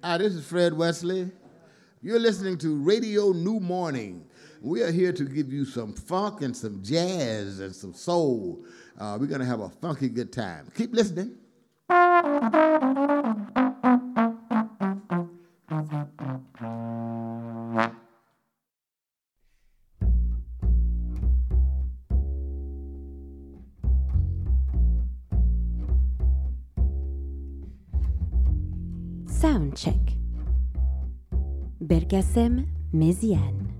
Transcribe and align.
Hi, 0.00 0.16
this 0.16 0.32
is 0.32 0.46
Fred 0.46 0.74
Wesley. 0.74 1.28
You're 2.02 2.20
listening 2.20 2.56
to 2.58 2.76
Radio 2.76 3.32
New 3.32 3.58
Morning. 3.58 4.24
We 4.62 4.80
are 4.84 4.92
here 4.92 5.12
to 5.12 5.24
give 5.24 5.52
you 5.52 5.64
some 5.64 5.92
funk 5.92 6.42
and 6.42 6.56
some 6.56 6.84
jazz 6.84 7.58
and 7.58 7.74
some 7.74 7.92
soul. 7.92 8.64
Uh, 8.96 9.18
we're 9.18 9.26
going 9.26 9.40
to 9.40 9.46
have 9.46 9.58
a 9.58 9.68
funky 9.68 10.08
good 10.08 10.32
time. 10.32 10.70
Keep 10.76 10.94
listening. 10.94 11.34
Bergasem 32.38 32.66
Méziane. 32.92 33.77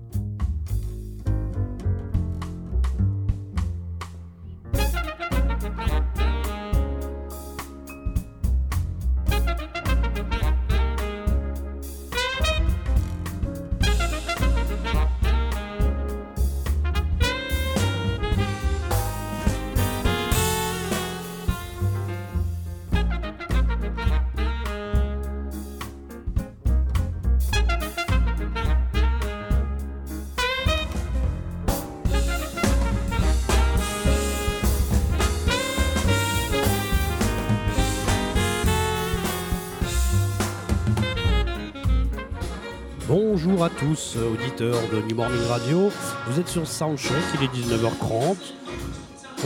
Tous, 44.11 44.17
euh, 44.17 44.33
auditeurs 44.33 44.77
de 44.91 45.01
New 45.01 45.15
Morning 45.15 45.45
Radio. 45.47 45.89
Vous 46.27 46.39
êtes 46.39 46.47
sur 46.47 46.67
Soundcheck, 46.67 47.15
il 47.35 47.43
est 47.43 47.53
19h30. 47.53 48.35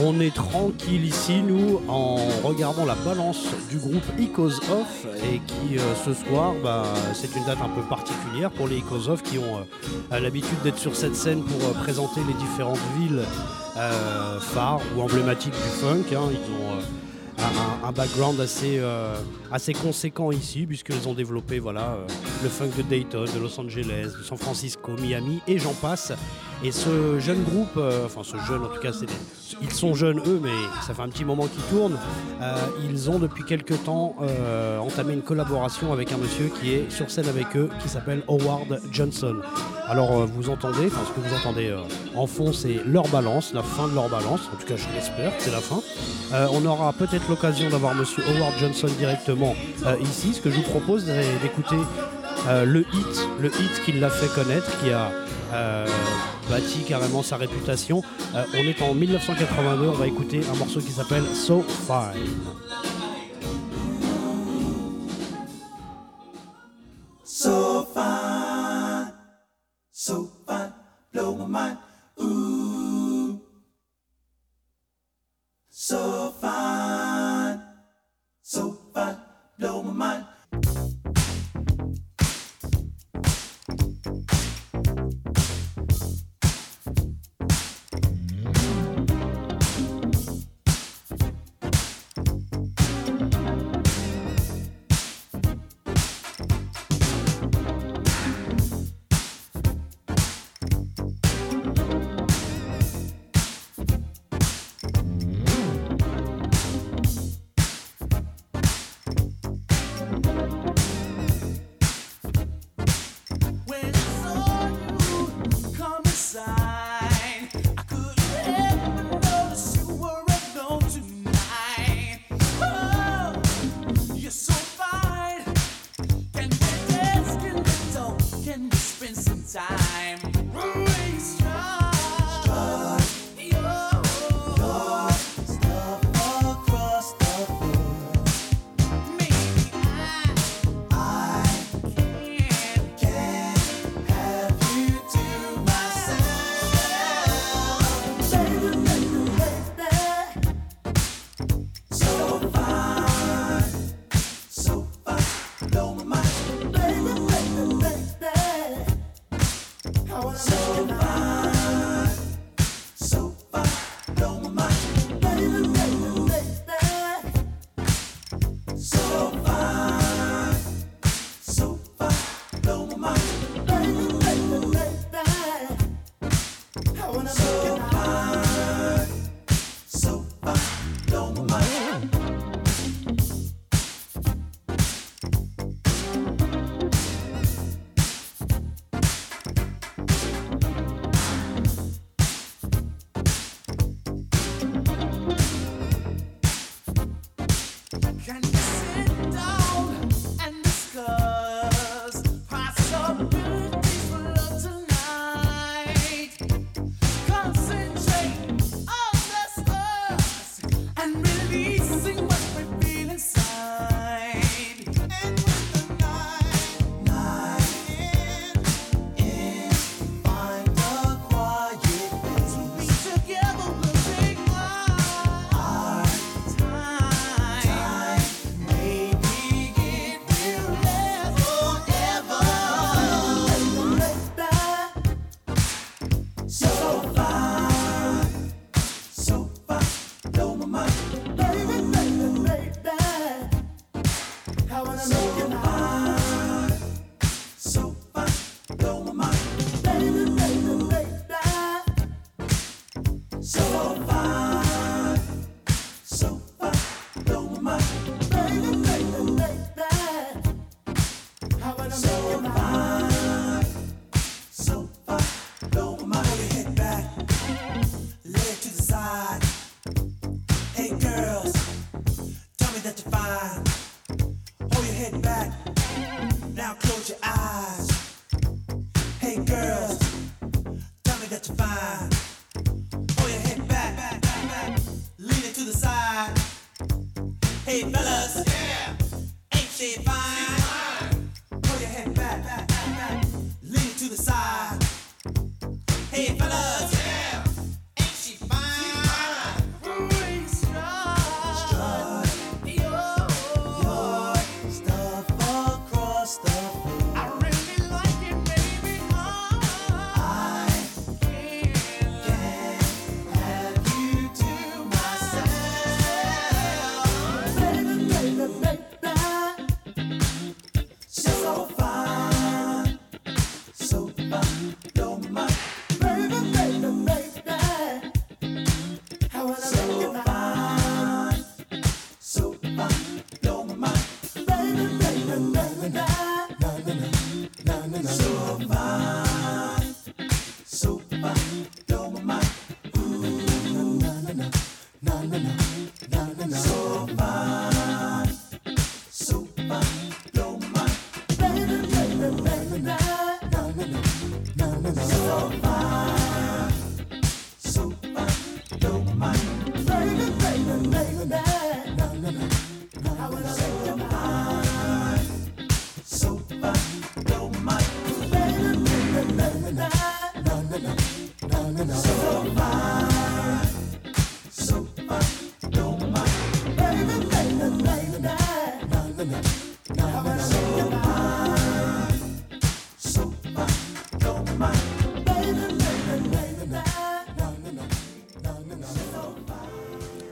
On 0.02 0.18
est 0.20 0.34
tranquille 0.34 1.04
ici, 1.04 1.40
nous, 1.40 1.80
en 1.88 2.16
regardant 2.42 2.84
la 2.84 2.96
balance 2.96 3.46
du 3.70 3.78
groupe 3.78 4.02
Icos 4.18 4.58
Off 4.70 5.06
et 5.32 5.38
qui, 5.46 5.78
euh, 5.78 5.94
ce 6.04 6.12
soir, 6.14 6.52
bah, 6.62 6.84
c'est 7.14 7.34
une 7.36 7.44
date 7.44 7.58
un 7.62 7.68
peu 7.68 7.82
particulière 7.82 8.50
pour 8.50 8.66
les 8.66 8.78
Icos 8.78 9.08
Off 9.08 9.22
qui 9.22 9.38
ont 9.38 9.64
euh, 10.12 10.20
l'habitude 10.20 10.60
d'être 10.64 10.78
sur 10.78 10.96
cette 10.96 11.14
scène 11.14 11.42
pour 11.42 11.72
présenter 11.74 12.20
les 12.26 12.34
différentes 12.34 12.80
villes 12.98 13.22
phares 14.40 14.80
ou 14.96 15.02
emblématiques 15.02 15.52
du 15.54 15.80
funk. 15.80 16.04
hein. 16.16 16.28
Ils 16.30 16.52
ont 16.52 16.78
un, 17.44 17.88
un 17.88 17.92
background 17.92 18.40
assez, 18.40 18.78
euh, 18.78 19.16
assez 19.52 19.72
conséquent 19.72 20.30
ici, 20.32 20.66
puisqu'ils 20.66 21.08
ont 21.08 21.14
développé 21.14 21.58
voilà, 21.58 21.92
euh, 21.92 22.06
le 22.42 22.48
funk 22.48 22.70
de 22.76 22.82
Dayton, 22.82 23.24
de 23.24 23.38
Los 23.38 23.58
Angeles, 23.60 24.12
de 24.18 24.22
San 24.22 24.38
Francisco, 24.38 24.92
Miami, 25.00 25.40
et 25.46 25.58
j'en 25.58 25.74
passe. 25.74 26.12
Et 26.62 26.72
ce 26.72 27.18
jeune 27.18 27.42
groupe, 27.42 27.76
euh, 27.76 28.06
enfin 28.06 28.22
ce 28.22 28.36
jeune 28.46 28.62
en 28.64 28.68
tout 28.68 28.80
cas, 28.80 28.90
des- 28.92 29.06
ils 29.60 29.70
sont 29.72 29.94
jeunes 29.94 30.18
eux, 30.26 30.40
mais 30.42 30.50
ça 30.86 30.94
fait 30.94 31.02
un 31.02 31.08
petit 31.08 31.24
moment 31.24 31.46
qu'ils 31.46 31.62
tournent. 31.64 31.98
Euh, 32.40 32.54
ils 32.90 33.10
ont 33.10 33.18
depuis 33.18 33.44
quelques 33.44 33.82
temps 33.84 34.16
euh, 34.22 34.78
entamé 34.78 35.12
une 35.12 35.22
collaboration 35.22 35.92
avec 35.92 36.10
un 36.12 36.16
monsieur 36.16 36.50
qui 36.60 36.72
est 36.72 36.90
sur 36.90 37.10
scène 37.10 37.28
avec 37.28 37.54
eux, 37.56 37.68
qui 37.82 37.88
s'appelle 37.90 38.22
Howard 38.28 38.80
Johnson. 38.90 39.36
Alors 39.88 40.26
vous 40.26 40.48
entendez, 40.48 40.86
enfin 40.86 41.02
ce 41.06 41.12
que 41.20 41.26
vous 41.28 41.34
entendez 41.34 41.74
en 42.16 42.26
fond, 42.26 42.52
c'est 42.54 42.80
leur 42.86 43.06
balance, 43.08 43.52
la 43.52 43.62
fin 43.62 43.86
de 43.88 43.94
leur 43.94 44.08
balance. 44.08 44.40
En 44.52 44.56
tout 44.56 44.66
cas, 44.66 44.76
je 44.76 44.86
l'espère, 44.94 45.32
c'est 45.38 45.50
la 45.52 45.60
fin. 45.60 45.80
On 46.52 46.64
aura 46.64 46.92
peut-être 46.94 47.28
l'occasion 47.28 47.68
d'avoir 47.68 47.94
Monsieur 47.94 48.22
Howard 48.26 48.54
Johnson 48.58 48.88
directement 48.98 49.54
ici. 50.00 50.32
Ce 50.32 50.40
que 50.40 50.50
je 50.50 50.56
vous 50.56 50.62
propose, 50.62 51.04
c'est 51.04 51.42
d'écouter 51.42 51.76
le 52.64 52.80
hit, 52.80 53.28
le 53.40 53.48
hit 53.48 53.82
qui 53.84 53.92
l'a 53.92 54.08
fait 54.08 54.28
connaître, 54.34 54.70
qui 54.82 54.90
a 54.90 55.10
bâti 56.48 56.84
carrément 56.86 57.22
sa 57.22 57.36
réputation. 57.36 58.02
Euh, 58.34 58.44
on 58.54 58.58
est 58.58 58.82
en 58.82 58.94
1982, 58.94 59.88
on 59.88 59.92
va 59.92 60.06
écouter 60.06 60.40
un 60.52 60.56
morceau 60.56 60.80
qui 60.80 60.92
s'appelle 60.92 61.24
So 61.34 61.62
Fine. 61.62 62.64
So 67.24 67.86
fine, 67.92 69.12
so 69.90 70.30
fine, 70.46 70.72
blow 71.12 71.46
my 71.46 71.74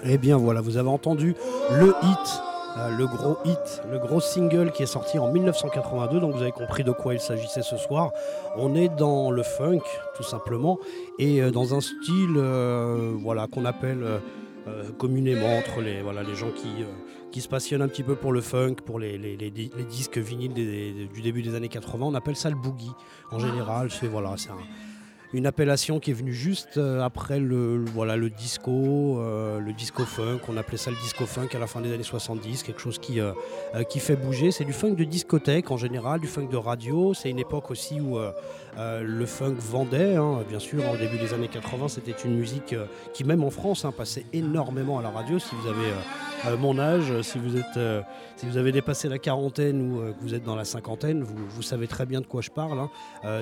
Eh 0.05 0.19
bien 0.19 0.37
voilà, 0.37 0.61
vous 0.61 0.76
avez 0.76 0.91
entendu 0.91 1.35
le 1.70 1.94
hit, 2.03 2.43
euh, 2.76 2.91
le 2.99 3.06
gros 3.06 3.38
hit, 3.47 3.82
le 3.91 3.99
gros 3.99 4.20
single 4.20 4.70
qui 4.73 4.82
est 4.82 4.87
sorti 4.87 5.19
en 5.19 5.32
1982, 5.32 6.20
donc 6.20 6.35
vous 6.35 6.43
avez 6.43 6.53
compris 6.53 6.85
de 6.85 6.93
quoi 6.93 7.15
il 7.15 7.20
s'agissait 7.20 7.62
ce 7.62 7.79
soir. 7.79 8.11
On 8.56 8.75
est 8.75 8.88
dans 8.88 9.31
le 9.31 9.43
funk 9.43 9.81
tout 10.17 10.23
simplement 10.23 10.79
et 11.19 11.41
euh, 11.41 11.50
dans 11.50 11.75
un 11.75 11.81
style 11.81 12.35
euh, 12.37 13.15
voilà, 13.23 13.47
qu'on 13.47 13.65
appelle 13.65 14.05
communément 14.99 15.56
entre 15.56 15.81
les, 15.81 16.03
voilà, 16.03 16.23
les 16.23 16.35
gens 16.37 16.50
qui, 16.50 16.69
qui 17.32 17.40
se 17.40 17.49
passionnent 17.49 17.82
un 17.82 17.88
petit 17.88 18.02
peu 18.05 18.14
pour 18.14 18.32
le 18.32 18.40
funk, 18.40 18.76
pour 18.87 18.99
les, 19.00 19.19
les- 19.19 19.37
les 19.37 19.50
di- 19.50 19.73
les 19.76 19.84
disques 19.84 20.19
vinyles 20.19 20.52
des- 20.55 20.93
des- 20.93 21.06
du 21.06 21.23
début 21.23 21.43
des 21.43 21.55
années 21.56 21.69
80, 21.69 22.06
on 22.06 22.14
appelle 22.14 22.37
ça 22.37 22.50
le 22.50 22.56
boogie 22.56 22.93
en 23.32 23.38
général. 23.40 23.90
C'est 23.90 24.06
voilà, 24.06 24.34
c'est 24.37 24.50
un, 24.50 24.56
une 25.34 25.46
appellation 25.46 25.99
qui 25.99 26.11
est 26.11 26.14
venue 26.14 26.34
juste 26.34 26.76
euh, 26.76 27.00
après 27.00 27.40
le, 27.40 27.82
voilà, 27.94 28.17
le 28.17 28.29
disco, 28.29 29.19
euh, 29.19 29.61
le 29.61 29.73
disco 29.73 30.05
funk. 30.05 30.40
On 30.49 30.58
appelait 30.58 30.76
ça 30.76 30.90
le 30.90 30.96
disco 30.99 31.25
funk 31.25 31.49
à 31.55 31.58
la 31.58 31.67
fin 31.67 31.81
des 31.81 31.90
années 31.93 32.02
70, 32.02 32.62
quelque 32.62 32.81
chose 32.82 32.99
qui, 32.99 33.19
euh, 33.19 33.32
euh, 33.75 33.82
qui 33.82 33.99
fait 33.99 34.14
bouger. 34.17 34.50
C'est 34.50 34.64
du 34.67 34.75
funk 34.75 34.90
de 34.93 35.05
discothèque 35.05 35.70
en 35.70 35.79
général, 35.79 36.20
du 36.20 36.26
funk 36.26 36.49
de 36.50 36.56
radio. 36.58 37.14
C'est 37.14 37.31
une 37.31 37.38
époque 37.38 37.70
aussi 37.70 37.98
où 37.98 38.19
euh, 38.19 38.31
euh, 38.79 39.02
le 39.02 39.26
funk 39.26 39.56
vendait, 39.58 40.17
hein, 40.17 40.43
bien 40.48 40.58
sûr. 40.58 40.82
Au 40.91 40.96
début 40.96 41.19
des 41.19 41.34
années 41.34 41.48
80, 41.48 41.88
c'était 41.88 42.12
une 42.24 42.36
musique 42.36 42.72
euh, 42.72 42.86
qui, 43.12 43.22
même 43.22 43.44
en 43.44 43.50
France, 43.50 43.84
hein, 43.84 43.93
passait 43.93 44.24
énormément 44.32 44.98
à 44.98 45.02
la 45.02 45.10
radio. 45.10 45.38
Si 45.38 45.55
vous 45.55 45.69
avez 45.69 45.93
euh, 46.46 46.56
mon 46.56 46.79
âge, 46.79 47.20
si 47.20 47.38
vous, 47.38 47.56
êtes, 47.56 47.79
si 48.36 48.46
vous 48.46 48.56
avez 48.56 48.72
dépassé 48.72 49.08
la 49.08 49.19
quarantaine 49.19 49.93
ou 49.93 50.12
que 50.14 50.22
vous 50.22 50.34
êtes 50.34 50.43
dans 50.43 50.56
la 50.56 50.64
cinquantaine, 50.64 51.22
vous, 51.22 51.62
savez 51.62 51.86
très 51.86 52.06
bien 52.06 52.20
de 52.20 52.26
quoi 52.26 52.41
je 52.41 52.50
parle. 52.50 52.79
hein. 52.79 52.91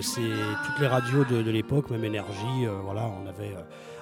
C'est 0.02 0.20
toutes 0.66 0.80
les 0.80 0.86
radios 0.86 1.24
de, 1.24 1.50
l'époque, 1.50 1.90
même 1.90 2.04
énergie. 2.04 2.66
voilà, 2.84 3.08
on 3.22 3.26
avait, 3.28 3.54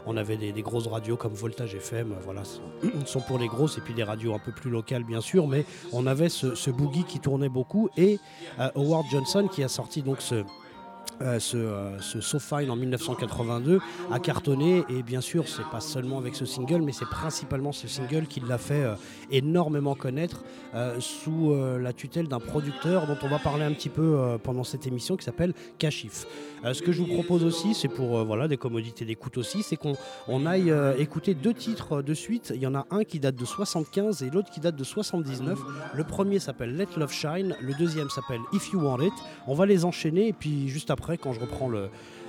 on 0.06 0.16
avait 0.16 0.36
des, 0.36 0.62
grosses 0.62 0.86
radios 0.86 1.16
comme 1.16 1.34
Voltage 1.34 1.74
FM. 1.74 2.14
voilà, 2.24 2.42
sont, 3.06 3.20
pour 3.20 3.38
les 3.38 3.48
grosses 3.48 3.78
et 3.78 3.80
puis 3.80 3.94
des 3.94 4.04
radios 4.04 4.34
un 4.34 4.40
peu 4.40 4.52
plus 4.52 4.70
locales, 4.70 5.04
bien 5.04 5.20
sûr. 5.20 5.46
Mais 5.46 5.64
on 5.92 6.06
avait 6.06 6.28
ce, 6.30 6.70
boogie 6.70 7.04
qui 7.04 7.20
tournait 7.20 7.48
beaucoup 7.48 7.90
et 7.96 8.18
Howard 8.74 9.06
Johnson 9.10 9.48
qui 9.52 9.62
a 9.62 9.68
sorti 9.68 10.02
donc 10.02 10.20
ce 10.20 10.44
euh, 11.22 11.38
ce, 11.40 11.56
euh, 11.56 11.98
So 12.00 12.38
Fine 12.38 12.70
en 12.70 12.76
1982 12.76 13.80
a 14.10 14.18
cartonné. 14.18 14.84
Et 14.88 15.02
bien 15.02 15.20
sûr 15.20 15.48
c'est 15.48 15.68
pas 15.70 15.80
seulement 15.80 16.18
avec 16.18 16.34
ce 16.34 16.44
single 16.44 16.82
mais 16.82 16.92
c'est 16.92 17.08
principalement 17.08 17.72
ce 17.72 17.88
single 17.88 18.26
qui 18.26 18.40
l'a 18.40 18.58
fait 18.58 18.84
euh, 18.84 18.94
énormément 19.30 19.94
connaître 19.94 20.44
euh, 20.74 21.00
sous 21.00 21.54
la 21.80 21.92
tutelle 21.92 22.28
d'un 22.28 22.40
producteur 22.40 23.06
dont 23.06 23.16
on 23.22 23.28
va 23.28 23.38
parler 23.38 23.64
un 23.64 23.72
petit 23.72 23.88
peu 23.88 24.38
pendant 24.42 24.64
cette 24.64 24.86
émission 24.86 25.16
qui 25.16 25.24
s'appelle 25.24 25.54
Kashif. 25.78 26.26
Ce 26.72 26.82
que 26.82 26.92
je 26.92 27.02
vous 27.02 27.12
propose 27.12 27.44
aussi 27.44 27.74
c'est 27.74 27.88
pour 27.88 28.24
voilà 28.24 28.48
des 28.48 28.56
commodités 28.56 29.04
d'écoute 29.04 29.38
aussi 29.38 29.62
c'est 29.62 29.76
qu'on 29.76 29.96
on 30.26 30.46
aille 30.46 30.72
écouter 30.98 31.34
deux 31.34 31.54
titres 31.54 32.02
de 32.02 32.14
suite. 32.14 32.52
Il 32.54 32.60
y 32.60 32.66
en 32.66 32.74
a 32.74 32.86
un 32.90 33.04
qui 33.04 33.18
date 33.18 33.36
de 33.36 33.44
75 33.44 34.22
et 34.22 34.30
l'autre 34.30 34.50
qui 34.50 34.60
date 34.60 34.76
de 34.76 34.84
79 34.84 35.58
le 35.94 36.04
premier 36.04 36.38
s'appelle 36.38 36.76
Let 36.76 36.88
Love 36.96 37.12
Shine 37.12 37.56
le 37.60 37.74
deuxième 37.74 38.10
s'appelle 38.10 38.40
If 38.52 38.72
You 38.72 38.80
Want 38.80 39.00
It. 39.00 39.14
On 39.46 39.54
va 39.54 39.66
les 39.66 39.84
enchaîner 39.84 40.28
et 40.28 40.32
puis 40.32 40.68
juste 40.68 40.90
après, 40.90 40.97
quand 41.16 41.32
je 41.32 41.40
reprends 41.40 41.70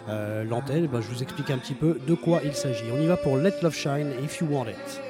euh, 0.09 0.43
l'antenne, 0.43 0.87
ben, 0.87 1.01
je 1.01 1.07
vous 1.07 1.21
explique 1.21 1.49
un 1.49 1.57
petit 1.57 1.73
peu 1.73 1.99
de 2.07 2.13
quoi 2.15 2.41
il 2.43 2.53
s'agit. 2.53 2.85
On 2.93 3.01
y 3.01 3.07
va 3.07 3.17
pour 3.17 3.37
Let 3.37 3.55
Love 3.61 3.75
Shine 3.75 4.11
If 4.23 4.39
You 4.39 4.47
Want 4.49 4.67
It. 4.67 5.08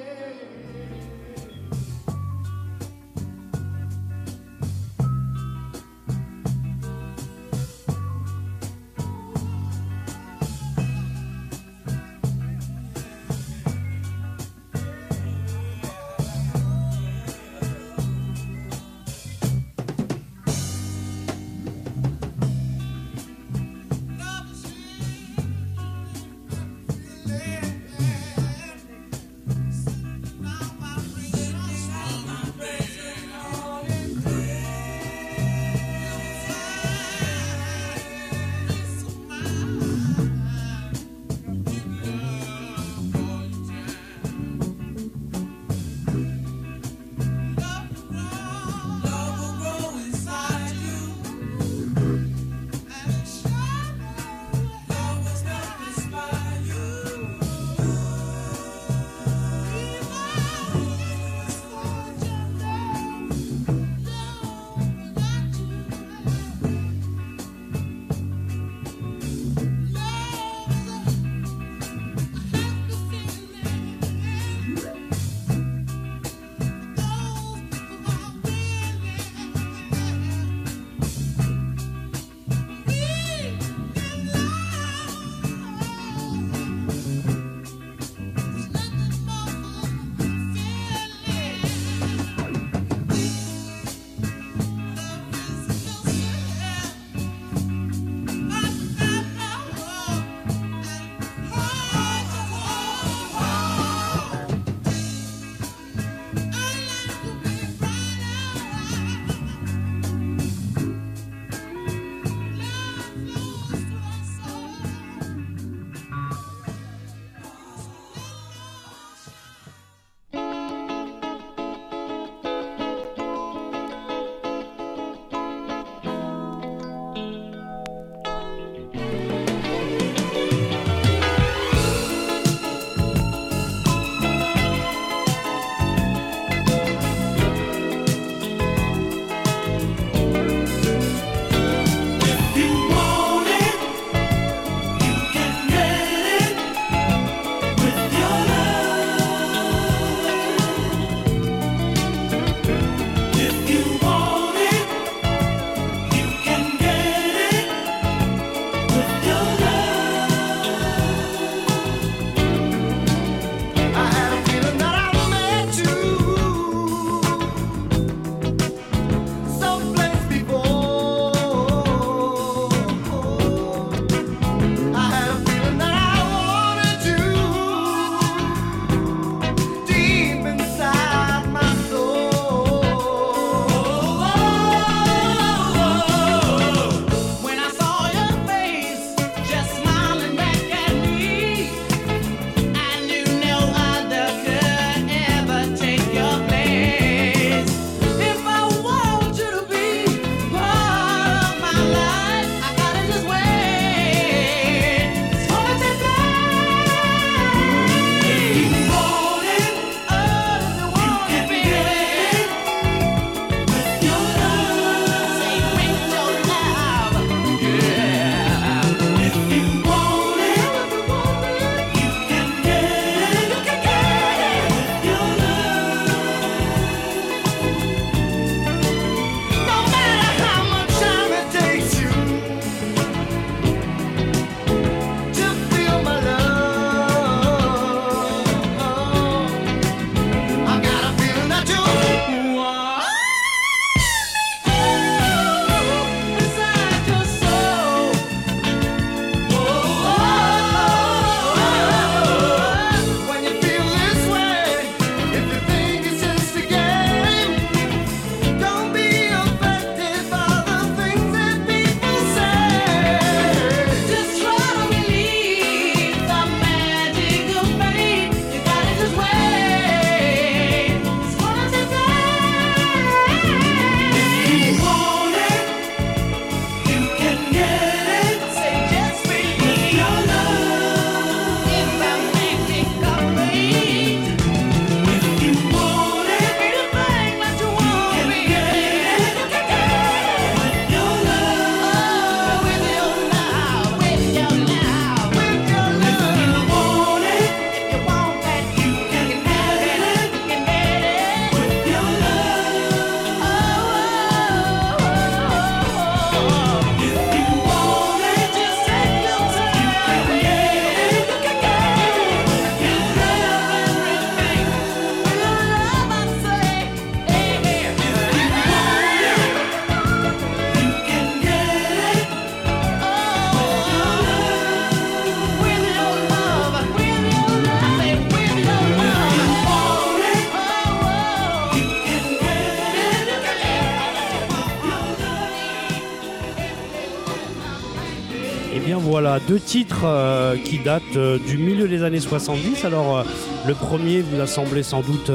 Deux 339.50 339.60
titres 339.60 340.04
euh, 340.06 340.56
qui 340.58 340.78
datent 340.78 341.02
euh, 341.16 341.40
du 341.40 341.58
milieu 341.58 341.88
des 341.88 342.04
années 342.04 342.20
70. 342.20 342.86
Alors 342.86 343.18
euh, 343.18 343.24
le 343.68 343.74
premier 343.74 344.22
vous 344.22 344.40
a 344.40 344.46
semblé 344.46 344.84
sans 344.84 345.02
doute... 345.02 345.32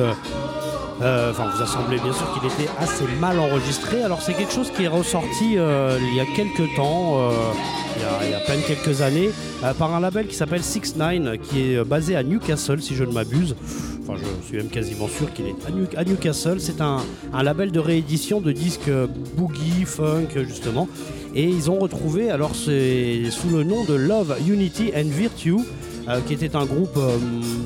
Enfin, 1.01 1.51
vous 1.55 1.61
a 1.61 1.67
semblé 1.67 1.99
bien 1.99 2.13
sûr 2.13 2.33
qu'il 2.33 2.49
était 2.51 2.71
assez 2.79 3.05
mal 3.21 3.39
enregistré. 3.39 4.03
Alors, 4.03 4.23
c'est 4.23 4.33
quelque 4.33 4.53
chose 4.53 4.71
qui 4.71 4.85
est 4.85 4.89
ressorti 4.89 5.55
il 5.55 6.15
y 6.15 6.21
a 6.21 6.25
quelques 6.35 6.75
temps, 6.77 7.31
il, 7.97 8.31
y 8.31 8.35
a, 8.35 8.39
il 8.39 8.47
peine 8.47 8.61
quelques 8.67 9.03
années, 9.03 9.29
par 9.77 9.93
un 9.93 10.01
label 10.01 10.29
qui 10.29 10.35
s'appelle 10.35 10.63
6 10.63 10.97
9 10.97 11.37
qui 11.43 11.73
est 11.73 11.85
basé 11.85 12.17
à 12.17 12.23
Newcastle, 12.23 12.81
si 12.81 12.95
je 12.95 13.05
ne 13.05 13.13
m'abuse. 13.13 13.55
Enfin, 14.03 14.19
je 14.19 14.47
suis 14.47 14.57
même 14.57 14.69
quasiment 14.69 15.09
sûr 15.09 15.31
qu'il 15.35 15.47
est 15.47 15.57
à, 15.67 16.01
à 16.01 16.05
Newcastle. 16.05 16.59
C'est 16.61 16.81
un, 16.81 16.99
un 17.35 17.43
label 17.43 17.71
de 17.71 17.81
réédition 17.81 18.41
de 18.41 18.53
disques 18.53 18.91
boogie, 19.37 19.85
funk, 19.85 20.29
justement. 20.47 20.89
Et 21.37 21.45
ils 21.45 21.69
ont 21.69 21.79
retrouvé, 21.79 22.31
alors 22.31 22.55
c'est 22.55 23.29
sous 23.31 23.49
le 23.49 23.65
nom 23.65 23.85
de 23.85 23.95
Love, 23.95 24.37
Unity 24.47 24.93
and 24.97 25.09
Virtue, 25.09 25.59
euh, 26.09 26.21
qui 26.27 26.35
était 26.35 26.55
un 26.57 26.65
groupe 26.67 26.97
euh, 26.97 27.17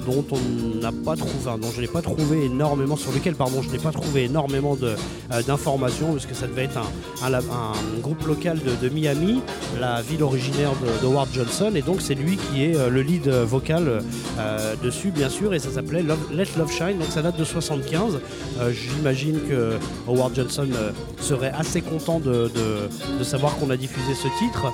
dont 0.07 0.25
on 0.33 0.81
n'a 0.81 0.93
pas 0.93 1.17
trouvé, 1.17 1.33
dont 1.61 1.71
je 1.75 1.81
n'ai 1.81 1.87
pas 1.89 2.03
trouvé 2.03 2.45
énormément, 2.45 2.97
sur 2.97 3.13
lequel 3.13 3.35
pardon, 3.35 3.63
je 3.63 3.71
n'ai 3.71 3.79
pas 3.79 3.91
trouvé 3.93 4.25
énormément 4.25 4.77
euh, 4.83 4.97
d'informations, 5.47 6.13
parce 6.13 6.27
que 6.27 6.35
ça 6.35 6.47
devait 6.47 6.65
être 6.65 6.79
un, 6.79 7.33
un 7.35 8.01
groupe 8.01 8.27
local 8.27 8.59
de, 8.83 8.89
Miami, 8.89 9.41
la 9.81 10.03
ville 10.03 10.23
originaire 10.23 10.71
de, 10.83 11.03
de 11.03 11.13
Howard 11.13 11.29
Johnson, 11.33 11.73
et 11.75 11.83
donc 11.83 12.01
c'est 12.01 12.15
lui 12.15 12.37
qui 12.37 12.65
est 12.65 12.89
le 12.89 13.03
lead 13.03 13.29
vocal 13.29 14.03
dessus, 14.83 15.11
bien 15.11 15.29
sûr, 15.29 15.53
et 15.55 15.59
ça 15.59 15.71
s'appelait 15.71 16.03
Let 16.03 16.47
Love 16.57 16.73
Shine, 16.73 16.99
donc 16.99 17.09
ça 17.11 17.23
date 17.23 17.39
de 17.39 17.45
75. 17.45 18.19
Euh, 18.61 18.73
J'imagine 18.73 19.41
que 19.49 19.75
Howard 20.07 20.35
Johnson 20.35 20.67
serait 21.21 21.53
assez 21.57 21.81
content 21.81 22.19
de, 22.21 22.51
de- 23.19 23.25
savoir 23.25 23.57
qu'on 23.57 23.69
a 23.71 23.77
diffusé 23.77 24.15
ce 24.15 24.29
titre. 24.39 24.73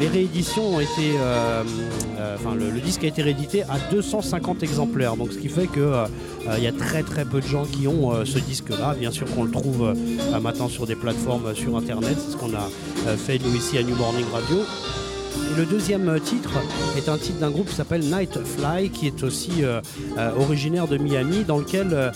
Les 0.00 0.08
rééditions 0.08 0.74
ont 0.76 0.80
été, 0.80 1.12
enfin 2.34 2.54
le, 2.54 2.70
le 2.70 2.80
disque 2.94 3.04
a 3.04 3.08
été 3.08 3.22
réédité 3.22 3.62
à 3.64 3.76
250 3.90 4.62
exemplaires, 4.62 5.16
donc 5.16 5.32
ce 5.32 5.38
qui 5.38 5.48
fait 5.48 5.66
que 5.66 5.80
euh, 5.80 6.06
euh, 6.48 6.58
y 6.60 6.68
a 6.68 6.72
très 6.72 7.02
très 7.02 7.24
peu 7.24 7.40
de 7.40 7.46
gens 7.46 7.64
qui 7.64 7.88
ont 7.88 8.12
euh, 8.12 8.24
ce 8.24 8.38
disque-là. 8.38 8.94
Bien 8.94 9.10
sûr 9.10 9.26
qu'on 9.34 9.42
le 9.42 9.50
trouve 9.50 9.94
maintenant 10.40 10.68
sur 10.68 10.86
des 10.86 10.94
plateformes 10.94 11.56
sur 11.56 11.76
internet, 11.76 12.16
c'est 12.16 12.32
ce 12.32 12.36
qu'on 12.36 12.54
a 12.54 12.68
fait 13.16 13.40
nous 13.40 13.52
ici 13.56 13.78
à 13.78 13.82
New 13.82 13.96
Morning 13.96 14.26
Radio. 14.32 14.58
Le 15.56 15.64
deuxième 15.66 16.08
euh, 16.08 16.18
titre 16.18 16.50
est 16.96 17.08
un 17.08 17.16
titre 17.16 17.38
d'un 17.38 17.50
groupe 17.50 17.68
qui 17.68 17.76
s'appelle 17.76 18.04
Nightfly, 18.04 18.90
qui 18.90 19.06
est 19.06 19.22
aussi 19.22 19.62
euh, 19.62 19.80
euh, 20.18 20.30
originaire 20.36 20.88
de 20.88 20.96
Miami, 20.96 21.44
dans 21.44 21.58
lequel 21.58 22.12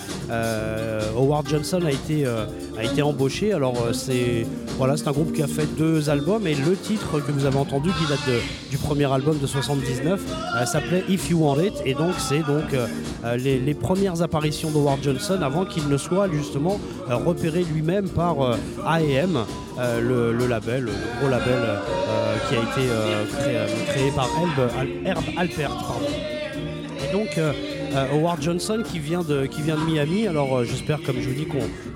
Howard 1.17 1.49
Johnson 1.49 1.81
a 1.85 1.93
été, 1.93 3.03
embauché. 3.03 3.53
Alors 3.53 3.77
c'est 3.93 4.47
un 4.81 5.13
groupe 5.13 5.33
qui 5.33 5.43
a 5.43 5.47
fait 5.47 5.67
deux 5.77 6.11
albums 6.11 6.47
et 6.47 6.55
le 6.55 6.77
titre 6.77 7.21
que 7.21 7.31
vous 7.31 7.45
avez 7.45 7.59
entendu, 7.59 7.91
qui 7.91 8.09
date 8.09 8.43
du 8.71 8.77
premier 8.77 9.11
album 9.13 9.39
de 9.39 9.47
79, 9.47 10.21
euh, 10.57 10.67
s'appelait 10.67 11.05
If 11.09 11.31
You 11.31 11.39
Want 11.39 11.61
It. 11.61 11.75
Et 11.85 11.95
donc 11.95 12.15
c'est 12.19 12.41
donc 12.41 12.75
les, 13.37 13.75
premières 13.75 14.23
apparitions 14.23 14.71
d'Howard 14.71 14.99
Johnson 15.03 15.39
avant 15.43 15.65
qu'il 15.65 15.89
ne 15.89 15.97
soit 15.97 16.29
justement 16.29 16.81
repéré 17.09 17.65
lui-même 17.73 18.09
par 18.09 18.59
A&M, 18.85 19.45
euh, 19.79 20.33
le, 20.33 20.47
label, 20.47 20.85
le 20.85 20.93
gros 21.21 21.29
label 21.29 21.55
euh, 21.57 22.37
qui 22.49 22.55
a 22.57 22.59
été 22.59 22.91
euh, 22.91 23.67
créé, 23.89 24.11
par 24.11 24.27
Herb, 24.27 24.71
Al- 24.79 24.89
Herb 25.07 25.25
Alpert. 25.37 25.71
pardon. 25.71 26.07
Et 27.09 27.13
donc 27.13 27.39
Howard 28.13 28.43
Johnson 28.43 28.83
qui 28.85 28.99
vient 28.99 29.23
de, 29.23 29.47
qui 29.47 29.63
vient 29.63 29.77
de 29.77 29.81
Miami, 29.91 30.27
alors 30.27 30.63
j'espère 30.65 31.01
comme 31.03 31.17
je 31.21 31.29
vous 31.29 31.35
dis 31.35 31.47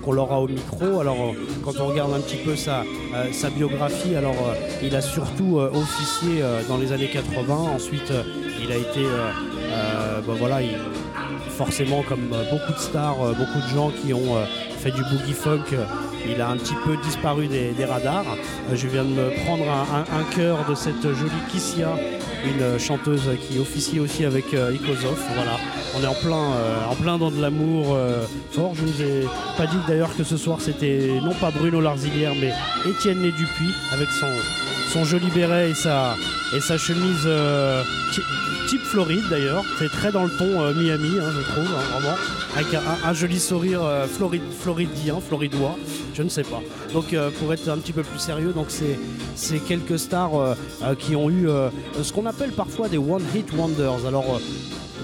qu'on 0.01 0.11
l'aura 0.11 0.39
au 0.39 0.47
micro. 0.47 0.99
Alors 1.01 1.35
quand 1.63 1.73
on 1.79 1.87
regarde 1.87 2.13
un 2.13 2.19
petit 2.19 2.37
peu 2.37 2.55
sa, 2.55 2.83
biographie, 3.55 4.15
alors 4.15 4.55
il 4.81 4.95
a 4.95 5.01
surtout 5.01 5.59
officié 5.59 6.41
dans 6.69 6.77
les 6.77 6.93
années 6.93 7.09
80, 7.11 7.53
ensuite 7.75 8.11
il 8.63 8.71
a 8.71 8.75
été, 8.77 9.01
ben 10.25 10.33
voilà, 10.39 10.61
il- 10.61 10.77
forcément 11.49 12.01
comme 12.01 12.29
beaucoup 12.49 12.73
de 12.73 12.79
stars, 12.79 13.17
beaucoup 13.17 13.59
de 13.67 13.75
gens 13.75 13.91
qui 13.91 14.13
ont 14.13 14.35
fait 14.79 14.91
du 14.91 15.01
boogie 15.03 15.33
funk, 15.33 15.65
il 16.29 16.41
a 16.41 16.49
un 16.49 16.57
petit 16.57 16.75
peu 16.85 16.97
disparu 16.97 17.47
des, 17.47 17.85
radars. 17.85 18.25
Euh, 18.69 18.75
je 18.75 18.87
viens 18.87 19.03
de 19.03 19.09
me 19.09 19.29
prendre 19.45 19.65
un, 19.69 20.35
cœur 20.35 20.65
de 20.69 20.75
cette 20.75 21.01
jolie 21.01 21.31
Kissia, 21.51 21.95
une 22.45 22.79
chanteuse 22.79 23.29
qui 23.41 23.59
officie 23.59 23.99
aussi 23.99 24.25
avec 24.25 24.53
euh, 24.53 24.73
Ikozov. 24.73 25.19
Voilà, 25.35 25.57
on 25.97 26.03
est 26.03 26.07
en 26.07 26.13
plein, 26.13 27.15
euh, 27.15 27.17
dans 27.17 27.31
de 27.31 27.41
l'amour 27.41 27.97
fort. 28.51 28.73
Je 28.75 28.81
ne 28.81 28.87
vous 28.87 29.01
ai 29.01 29.27
pas 29.57 29.67
dit 29.67 29.77
d'ailleurs 29.87 30.15
que 30.15 30.23
ce 30.23 30.37
soir 30.37 30.59
c'était 30.61 31.19
non 31.21 31.33
pas 31.33 31.51
Bruno 31.51 31.81
Larzilière 31.81 32.33
mais 32.39 32.51
Étienne 32.89 33.21
Né 33.21 33.31
Dupuis 33.31 33.73
avec 33.91 34.09
son, 34.09 34.27
son 34.93 35.05
joli 35.05 35.31
béret 35.31 35.71
et 35.71 35.73
sa, 35.73 36.15
chemise 36.77 37.23
euh, 37.25 37.81
type 38.67 38.81
Floride 38.81 39.23
d'ailleurs. 39.27 39.65
C'est 39.79 39.89
très 39.89 40.11
dans 40.11 40.23
le 40.23 40.29
ton 40.29 40.61
euh, 40.61 40.71
Miami, 40.75 41.17
hein, 41.19 41.31
je 41.35 41.41
trouve, 41.51 41.67
hein, 41.75 41.99
vraiment. 41.99 42.15
Avec 42.55 42.67
un, 43.03 43.13
joli 43.13 43.39
sourire 43.39 43.83
euh, 43.83 44.05
floridien, 44.05 45.19
floridois, 45.19 45.79
je 46.13 46.21
ne 46.21 46.29
sais 46.29 46.43
pas. 46.43 46.61
Donc 46.93 47.15
pour 47.39 47.51
être 47.51 47.67
un 47.69 47.77
petit 47.79 47.91
peu 47.91 48.03
plus 48.03 48.19
sérieux, 48.19 48.53
donc 48.53 48.67
c'est 48.69 49.59
quelques 49.59 49.97
stars 49.97 50.55
qui 50.99 51.15
ont 51.15 51.31
eu 51.31 51.47
ce 51.99 52.13
qu'on 52.13 52.27
appelle 52.27 52.51
parfois 52.51 52.87
des 52.87 52.99
one 52.99 53.23
hit 53.33 53.51
wonders. 53.57 54.05
Alors 54.07 54.39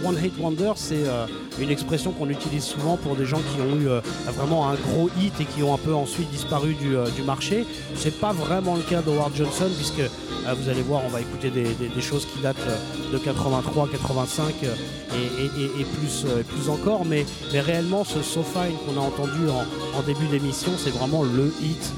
One 0.05 0.17
Hit 0.23 0.33
Wonder, 0.39 0.71
c'est 0.75 1.07
euh, 1.07 1.25
une 1.59 1.69
expression 1.69 2.11
qu'on 2.11 2.29
utilise 2.29 2.63
souvent 2.63 2.97
pour 2.97 3.15
des 3.15 3.25
gens 3.25 3.39
qui 3.39 3.61
ont 3.61 3.75
eu 3.75 3.87
euh, 3.87 4.01
vraiment 4.27 4.69
un 4.69 4.75
gros 4.75 5.09
hit 5.19 5.33
et 5.39 5.45
qui 5.45 5.63
ont 5.63 5.73
un 5.73 5.77
peu 5.77 5.93
ensuite 5.93 6.29
disparu 6.31 6.73
du, 6.73 6.95
euh, 6.95 7.09
du 7.09 7.21
marché. 7.21 7.65
C'est 7.95 8.19
pas 8.19 8.31
vraiment 8.31 8.75
le 8.75 8.81
cas 8.81 9.01
d'Howard 9.01 9.35
Johnson, 9.35 9.69
puisque 9.75 10.01
vous 10.57 10.69
allez 10.69 10.81
voir, 10.81 11.01
on 11.05 11.09
va 11.09 11.21
écouter 11.21 11.51
des, 11.51 12.01
choses 12.01 12.25
qui 12.25 12.41
datent 12.41 12.57
de 13.11 13.17
83, 13.17 13.89
85 13.91 14.53
euh, 14.63 14.75
et, 15.79 15.83
plus, 15.83 16.69
encore. 16.69 17.05
Mais, 17.05 17.25
réellement, 17.53 18.03
ce 18.03 18.21
So 18.21 18.43
Fine 18.43 18.75
qu'on 18.85 18.99
a 18.99 19.03
entendu 19.03 19.49
en, 19.49 19.99
en 19.99 20.01
début 20.03 20.27
d'émission, 20.27 20.71
c'est 20.77 20.91
vraiment 20.91 21.23
le 21.23 21.53
hit, 21.61 21.93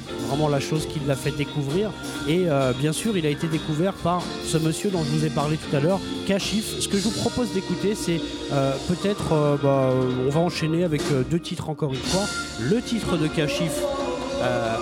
la 0.49 0.59
chose 0.59 0.87
qui 0.87 0.99
l'a 1.07 1.15
fait 1.15 1.31
découvrir. 1.31 1.91
Et 2.27 2.45
euh, 2.47 2.73
bien 2.73 2.93
sûr, 2.93 3.17
il 3.17 3.25
a 3.25 3.29
été 3.29 3.47
découvert 3.47 3.93
par 3.93 4.21
ce 4.45 4.57
monsieur 4.57 4.89
dont 4.89 5.03
je 5.03 5.09
vous 5.09 5.25
ai 5.25 5.29
parlé 5.29 5.57
tout 5.57 5.75
à 5.75 5.79
l'heure, 5.79 5.99
Kashif. 6.27 6.79
Ce 6.79 6.87
que 6.87 6.97
je 6.97 7.03
vous 7.03 7.11
propose 7.11 7.53
d'écouter, 7.53 7.95
c'est 7.95 8.19
euh, 8.51 8.73
peut-être, 8.87 9.33
euh, 9.33 9.57
bah, 9.61 9.89
on 10.27 10.29
va 10.29 10.39
enchaîner 10.39 10.83
avec 10.83 11.01
deux 11.29 11.39
titres 11.39 11.69
encore 11.69 11.93
une 11.93 11.99
fois. 11.99 12.25
Le 12.59 12.81
titre 12.81 13.17
de 13.17 13.27
Kashif, 13.27 13.73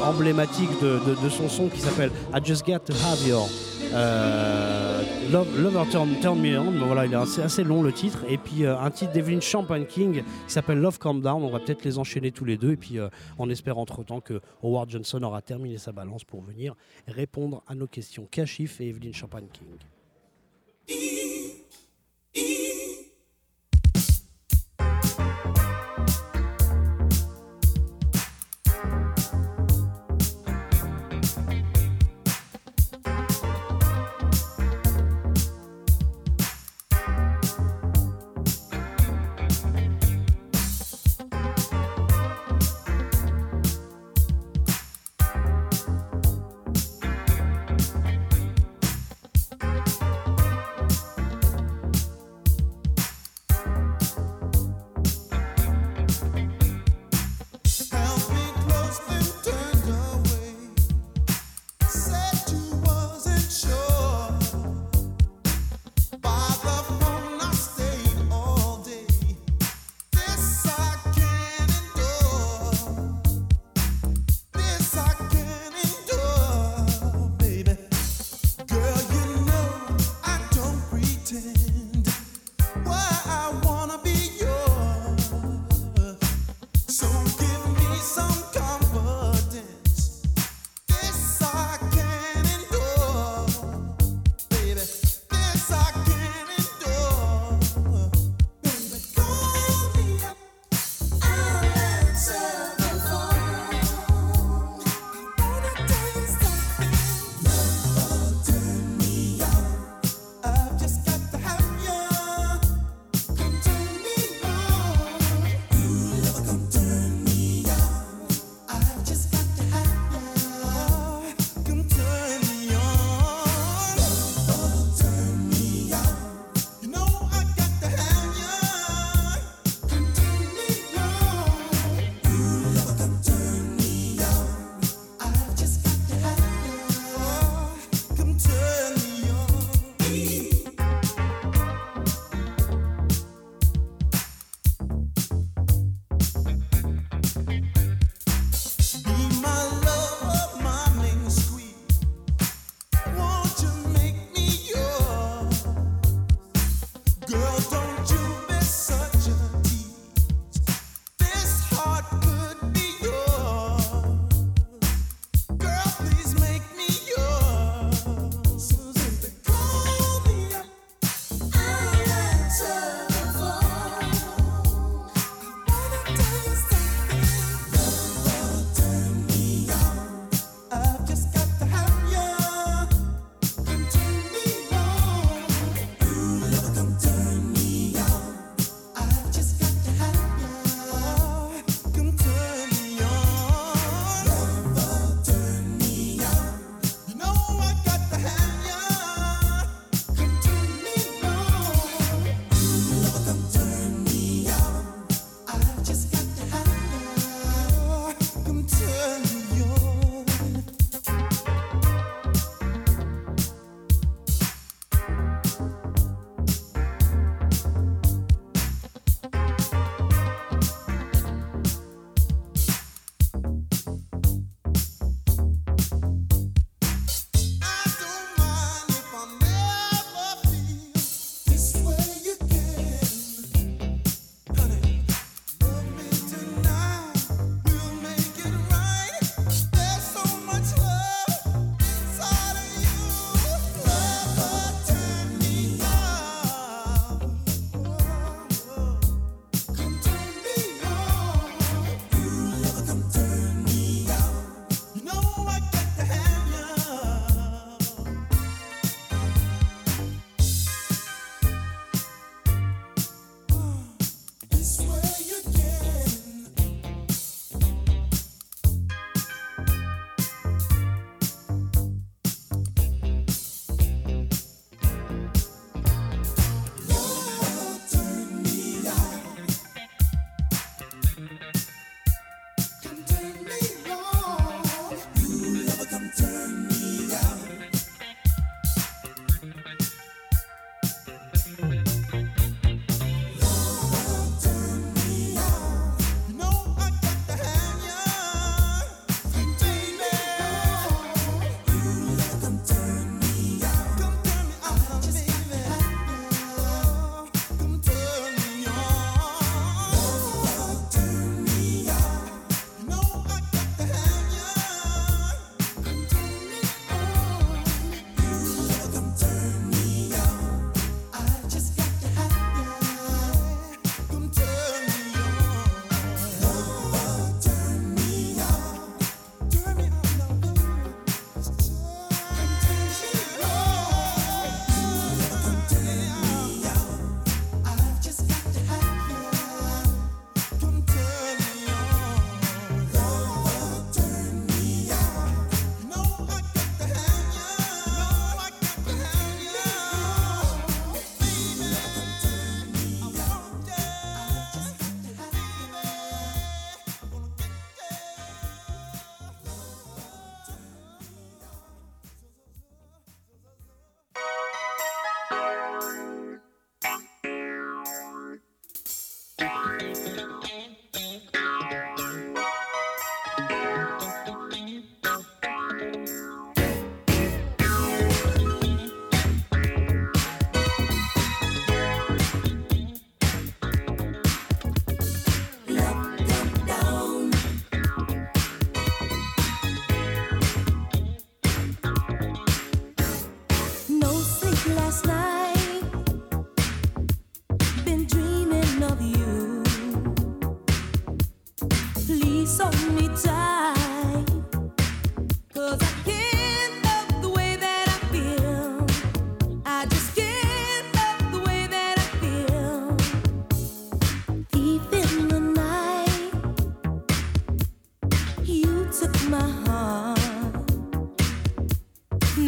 emblématique 0.04 0.70
de 0.82 1.30
son 1.30 1.50
son 1.50 1.68
qui 1.68 1.82
s'appelle 1.82 2.12
I 2.34 2.40
Just 2.44 2.66
Got 2.66 2.80
to 2.80 2.94
Have 2.94 3.28
Your 3.28 3.50
euh, 3.94 5.02
Love, 5.32 5.62
Lover 5.62 5.84
Turn, 5.90 6.40
Me 6.40 6.60
On. 6.60 6.72
Voilà, 6.86 7.06
il 7.06 7.14
est 7.14 7.16
assez, 7.16 7.42
assez 7.42 7.64
long 7.64 7.82
le 7.82 7.92
titre. 7.92 8.24
Et 8.28 8.38
puis 8.38 8.66
euh, 8.66 8.78
un 8.78 8.92
titre 8.92 9.12
d'Evelyn 9.12 9.40
Champagne 9.40 9.86
King 9.86 10.24
qui 10.48 10.54
s'appelle 10.54 10.80
Love 10.80 11.00
Calm 11.00 11.22
Down. 11.22 11.44
On 11.44 11.50
va 11.50 11.60
peut-être 11.60 11.84
les 11.84 11.98
enchaîner 11.98 12.32
tous 12.32 12.46
les 12.46 12.58
deux. 12.58 12.74
Et 12.74 12.78
puis 12.78 13.00
euh, 13.00 13.10
on 13.38 13.50
espère 13.50 13.78
entre 13.78 14.04
temps 14.04 14.22
que 14.22 14.42
Howard 14.64 14.90
Johnson 14.90 15.22
aura 15.24 15.42
terminé 15.42 15.78
sa 15.78 15.92
balance 15.92 16.24
pour 16.24 16.42
venir 16.42 16.76
répondre 17.08 17.64
à 17.68 17.76
nos 17.76 17.88
questions. 17.88 18.28
Kashif 18.30 18.80
et 18.82 18.90
Evelyn 18.90 19.14
Champagne 19.14 19.48
King. 19.52 19.66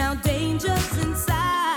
Now 0.01 0.15
danger's 0.15 0.97
inside. 0.97 1.70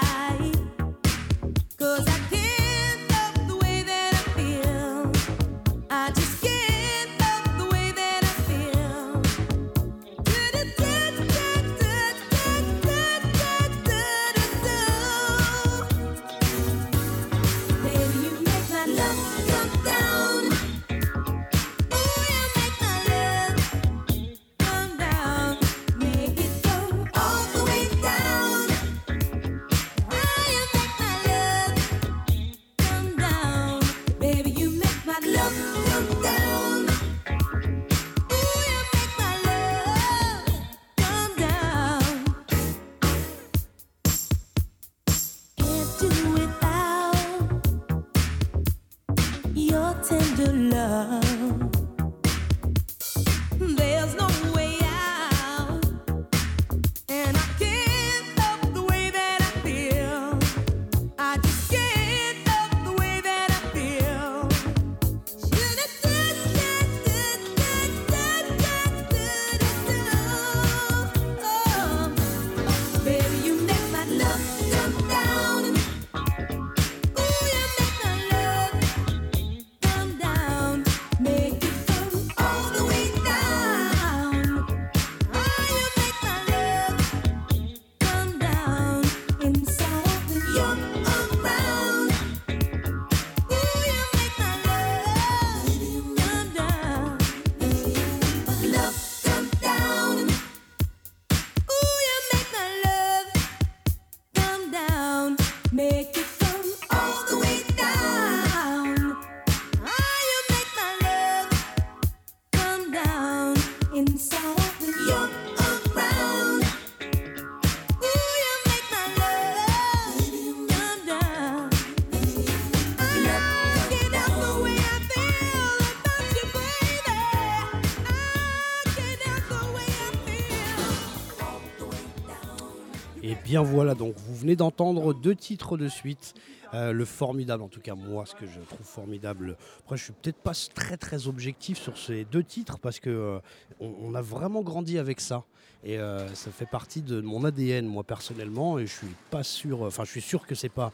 Voilà, 133.62 133.94
donc 133.94 134.14
vous 134.16 134.34
venez 134.34 134.56
d'entendre 134.56 135.14
deux 135.14 135.34
titres 135.34 135.76
de 135.76 135.88
suite. 135.88 136.34
Euh, 136.74 136.92
le 136.92 137.04
formidable, 137.04 137.62
en 137.62 137.68
tout 137.68 137.80
cas 137.80 137.94
moi, 137.94 138.26
ce 138.26 138.34
que 138.34 138.46
je 138.46 138.58
trouve 138.58 138.84
formidable. 138.84 139.56
Après, 139.84 139.96
je 139.96 140.04
suis 140.04 140.12
peut-être 140.12 140.38
pas 140.38 140.54
très 140.74 140.96
très 140.96 141.28
objectif 141.28 141.78
sur 141.78 141.96
ces 141.96 142.24
deux 142.24 142.42
titres 142.42 142.78
parce 142.80 142.98
que 142.98 143.10
euh, 143.10 143.38
on, 143.78 144.14
a 144.14 144.22
vraiment 144.22 144.62
grandi 144.62 144.98
avec 144.98 145.20
ça 145.20 145.44
et 145.84 145.98
euh, 145.98 146.26
ça 146.34 146.50
fait 146.50 146.66
partie 146.66 147.02
de 147.02 147.20
mon 147.20 147.44
ADN 147.44 147.86
moi 147.86 148.02
personnellement 148.02 148.80
et 148.80 148.86
je 148.86 148.92
suis 148.92 149.14
pas 149.30 149.44
sûr. 149.44 149.82
Enfin, 149.82 150.04
je 150.04 150.10
suis 150.10 150.22
sûr 150.22 150.48
que 150.48 150.56
c'est 150.56 150.68
pas 150.68 150.90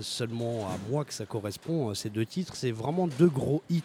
seulement 0.00 0.66
à 0.68 0.76
moi 0.90 1.04
que 1.04 1.14
ça 1.14 1.26
correspond. 1.26 1.94
Ces 1.94 2.10
deux 2.10 2.26
titres, 2.26 2.56
c'est 2.56 2.72
vraiment 2.72 3.06
deux 3.06 3.28
gros 3.28 3.62
hits. 3.70 3.82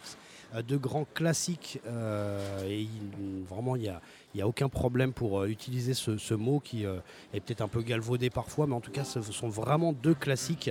Euh, 0.55 0.61
deux 0.61 0.77
grands 0.77 1.05
classiques 1.13 1.79
euh, 1.85 2.65
et 2.67 2.81
il- 2.81 3.43
vraiment 3.47 3.75
il 3.75 3.81
n'y 4.35 4.41
a, 4.41 4.47
aucun 4.47 4.69
problème 4.69 5.13
pour 5.13 5.41
euh, 5.41 5.47
utiliser 5.47 5.93
ce, 5.93 6.33
mot 6.33 6.59
qui 6.59 6.83
est 6.83 7.39
peut-être 7.39 7.61
un 7.61 7.67
peu 7.67 7.81
galvaudé 7.81 8.29
parfois, 8.29 8.67
mais 8.67 8.75
en 8.75 8.81
tout 8.81 8.91
cas, 8.91 9.03
ce 9.03 9.21
sont 9.21 9.49
vraiment 9.49 9.93
deux 9.93 10.13
classiques. 10.13 10.69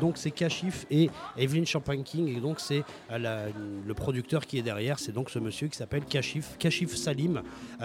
Donc, 0.00 0.16
c'est 0.16 0.30
Kashif 0.30 0.86
et 0.90 1.10
Evelyn 1.36 1.64
Champagne 1.66 2.02
King, 2.02 2.28
et 2.28 2.40
donc 2.40 2.58
c'est 2.60 2.82
le 3.10 3.92
producteur 3.92 4.46
qui 4.46 4.58
est 4.58 4.62
derrière. 4.62 4.98
C'est 4.98 5.12
donc 5.12 5.28
ce 5.28 5.38
monsieur 5.38 5.68
qui 5.68 5.76
s'appelle 5.76 6.04
Kashif, 6.04 6.56
Kashif 6.58 6.96
Salim. 6.96 7.42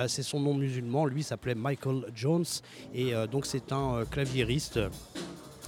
C'est 0.08 0.24
son 0.24 0.40
nom 0.40 0.54
musulman. 0.54 1.06
Lui 1.06 1.24
s'appelait 1.24 1.56
Michael 1.56 2.06
Jones, 2.16 2.46
et 2.94 3.12
donc 3.30 3.46
c'est 3.46 3.74
un 3.74 4.06
claviériste 4.10 4.80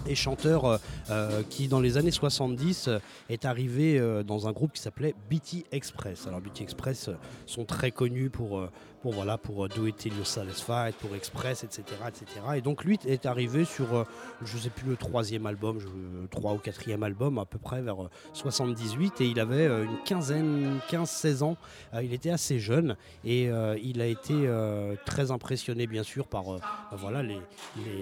et 0.07 0.15
chanteur 0.15 0.65
euh, 0.65 0.77
euh, 1.09 1.43
qui 1.49 1.67
dans 1.67 1.79
les 1.79 1.97
années 1.97 2.11
70 2.11 2.87
euh, 2.87 2.99
est 3.29 3.45
arrivé 3.45 3.99
dans 4.25 4.47
un 4.47 4.51
groupe 4.51 4.73
qui 4.73 4.81
s'appelait 4.81 5.15
BT 5.29 5.65
Express. 5.71 6.27
Alors 6.27 6.41
BT 6.41 6.61
Express 6.61 7.09
sont 7.45 7.65
très 7.65 7.91
connus 7.91 8.29
pour, 8.29 8.67
pour, 9.01 9.13
voilà, 9.13 9.37
pour 9.37 9.65
euh, 9.65 9.67
Do 9.67 9.87
It 9.87 9.97
Till 9.97 10.13
You're 10.13 10.27
Satisfied, 10.27 10.93
pour 10.95 11.15
Express, 11.15 11.63
etc., 11.63 11.83
etc. 12.07 12.41
Et 12.55 12.61
donc 12.61 12.83
lui 12.83 12.97
est 13.05 13.25
arrivé 13.25 13.65
sur, 13.65 13.95
euh, 13.95 14.03
je 14.43 14.57
sais 14.57 14.69
plus 14.69 14.89
le 14.89 14.95
troisième 14.95 15.45
album, 15.45 15.79
le 15.79 16.27
trois 16.27 16.53
ou 16.53 16.57
quatrième 16.57 17.03
album 17.03 17.37
à 17.37 17.45
peu 17.45 17.57
près 17.57 17.81
vers 17.81 18.03
euh, 18.03 18.09
78 18.33 19.21
et 19.21 19.25
il 19.25 19.39
avait 19.39 19.67
euh, 19.67 19.85
une 19.85 19.97
quinzaine, 20.03 20.79
15-16 20.89 21.43
ans. 21.43 21.57
Euh, 21.93 22.03
il 22.03 22.13
était 22.13 22.29
assez 22.29 22.59
jeune 22.59 22.95
et 23.23 23.49
euh, 23.49 23.77
il 23.81 24.01
a 24.01 24.05
été 24.05 24.33
euh, 24.33 24.95
très 25.05 25.31
impressionné 25.31 25.87
bien 25.87 26.03
sûr 26.03 26.27
par 26.27 26.53
euh, 26.53 26.59
bah, 26.91 26.97
voilà, 26.97 27.23
les, 27.23 27.39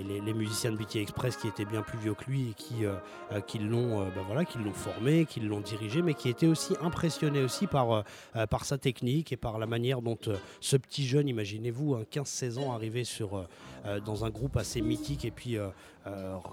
les, 0.04 0.34
musiciens 0.34 0.72
de 0.72 0.78
BT 0.78 0.98
Express 0.98 1.38
qui 1.38 1.48
étaient 1.48 1.66
bien 1.66 1.82
plus 1.82 1.98
vieux 1.98 2.14
que 2.14 2.26
lui 2.26 2.50
et 2.52 2.54
qui, 2.54 2.86
euh, 2.86 2.94
euh, 3.32 3.42
euh, 3.58 4.10
bah, 4.16 4.46
qui 4.46 4.58
l'ont 4.60 4.74
formé, 4.74 5.26
qui 5.26 5.40
l'ont 5.40 5.62
dirigé, 5.62 6.02
mais 6.02 6.14
qui 6.14 6.30
étaient 6.30 6.48
aussi 6.48 6.74
impressionnés 6.82 7.42
aussi 7.42 7.68
par, 7.68 7.92
euh, 7.92 8.02
euh, 8.36 8.46
par 8.46 8.66
sa 8.66 8.78
technique 8.78 9.32
et 9.32 9.38
par 9.38 9.58
la 9.58 9.66
manière 9.66 10.02
dont 10.02 10.18
euh, 10.28 10.38
ce 10.62 10.78
petit 10.88 11.06
jeune, 11.06 11.28
imaginez-vous, 11.28 11.96
un 11.96 12.04
15-16 12.04 12.60
ans, 12.60 12.74
arrivé 12.74 13.04
sur, 13.04 13.38
euh, 13.38 13.48
euh, 13.86 14.00
dans 14.00 14.26
un 14.26 14.30
groupe 14.30 14.58
assez 14.58 14.82
mythique 14.82 15.26
et 15.26 15.32
puis 15.32 15.58
euh, 15.58 15.68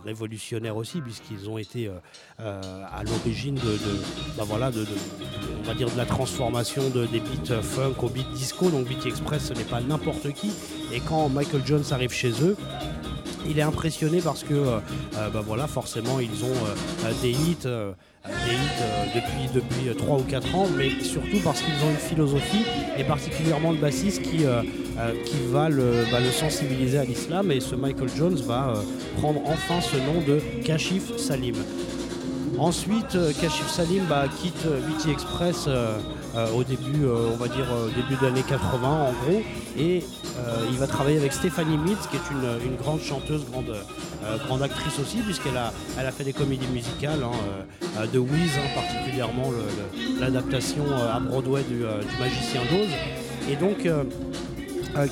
révolutionnaire 0.05 0.77
aussi, 0.77 1.01
puisqu'ils 1.01 1.49
ont 1.49 1.59
été 1.59 1.89
à 2.39 3.03
l'origine 3.05 3.55
de, 3.55 3.79
bah, 4.37 4.45
voilà, 4.45 4.71
on 5.59 5.63
va 5.63 5.75
dire 5.75 5.91
de 5.91 5.97
la 5.97 6.07
transformation 6.07 6.91
de, 6.91 7.07
des 7.07 7.21
beats 7.21 7.63
funk 7.63 7.95
au 8.03 8.09
beat 8.09 8.29
disco. 8.33 8.69
Donc 8.71 8.89
BT 8.89 9.07
Express, 9.07 9.47
ce 9.47 9.55
n'est 9.55 9.65
pas 9.65 9.81
n'importe 9.81 10.33
qui. 10.33 10.51
Et 10.93 11.01
quand 11.01 11.29
Michael 11.29 11.65
Jones 11.65 11.85
arrive 11.93 12.13
chez 12.13 12.33
eux, 12.43 12.57
il 13.47 13.59
est 13.59 13.63
impressionné 13.63 14.21
parce 14.21 14.43
que 14.43 14.81
bah 15.13 15.43
voilà, 15.45 15.69
forcément 15.69 16.19
ils 16.19 16.45
ont 16.45 17.13
des 17.23 17.31
hits, 17.31 17.69
euh, 18.27 19.05
depuis, 19.15 19.53
depuis 19.55 19.89
euh, 19.89 19.95
3 19.95 20.19
ou 20.19 20.23
4 20.23 20.55
ans, 20.55 20.67
mais 20.77 20.91
surtout 21.03 21.39
parce 21.43 21.61
qu'ils 21.61 21.75
ont 21.85 21.91
une 21.91 21.97
philosophie, 21.97 22.65
et 22.99 23.05
particulièrement 23.05 23.73
le 23.73 23.79
bassiste 23.79 24.23
qui, 24.23 24.45
euh, 24.45 24.63
euh, 24.99 25.13
va, 25.51 25.69
le, 25.69 26.05
sensibiliser 26.33 26.99
à 26.99 27.05
l'islam. 27.05 27.51
Et 27.51 27.61
ce 27.61 27.75
Michael 27.75 28.09
Jones 28.17 28.37
va 28.47 28.71
euh, 28.71 28.83
prendre 29.21 29.41
enfin 29.47 29.81
ce 29.81 29.97
nom 29.97 30.21
de 30.27 30.41
Kashif 30.65 31.17
Salim. 31.17 31.57
Ensuite, 32.59 33.17
euh, 33.17 33.33
Kashif 33.41 33.69
Salim 33.69 34.05
bah, 34.09 34.27
quitte 34.41 34.67
euh, 34.67 34.81
BT 34.81 35.11
Express 35.11 35.69
euh, 36.37 36.51
au 36.51 36.65
début, 36.65 37.05
euh, 37.05 37.31
on 37.33 37.37
va 37.37 37.47
dire 37.47 37.67
euh, 37.73 37.89
début 37.95 38.21
de 38.21 38.27
l'année 38.27 38.43
80 38.43 38.89
en 38.89 39.13
gros, 39.13 39.43
et 39.79 40.03
il 40.69 40.79
va 40.79 40.87
travailler 40.89 41.17
avec 41.17 41.33
Stéphanie 41.33 41.77
Mitz, 41.77 42.09
qui 42.09 42.17
est 42.17 42.67
une, 42.67 42.77
grande 42.77 43.01
chanteuse, 43.01 43.45
grande, 43.51 43.73
grande 44.47 44.63
actrice 44.63 44.99
aussi, 44.99 45.19
puisqu'elle 45.19 45.57
a, 45.57 45.73
elle 45.99 46.07
a 46.07 46.11
fait 46.11 46.25
des 46.25 46.33
comédies 46.33 46.67
musicales, 46.67 47.21
hein, 47.23 48.05
de 48.13 48.19
Wiz 48.19 48.51
hein, 48.59 48.69
particulièrement, 48.75 49.53
l'adaptation 50.21 50.85
à 50.93 51.21
Broadway 51.21 51.63
du, 51.63 51.79
du 51.79 52.19
Magicien 52.19 52.63
d'Oz. 52.71 52.89
Et 53.49 53.57
donc, 53.57 53.89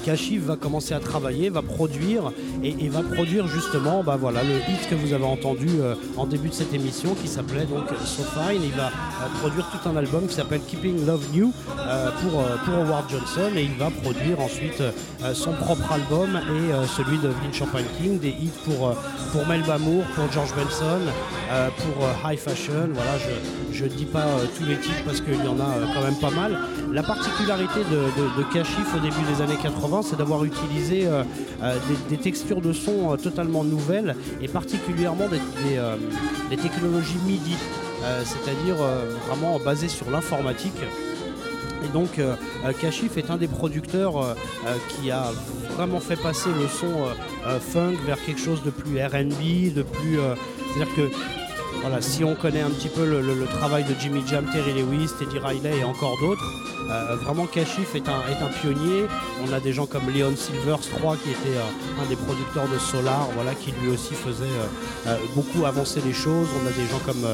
Kashif 0.05 0.43
va 0.45 0.57
commencer 0.57 0.95
à 0.95 1.01
travailler, 1.01 1.51
va 1.51 1.63
produire 1.63 2.33
et, 2.63 2.89
va 2.89 3.03
produire 3.03 3.47
justement 3.49 4.03
bah, 4.03 4.17
voilà, 4.19 4.43
le 4.43 4.57
hit 4.73 4.89
que 4.89 4.95
vous 4.95 5.13
avez 5.13 5.25
entendu 5.25 5.69
euh, 5.81 5.95
en 6.17 6.27
début 6.27 6.49
de 6.49 6.55
cette 6.55 6.73
émission 6.73 7.15
qui 7.15 7.29
s'appelait 7.29 7.65
donc 7.65 7.89
So 8.05 8.23
Fine. 8.23 8.63
Il 8.63 8.73
va 8.73 8.87
euh, 8.87 9.41
produire 9.41 9.67
tout 9.71 9.89
un 9.89 9.97
album 9.97 10.27
qui 10.27 10.35
s'appelle 10.35 10.61
Keeping 10.67 11.07
Love 11.07 11.25
New 11.33 11.53
euh, 11.79 12.11
pour, 12.23 12.41
euh, 12.41 12.85
Howard 12.85 13.11
Johnson 13.11 13.51
et 13.57 13.65
il 13.65 13.75
va 13.79 13.91
produire 13.91 14.41
ensuite 14.41 14.81
euh, 14.81 15.35
son 15.35 15.53
propre 15.53 15.93
album 15.93 16.37
et 16.37 16.73
euh, 16.73 16.87
celui 16.87 17.19
de 17.19 17.29
Vin 17.29 17.53
Champagne 17.53 17.85
King, 17.99 18.19
des 18.19 18.31
hits 18.31 18.51
pour, 18.65 18.89
euh, 18.89 18.95
pour 19.33 19.47
Melba 19.47 19.79
Moore, 19.79 20.05
pour 20.15 20.31
George 20.33 20.55
Benson, 20.55 21.01
euh, 21.51 21.69
pour 21.79 22.05
euh, 22.05 22.13
High 22.33 22.39
Fashion. 22.39 22.89
Voilà, 22.93 23.13
je 23.73 23.85
ne 23.85 23.89
dis 23.89 24.05
pas 24.05 24.25
euh, 24.25 24.47
tous 24.57 24.65
les 24.65 24.77
titres 24.77 25.05
parce 25.05 25.21
qu'il 25.21 25.35
y 25.35 25.49
en 25.49 25.61
a 25.61 25.79
euh, 25.79 25.87
quand 25.95 26.03
même 26.03 26.19
pas 26.21 26.31
mal. 26.31 26.57
La 26.91 27.03
particularité 27.03 27.81
de 27.81 28.43
Kashif 28.53 28.95
au 28.95 29.01
début 29.01 29.23
des 29.33 29.43
années 29.43 29.57
80, 29.61 29.72
c'est 30.03 30.17
d'avoir 30.17 30.45
utilisé 30.45 31.07
euh, 31.07 31.23
euh, 31.63 31.77
des, 32.09 32.17
textures 32.17 32.61
de 32.61 32.73
son 32.73 33.13
euh, 33.13 33.17
totalement 33.17 33.65
nouvelles 33.65 34.17
et 34.41 34.49
particulièrement 34.49 35.29
des, 35.29 36.57
technologies 36.57 37.19
MIDI, 37.27 37.57
c'est-à-dire 38.25 38.77
vraiment 39.27 39.59
basées 39.59 39.89
sur 39.89 40.11
l'informatique. 40.11 40.81
Et 41.85 41.89
donc 41.93 42.19
euh, 42.19 42.35
Kashif 42.81 43.17
est 43.17 43.31
un 43.31 43.37
des 43.37 43.49
producteurs 43.49 44.37
qui 44.89 45.11
a 45.11 45.33
vraiment 45.77 45.99
fait 45.99 46.17
passer 46.17 46.51
le 46.51 46.69
son 46.69 46.93
funk 47.61 47.97
vers 48.07 48.23
quelque 48.25 48.41
chose 48.41 48.63
de 48.63 48.71
plus 48.71 49.03
RB, 49.03 49.75
de 49.75 49.83
plus... 49.83 50.19
C'est-à-dire 50.75 50.95
que 50.95 51.11
voilà, 51.83 52.01
si 52.01 52.23
on 52.23 52.37
connaît 52.37 52.61
un 52.61 52.71
petit 52.71 52.89
peu 52.89 53.05
le, 53.05 53.45
travail 53.47 53.83
de 53.83 53.95
Jimmy 53.99 54.23
Jam, 54.27 54.47
Terry 54.53 54.73
Lewis, 54.73 55.11
Teddy 55.19 55.39
Riley 55.39 55.79
et 55.79 55.85
encore 55.85 56.17
d'autres, 56.21 56.45
euh, 56.89 57.17
vraiment 57.17 57.47
Kashif 57.47 57.97
est 57.97 58.09
un, 58.09 58.49
pionnier. 58.61 59.07
On 59.45 59.53
a 59.53 59.59
des 59.59 59.73
gens 59.73 59.87
comme 59.87 60.03
Leon 60.15 60.35
Silvers 60.37 60.81
3 60.99 61.17
qui 61.17 61.31
était 61.31 61.57
euh, 61.57 62.03
un 62.03 62.09
des 62.09 62.15
producteurs 62.15 62.69
de 62.69 62.79
Solar, 62.79 63.29
voilà, 63.35 63.55
qui 63.55 63.73
lui 63.83 63.91
aussi 63.91 64.15
faisait 64.15 64.45
euh, 65.09 65.17
beaucoup 65.35 65.67
avancer 65.67 66.01
les 66.05 66.13
choses. 66.13 66.47
On 66.63 66.67
a 66.67 66.71
des 66.71 66.87
gens 66.87 67.01
comme 67.05 67.27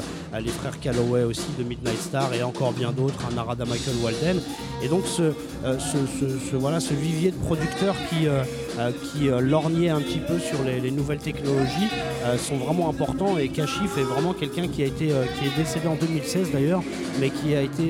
les 0.43 0.51
frères 0.51 0.79
Calloway 0.81 1.25
aussi 1.25 1.47
de 1.59 1.65
Midnight 1.65 1.99
Star 2.01 2.33
et 2.35 2.43
encore 2.43 2.73
bien 2.73 2.93
d'autres, 2.93 3.19
un 3.31 3.35
Narada 3.35 3.65
Michael 3.65 3.97
Walden. 4.03 4.41
Et 4.83 4.89
donc 4.89 5.05
ce, 5.07 5.23
euh, 5.65 5.79
ce, 5.79 6.57
voilà, 6.57 6.81
ce 6.81 6.95
vivier 6.95 7.31
de 7.31 7.37
producteurs 7.37 7.97
qui, 8.09 8.27
euh, 8.29 8.43
euh, 8.79 8.91
qui 9.13 9.29
lorgnaient 9.41 9.89
un 9.89 10.01
petit 10.01 10.21
peu 10.21 10.39
sur 10.39 10.63
les, 10.65 10.81
les 10.81 10.91
nouvelles 10.91 11.19
technologies 11.19 11.89
sont 12.37 12.57
vraiment 12.57 12.91
importants 12.91 13.39
et 13.39 13.49
Kashif 13.49 13.97
est 13.97 14.03
vraiment 14.03 14.35
quelqu'un 14.35 14.63
qui 14.69 14.79
qui 14.79 14.83
est 14.83 15.57
décédé 15.57 15.87
en 15.89 15.95
2016 15.95 16.51
d'ailleurs 16.53 16.83
mais 17.21 17.31
qui 17.31 17.55
a 17.55 17.63
été 17.63 17.89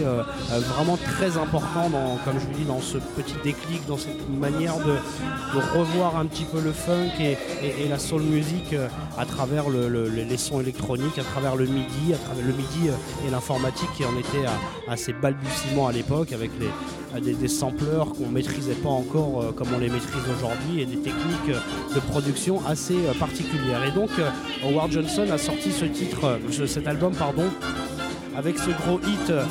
vraiment 0.49 0.97
très 0.97 1.37
important 1.39 1.91
dans, 1.91 2.17
comme 2.25 2.35
je 2.39 2.47
vous 2.47 2.53
dis 2.59 2.65
dans 2.65 2.81
ce 2.81 2.99
petit 2.99 3.35
déclic 3.43 3.85
dans 3.89 3.97
cette 3.97 4.29
manière 4.31 4.77
de, 4.79 4.95
revoir 5.77 6.17
un 6.17 6.27
petit 6.27 6.45
peu 6.45 6.61
le 6.61 6.73
funk 6.73 7.11
et, 7.21 7.37
la 7.89 7.99
soul 7.99 8.23
music 8.23 8.75
à 9.19 9.25
travers 9.25 9.69
le- 9.71 9.89
le- 9.89 10.09
les 10.09 10.37
sons 10.37 10.61
électroniques 10.61 11.19
à 11.19 11.25
travers 11.25 11.57
le 11.57 11.65
midi 11.67 12.13
à 12.15 12.17
travers 12.17 12.28
le 12.37 12.53
midi 12.53 12.89
euh, 12.89 13.27
et 13.27 13.31
l'informatique 13.31 13.89
qui 13.97 14.05
en 14.05 14.17
était 14.19 14.47
à, 14.47 14.93
à 14.93 14.97
ses 14.97 15.13
balbutiements 15.13 15.87
à 15.89 15.93
l'époque 15.93 16.33
avec 16.33 16.51
à 17.15 17.21
des, 17.21 17.33
des 17.35 17.49
sampleurs 17.49 18.13
qu'on 18.13 18.29
maîtrisait 18.29 18.75
pas 18.75 18.91
encore 18.91 19.43
euh, 19.43 19.53
comme 19.53 19.69
on 19.75 19.79
les 19.79 19.89
maîtrise 19.89 20.23
aujourd'hui 20.37 20.83
et 20.83 20.87
des 20.87 20.99
techniques 20.99 21.51
euh, 21.51 21.95
de 21.95 22.01
production 22.01 22.61
assez 22.67 22.95
euh, 23.07 23.15
particulières. 23.19 23.83
Et 23.85 23.91
donc 23.93 24.11
euh, 24.19 24.29
Howard 24.65 24.93
Johnson 24.93 25.27
a 25.33 25.39
sorti 25.39 25.73
ce 25.73 25.85
titre, 25.87 26.25
euh, 26.25 26.37
ce- 26.51 26.67
cet 26.67 26.87
album 26.87 27.13
pardon, 27.15 27.45
avec 28.37 28.59
ce 28.59 28.71
gros 28.71 29.01
hit 29.01 29.31
euh, 29.31 29.45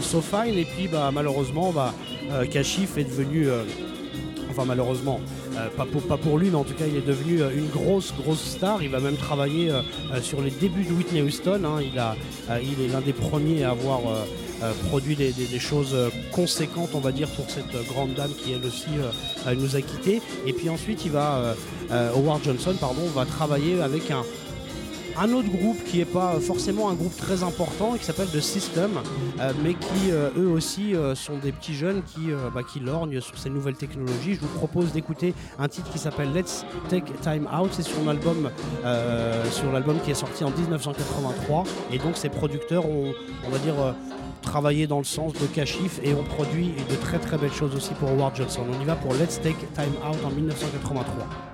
So 0.00 0.20
Fine 0.20 0.54
et 0.58 0.64
puis 0.64 0.88
bah, 0.88 1.10
malheureusement 1.12 1.70
bah, 1.72 1.92
euh, 2.32 2.46
Kashif 2.46 2.96
est 2.96 3.04
devenu 3.04 3.46
euh, 3.48 3.62
enfin 4.50 4.64
malheureusement 4.66 5.20
euh, 5.56 5.68
pas, 5.76 5.84
pour, 5.86 6.02
pas 6.02 6.16
pour 6.16 6.38
lui 6.38 6.48
mais 6.50 6.56
en 6.56 6.64
tout 6.64 6.74
cas 6.74 6.84
il 6.86 6.96
est 6.96 7.06
devenu 7.06 7.42
euh, 7.42 7.50
une 7.56 7.68
grosse 7.68 8.12
grosse 8.22 8.42
star 8.42 8.82
il 8.82 8.88
va 8.90 9.00
même 9.00 9.16
travailler 9.16 9.70
euh, 9.70 9.82
sur 10.22 10.40
les 10.40 10.50
débuts 10.50 10.84
de 10.84 10.92
Whitney 10.92 11.22
Houston 11.22 11.62
hein. 11.64 11.80
il, 11.82 11.98
a, 11.98 12.16
il 12.62 12.84
est 12.84 12.88
l'un 12.88 13.00
des 13.00 13.12
premiers 13.12 13.64
à 13.64 13.70
avoir 13.70 14.00
produit 14.88 15.16
des, 15.16 15.32
des- 15.32 15.58
choses 15.58 15.96
conséquentes 16.30 16.90
on 16.94 17.00
va 17.00 17.10
dire 17.12 17.28
pour 17.30 17.50
cette 17.50 17.74
grande 17.88 18.14
dame 18.14 18.30
qui 18.38 18.52
elle 18.52 18.64
aussi 18.66 18.86
nous 19.58 19.74
a 19.76 19.80
quittés 19.80 20.20
et 20.46 20.52
puis 20.52 20.68
ensuite 20.68 21.04
il 21.04 21.10
va 21.10 21.54
Howard 21.90 22.42
Johnson 22.44 22.74
pardon 22.80 23.02
va 23.14 23.24
travailler 23.26 23.80
avec 23.82 24.10
un 24.12 24.22
un 25.18 25.32
autre 25.32 25.48
groupe 25.48 25.82
qui 25.84 25.98
n'est 25.98 26.04
pas 26.04 26.38
forcément 26.40 26.90
un 26.90 26.94
groupe 26.94 27.16
très 27.16 27.42
important 27.42 27.94
qui 27.94 28.04
s'appelle 28.04 28.28
The 28.28 28.40
System, 28.40 28.90
euh, 29.40 29.52
mais 29.62 29.74
qui 29.74 30.10
euh, 30.10 30.30
eux 30.36 30.48
aussi 30.48 30.94
euh, 30.94 31.14
sont 31.14 31.36
des 31.36 31.52
petits 31.52 31.74
jeunes 31.74 32.02
qui, 32.02 32.30
bah, 32.54 32.62
qui 32.62 32.80
lorgnent 32.80 33.20
sur 33.20 33.38
ces 33.38 33.50
nouvelles 33.50 33.76
technologies. 33.76 34.34
Je 34.34 34.40
vous 34.40 34.58
propose 34.58 34.92
d'écouter 34.92 35.34
un 35.58 35.68
titre 35.68 35.90
qui 35.90 35.98
s'appelle 35.98 36.32
Let's 36.32 36.64
Take 36.88 37.12
Time 37.22 37.48
Out. 37.52 37.70
C'est 37.72 37.82
sur 37.82 38.04
l'album 38.04 38.50
sur 39.50 40.02
qui 40.04 40.10
est 40.10 40.14
sorti 40.14 40.44
en 40.44 40.50
1983. 40.50 41.64
Et 41.92 41.98
donc 41.98 42.16
ces 42.16 42.28
producteurs 42.28 42.86
ont, 42.86 43.12
on 43.46 43.50
va 43.50 43.58
dire, 43.58 43.74
travaillé 44.42 44.86
dans 44.86 44.98
le 44.98 45.04
sens 45.04 45.32
de 45.32 45.46
Kashif 45.46 46.00
et 46.02 46.14
ont 46.14 46.24
produit 46.24 46.72
de 46.90 46.94
très 46.96 47.18
très 47.18 47.38
belles 47.38 47.52
choses 47.52 47.74
aussi 47.74 47.94
pour 47.94 48.10
Howard 48.10 48.36
Johnson. 48.36 48.62
On 48.68 48.82
y 48.82 48.84
va 48.84 48.96
pour 48.96 49.12
Let's 49.14 49.40
Take 49.40 49.66
Time 49.74 49.94
Out 50.08 50.18
en 50.24 50.30
1983. 50.30 51.51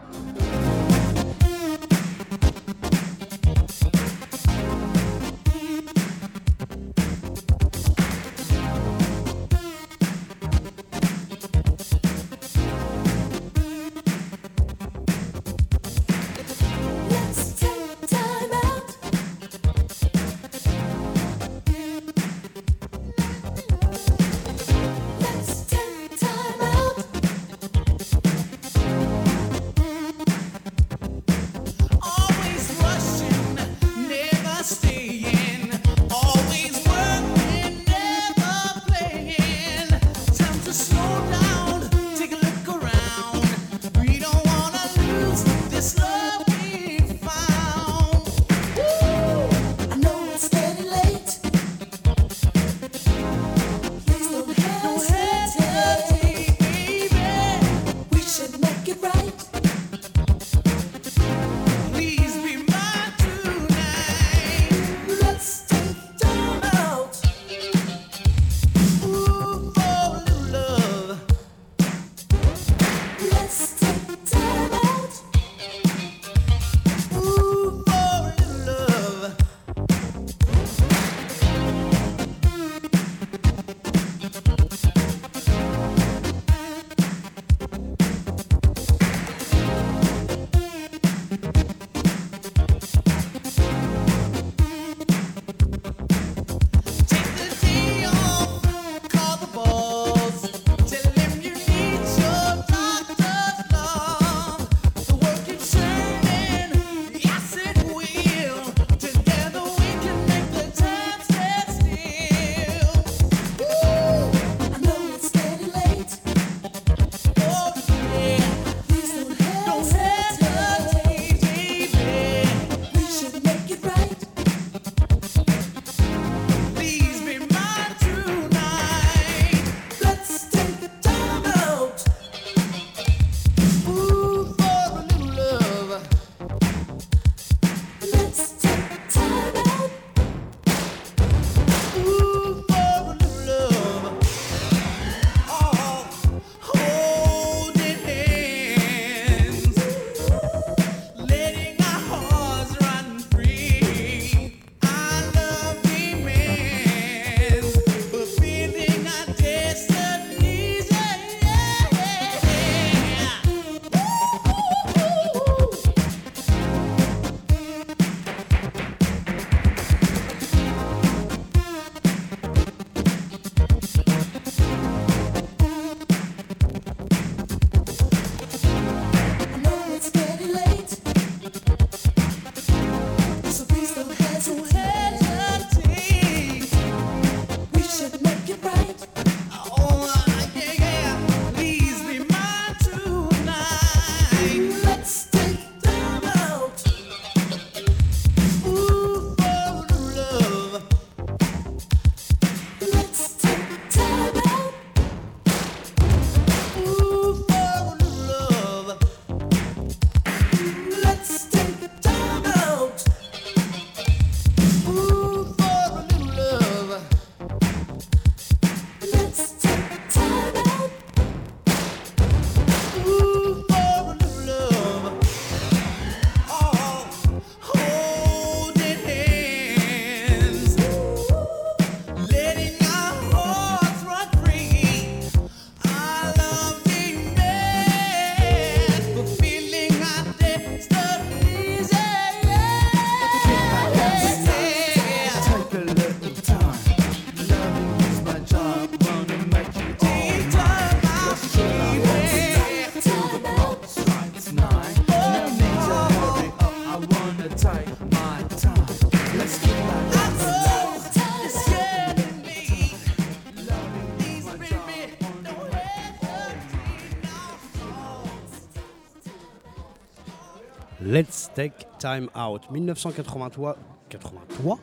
Time 271.98 272.28
Out. 272.36 272.70
1983, 272.70 273.76
83 274.08 274.78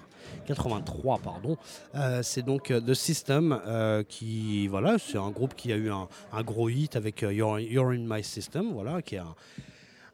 83 0.46 1.20
pardon. 1.20 1.58
Euh, 1.96 2.22
c'est 2.24 2.44
donc 2.44 2.72
euh, 2.72 2.80
The 2.80 2.94
System 2.94 3.60
euh, 3.66 4.04
qui 4.04 4.68
voilà, 4.68 4.98
c'est 5.00 5.18
un 5.18 5.30
groupe 5.30 5.56
qui 5.56 5.72
a 5.72 5.76
eu 5.76 5.92
un, 5.92 6.08
gros 6.44 6.70
hit 6.70 6.96
avec 6.96 7.22
You're, 7.22 7.60
You're 7.60 7.92
in 7.92 8.06
My 8.06 8.24
System, 8.24 8.72
voilà, 8.74 9.02
qui 9.02 9.16
est 9.16 9.20
un, 9.20 9.36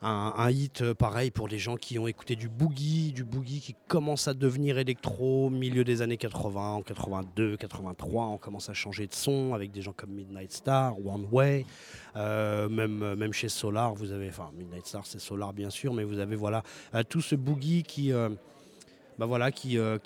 un, 0.01 0.49
hit 0.49 0.81
euh, 0.81 0.93
pareil 0.95 1.29
pour 1.29 1.47
les 1.47 1.59
gens 1.59 1.75
qui 1.75 1.99
ont 1.99 2.07
écouté 2.07 2.35
du 2.35 2.49
boogie, 2.49 3.11
du 3.11 3.23
boogie 3.23 3.61
qui 3.61 3.75
commence 3.87 4.27
à 4.27 4.33
devenir 4.33 4.79
électro 4.79 5.47
au 5.47 5.49
milieu 5.49 5.83
des 5.83 6.01
années 6.01 6.17
80, 6.17 6.71
en 6.73 6.81
82, 6.81 7.57
83, 7.57 8.25
on 8.25 8.37
commence 8.37 8.69
à 8.69 8.73
changer 8.73 9.05
de 9.05 9.13
son 9.13 9.53
avec 9.53 9.71
des 9.71 9.81
gens 9.81 9.93
comme 9.93 10.11
Midnight 10.11 10.51
Star, 10.51 10.97
One 11.05 11.27
Way, 11.31 11.65
euh, 12.15 12.67
même, 12.67 13.03
euh, 13.03 13.15
même 13.15 13.33
chez 13.33 13.49
Solar, 13.49 13.93
vous 13.93 14.11
avez, 14.11 14.29
enfin 14.29 14.49
Midnight 14.57 14.87
Star 14.87 15.05
c'est 15.05 15.19
Solar 15.19 15.53
bien 15.53 15.69
sûr, 15.69 15.93
mais 15.93 16.03
vous 16.03 16.19
avez 16.19 16.35
voilà 16.35 16.63
tout 17.09 17.21
ce 17.21 17.35
boogie 17.35 17.83
qui 17.83 18.11
bah 19.19 19.25
voilà, 19.25 19.51
qui, 19.51 19.77
euh, 19.77 19.97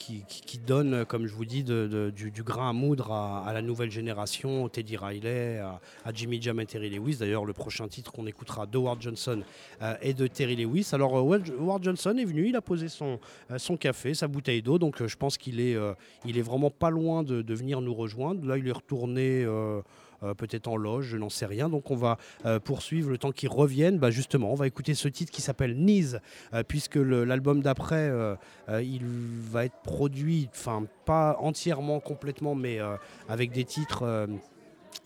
donne, 0.66 0.94
euh, 0.94 1.06
comme 1.06 1.28
je 1.28 1.34
vous 1.34 1.46
dis, 1.46 1.64
du, 1.64 2.44
grain 2.44 2.70
à 2.70 2.74
moudre 2.74 3.12
à, 3.12 3.52
la 3.54 3.62
nouvelle 3.62 3.92
génération, 3.92 4.68
Teddy 4.68 4.98
Riley, 4.98 5.60
à, 5.60 5.80
Jimmy 6.14 6.42
Jam 6.42 6.60
et 6.60 6.66
Terry 6.66 6.90
Lewis. 6.90 7.18
D'ailleurs, 7.18 7.46
le 7.46 7.54
prochain 7.54 7.88
titre 7.88 8.12
qu'on 8.12 8.28
écoutera 8.28 8.66
de 8.66 8.78
Howard 8.78 9.02
Johnson 9.02 9.42
euh, 9.82 9.96
est 10.02 10.14
de 10.14 10.28
Terry 10.28 10.56
Lewis. 10.56 10.90
Alors, 10.92 11.18
euh, 11.18 11.40
Johnson 11.82 12.16
est 12.18 12.26
venu, 12.26 12.50
il 12.50 12.56
a 12.56 12.62
posé 12.62 12.88
son, 12.88 13.20
euh, 13.52 13.78
café, 13.78 14.14
sa 14.14 14.28
bouteille 14.28 14.62
d'eau, 14.62 14.80
donc 14.80 15.02
euh, 15.02 15.08
je 15.08 15.18
pense 15.18 15.38
qu'il 15.38 15.60
est, 15.60 15.76
euh, 15.76 15.94
vraiment 16.26 16.70
pas 16.70 16.90
loin 16.90 17.24
de 17.24 17.54
venir 17.54 17.82
nous 17.82 17.94
rejoindre. 17.94 18.46
Là, 18.46 18.58
il 18.58 18.68
est 18.68 18.72
retourné. 18.72 19.46
Euh, 20.26 20.34
peut-être 20.34 20.68
en 20.68 20.78
loge, 20.78 21.06
je 21.06 21.18
n'en 21.18 21.30
sais 21.30 21.46
rien. 21.46 21.70
Donc 21.70 21.92
on 21.92 21.96
va 21.96 22.18
euh, 22.46 22.60
poursuivre 22.60 23.10
le 23.10 23.18
temps 23.18 23.32
qu'il 23.32 23.50
revienne. 23.50 24.00
Bah, 24.00 24.12
justement, 24.12 24.52
on 24.52 24.56
va 24.56 24.68
écouter 24.68 24.94
ce 24.94 25.08
titre 25.08 25.32
qui 25.32 25.42
s'appelle 25.42 25.76
Knees, 25.76 26.20
euh, 26.54 26.64
puisque 26.64 26.96
l'album 26.96 27.62
d'après, 27.62 28.12
il 28.82 29.02
va 29.52 29.66
être 29.66 29.82
produit, 29.84 30.50
enfin 30.52 30.86
pas 31.06 31.38
entièrement, 31.40 32.00
complètement, 32.00 32.56
mais 32.56 32.80
avec 33.30 33.52
des 33.52 33.64
titres 33.64 34.28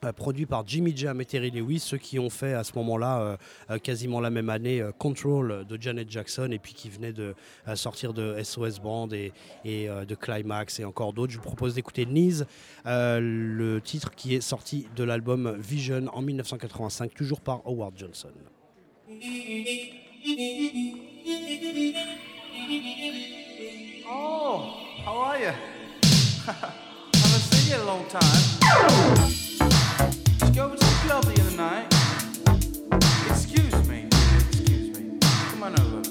euh, 0.05 0.13
produits 0.13 0.45
par 0.45 0.65
Jimmy 0.65 0.95
Jam 0.95 1.19
et 1.21 1.25
Terry 1.25 1.51
Lewis, 1.51 1.79
ceux 1.79 1.97
qui 1.97 2.19
ont 2.19 2.29
fait 2.29 2.53
à 2.53 2.63
ce 2.63 2.73
moment-là, 2.75 3.19
euh, 3.19 3.37
euh, 3.71 3.77
quasiment 3.77 4.19
la 4.19 4.29
même 4.29 4.49
année, 4.49 4.83
Control 4.97 5.65
de 5.67 5.81
Janet 5.81 6.09
Jackson, 6.09 6.49
et 6.51 6.59
puis 6.59 6.73
qui 6.73 6.89
venaient 6.89 7.13
de 7.13 7.35
sortir 7.75 8.13
de 8.13 8.41
SOS 8.41 8.79
Band 8.79 9.09
et, 9.11 9.31
de 9.65 10.15
Climax 10.15 10.79
et 10.79 10.85
encore 10.85 11.13
d'autres. 11.13 11.33
Je 11.33 11.37
vous 11.37 11.43
propose 11.43 11.75
d'écouter 11.75 12.05
Knees, 12.05 12.45
le 12.85 13.79
titre 13.79 14.11
qui 14.11 14.35
est 14.35 14.41
sorti 14.41 14.87
de 14.95 15.03
l'album 15.03 15.55
Vision 15.59 16.05
en 16.13 16.21
1985, 16.21 17.13
toujours 17.13 17.41
par 17.41 17.61
Howard 17.65 17.97
Johnson. 17.97 18.29
Oh, 24.11 24.61
a. 28.15 29.48
The 30.60 31.55
night. 31.55 31.88
Excuse 33.30 33.74
me. 33.88 34.07
Excuse 34.12 34.89
me. 34.99 35.18
Come 35.22 35.64
on 35.64 35.80
over. 35.80 35.95
Would 35.95 36.05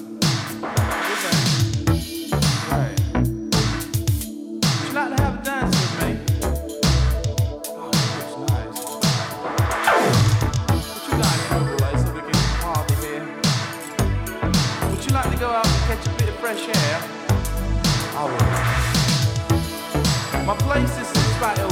you 4.87 4.93
like 4.95 5.15
to 5.15 5.21
have 5.21 5.35
a 5.35 5.43
dance 5.43 5.75
with 5.79 5.93
me? 6.01 6.09
Go 15.39 15.47
out 15.47 15.65
and 15.65 15.75
catch 15.87 16.05
a 16.05 16.09
bit 16.17 16.27
of 16.27 16.35
fresh 16.35 16.67
air? 16.67 17.01
I. 18.15 18.19
My 20.45 20.55
place 20.55 20.97
is 20.99 21.09
is 21.11 21.39
right 21.39 21.68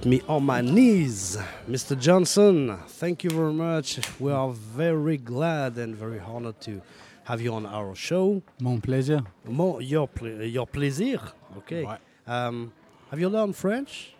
Got 0.00 0.06
me 0.06 0.22
on 0.28 0.44
my 0.46 0.62
knees, 0.62 1.36
Mr. 1.68 1.94
Johnson. 1.98 2.74
Thank 2.86 3.22
you 3.22 3.28
very 3.28 3.52
much. 3.52 4.00
We 4.18 4.32
are 4.32 4.48
very 4.50 5.18
glad 5.18 5.76
and 5.76 5.94
very 5.94 6.18
honored 6.18 6.58
to 6.62 6.80
have 7.24 7.42
you 7.42 7.52
on 7.52 7.66
our 7.66 7.94
show. 7.94 8.40
Mon 8.62 8.80
plaisir. 8.80 9.22
Mon, 9.44 9.82
your, 9.82 10.08
pla- 10.08 10.40
your 10.42 10.66
plaisir. 10.66 11.20
Okay. 11.58 11.84
Ouais. 11.84 11.98
Um, 12.26 12.72
have 13.10 13.20
you 13.20 13.28
learned 13.28 13.54
French? 13.54 14.14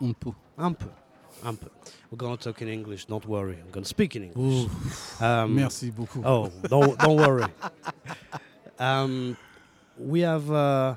Un 0.00 0.14
peu. 0.14 0.32
Un 0.56 0.74
peu. 0.74 0.90
Un 1.44 1.56
peu. 1.56 1.70
We're 2.08 2.18
gonna 2.18 2.36
talk 2.36 2.62
in 2.62 2.68
English. 2.68 3.06
Don't 3.06 3.26
worry. 3.26 3.58
I'm 3.60 3.72
gonna 3.72 3.84
speak 3.84 4.14
in 4.14 4.30
English. 4.30 4.70
Um, 5.20 5.56
merci 5.56 5.90
beaucoup. 5.90 6.24
Oh, 6.24 6.52
don't 6.68 6.96
don't 6.98 7.16
worry. 7.16 7.46
Um, 8.78 9.36
we 9.98 10.20
have 10.20 10.52
uh, 10.52 10.94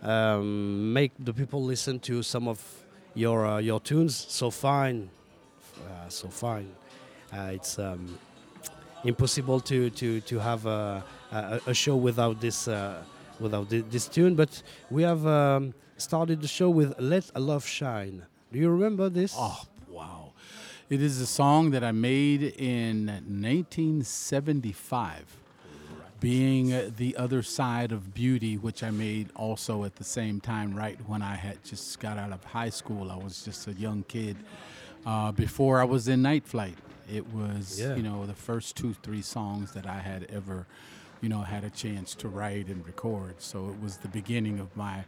um, 0.00 0.92
make 0.92 1.10
the 1.18 1.32
people 1.34 1.62
listen 1.62 1.98
to 1.98 2.22
some 2.22 2.46
of 2.46 2.85
your 3.16 3.46
uh, 3.46 3.58
your 3.58 3.80
tunes. 3.80 4.14
So 4.28 4.50
fine, 4.50 5.08
uh, 5.88 6.08
so 6.08 6.28
fine. 6.28 6.68
Uh, 7.32 7.50
it's 7.52 7.78
um, 7.78 8.18
impossible 9.04 9.60
to 9.60 9.90
to 9.90 10.20
to 10.20 10.38
have 10.38 10.66
a, 10.66 11.02
a, 11.32 11.60
a 11.66 11.74
show 11.74 11.96
without 11.96 12.40
this 12.40 12.68
uh, 12.68 13.02
without 13.40 13.68
thi- 13.68 13.84
this 13.90 14.06
tune. 14.06 14.34
But 14.36 14.62
we 14.90 15.02
have 15.02 15.26
um, 15.26 15.74
started 15.96 16.40
the 16.42 16.48
show 16.48 16.70
with 16.70 16.94
"Let 17.00 17.34
Love 17.34 17.66
Shine." 17.66 18.22
Do 18.52 18.58
you 18.60 18.68
remember 18.70 19.08
this? 19.08 19.34
Oh, 19.36 19.64
wow. 19.88 20.32
It 20.88 21.02
is 21.02 21.20
a 21.20 21.26
song 21.26 21.72
that 21.72 21.82
I 21.82 21.90
made 21.90 22.42
in 22.58 23.06
1975, 23.06 25.24
being 26.20 26.92
the 26.96 27.16
other 27.16 27.42
side 27.42 27.92
of 27.92 28.14
beauty, 28.14 28.56
which 28.56 28.82
I 28.82 28.90
made 28.90 29.28
also 29.36 29.84
at 29.84 29.96
the 29.96 30.04
same 30.04 30.40
time, 30.40 30.74
right 30.74 30.98
when 31.06 31.22
I 31.22 31.34
had 31.36 31.62
just 31.64 31.98
got 32.00 32.18
out 32.18 32.32
of 32.32 32.42
high 32.44 32.70
school. 32.70 33.10
I 33.10 33.16
was 33.16 33.44
just 33.44 33.66
a 33.68 33.72
young 33.72 34.04
kid 34.08 34.36
uh, 35.04 35.32
before 35.32 35.80
I 35.80 35.84
was 35.84 36.08
in 36.08 36.22
Niteflyte. 36.22 36.76
It 37.12 37.32
was, 37.32 37.78
Yeah. 37.78 37.94
you 37.96 38.02
know, 38.02 38.26
the 38.26 38.34
first 38.34 38.76
two, 38.76 38.94
three 39.02 39.22
songs 39.22 39.72
that 39.72 39.86
I 39.86 39.98
had 39.98 40.24
ever, 40.30 40.66
you 41.20 41.28
know, 41.28 41.42
had 41.42 41.64
a 41.64 41.70
chance 41.70 42.14
to 42.16 42.28
write 42.28 42.66
and 42.68 42.84
record. 42.86 43.36
So 43.38 43.68
it 43.68 43.80
was 43.80 43.98
the 43.98 44.08
beginning 44.08 44.58
of 44.58 44.74
my 44.76 45.04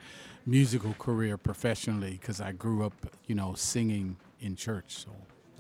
musical 0.47 0.95
career 0.95 1.37
professionally 1.37 2.13
because 2.21 2.41
I 2.41 2.53
grew 2.53 2.85
up, 2.85 2.93
you 3.27 3.35
know, 3.35 3.55
singing 3.55 4.17
in 4.41 4.57
church. 4.57 4.99
So 5.05 5.11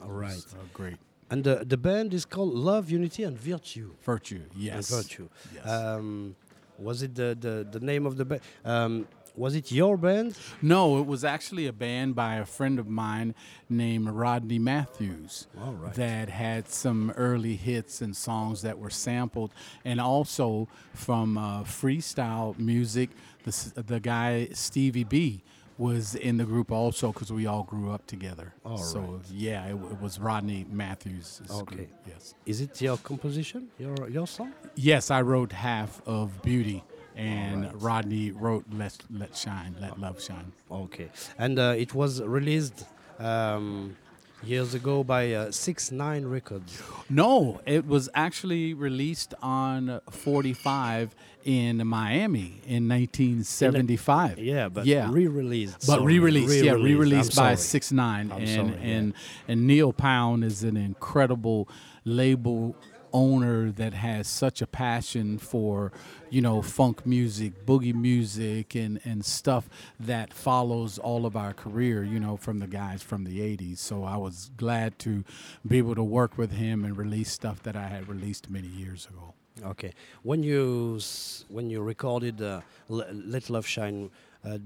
All 0.02 0.10
right. 0.10 0.44
uh, 0.52 0.64
great. 0.72 0.96
And 1.30 1.44
the 1.44 1.64
the 1.64 1.76
band 1.76 2.14
is 2.14 2.24
called 2.24 2.54
Love, 2.54 2.90
Unity, 2.90 3.22
and 3.24 3.38
Virtue. 3.38 3.92
Virtue, 4.02 4.40
And 4.52 4.62
yes. 4.62 4.90
Virtue. 4.90 5.28
Yes. 5.54 5.66
Um, 5.68 6.36
was 6.78 7.02
it 7.02 7.14
the, 7.14 7.36
the, 7.38 7.66
the 7.78 7.80
name 7.84 8.06
of 8.06 8.16
the 8.16 8.24
band? 8.24 8.40
Um, 8.64 9.08
was 9.34 9.54
it 9.54 9.70
your 9.70 9.96
band? 9.96 10.36
No, 10.62 10.98
it 10.98 11.06
was 11.06 11.24
actually 11.24 11.66
a 11.66 11.72
band 11.72 12.14
by 12.16 12.36
a 12.36 12.44
friend 12.44 12.78
of 12.78 12.88
mine 12.88 13.34
named 13.68 14.08
Rodney 14.08 14.58
Matthews 14.58 15.46
All 15.60 15.72
right. 15.74 15.94
that 15.94 16.28
had 16.28 16.68
some 16.68 17.12
early 17.16 17.54
hits 17.56 18.00
and 18.00 18.16
songs 18.16 18.62
that 18.62 18.78
were 18.78 18.90
sampled, 18.90 19.52
and 19.84 20.00
also 20.00 20.66
from 20.94 21.36
uh, 21.38 21.62
freestyle 21.64 22.58
music. 22.58 23.10
The, 23.44 23.82
the 23.86 24.00
guy 24.00 24.48
Stevie 24.52 25.04
B 25.04 25.42
was 25.78 26.16
in 26.16 26.36
the 26.36 26.44
group 26.44 26.70
also 26.72 27.12
because 27.12 27.32
we 27.32 27.46
all 27.46 27.62
grew 27.62 27.90
up 27.92 28.04
together. 28.06 28.52
All 28.64 28.76
so 28.76 29.00
right. 29.00 29.20
yeah, 29.30 29.64
it, 29.66 29.74
it 29.74 30.00
was 30.00 30.18
Rodney 30.18 30.66
Matthews. 30.70 31.40
Okay. 31.50 31.88
Yes. 32.06 32.34
Is 32.44 32.60
it 32.60 32.80
your 32.80 32.96
composition? 32.98 33.68
Your 33.78 34.10
your 34.10 34.26
song? 34.26 34.52
Yes, 34.74 35.10
I 35.10 35.22
wrote 35.22 35.52
half 35.52 36.02
of 36.06 36.42
Beauty, 36.42 36.82
and 37.16 37.70
Rodney 37.80 38.32
wrote 38.32 38.64
Let 38.72 38.96
Let 39.10 39.36
Shine, 39.36 39.76
Let 39.80 39.98
Love 40.00 40.22
Shine. 40.22 40.52
Okay. 40.70 41.08
And 41.38 41.58
uh, 41.58 41.74
it 41.78 41.94
was 41.94 42.20
released 42.22 42.84
um, 43.20 43.96
years 44.42 44.74
ago 44.74 45.04
by 45.04 45.32
uh, 45.32 45.50
Six 45.50 45.90
Nine 45.90 46.26
Records. 46.26 46.82
No, 47.10 47.60
it 47.66 47.86
was 47.86 48.08
actually 48.14 48.74
released 48.74 49.34
on 49.42 50.00
45 50.10 51.14
in 51.44 51.86
Miami 51.86 52.60
in 52.66 52.88
1975. 52.88 54.38
Yeah, 54.38 54.68
but 54.68 54.86
yeah. 54.86 55.08
re-released. 55.10 55.86
But 55.86 55.98
sorry, 55.98 56.18
re-released, 56.18 56.64
yeah, 56.64 56.72
re-released 56.72 57.38
I'm 57.38 57.44
by 57.44 57.54
sorry. 57.54 57.56
Six 57.56 57.92
Nine, 57.92 58.32
I'm 58.32 58.42
and 58.42 58.48
sorry, 58.48 58.68
yeah. 58.82 58.96
and 58.96 59.14
and 59.48 59.66
Neil 59.66 59.92
Pound 59.92 60.44
is 60.44 60.62
an 60.62 60.76
incredible 60.76 61.68
label 62.04 62.76
owner 63.12 63.70
that 63.72 63.94
has 63.94 64.28
such 64.28 64.62
a 64.62 64.66
passion 64.66 65.38
for 65.38 65.92
you 66.30 66.40
know 66.40 66.62
funk 66.62 67.06
music, 67.06 67.66
boogie 67.66 67.94
music, 67.94 68.74
and 68.74 69.00
and 69.04 69.24
stuff 69.24 69.68
that 69.98 70.32
follows 70.32 70.98
all 70.98 71.26
of 71.26 71.36
our 71.36 71.52
career. 71.52 72.04
You 72.04 72.20
know, 72.20 72.36
from 72.36 72.58
the 72.58 72.66
guys 72.66 73.02
from 73.02 73.24
the 73.24 73.40
'80s. 73.40 73.78
So 73.78 74.04
I 74.04 74.16
was 74.16 74.50
glad 74.56 74.98
to 75.00 75.24
be 75.66 75.78
able 75.78 75.94
to 75.94 76.04
work 76.04 76.38
with 76.38 76.52
him 76.52 76.84
and 76.84 76.96
release 76.96 77.30
stuff 77.30 77.62
that 77.62 77.76
I 77.76 77.88
had 77.88 78.08
released 78.08 78.50
many 78.50 78.68
years 78.68 79.06
ago. 79.06 79.34
Okay. 79.64 79.92
When 80.22 80.42
you 80.42 81.00
when 81.48 81.70
you 81.70 81.82
recorded 81.82 82.40
uh, 82.40 82.60
Let 82.88 83.50
Love 83.50 83.66
Shine, 83.66 84.10
uh, 84.44 84.58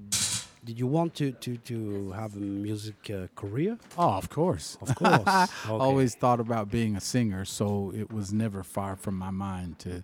did 0.64 0.78
you 0.78 0.86
want 0.86 1.14
to 1.16 1.32
to 1.32 1.56
to 1.56 2.12
have 2.12 2.36
a 2.36 2.40
music 2.40 3.10
uh, 3.10 3.26
career? 3.34 3.78
Oh, 3.98 4.12
of 4.22 4.28
course. 4.28 4.78
Of 4.80 4.94
course. 4.94 5.26
I 5.26 5.46
Okay. 5.68 5.84
always 5.84 6.14
thought 6.14 6.40
about 6.40 6.70
being 6.70 6.96
a 6.96 7.00
singer, 7.00 7.44
so 7.44 7.92
it 7.94 8.12
was 8.12 8.32
never 8.32 8.62
far 8.62 8.96
from 8.96 9.16
my 9.16 9.30
mind 9.30 9.78
to, 9.80 10.02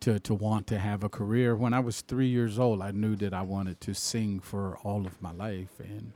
to, 0.00 0.18
to 0.20 0.34
want 0.34 0.66
to 0.68 0.78
have 0.78 1.04
a 1.04 1.08
career. 1.08 1.54
When 1.56 1.72
I 1.74 1.80
was 1.80 2.00
three 2.02 2.28
years 2.28 2.58
old, 2.58 2.82
I 2.82 2.90
knew 2.92 3.14
that 3.16 3.32
I 3.32 3.42
wanted 3.42 3.80
to 3.82 3.94
sing 3.94 4.40
for 4.40 4.76
all 4.84 5.06
of 5.06 5.20
my 5.22 5.32
life, 5.32 5.78
and 5.78 6.12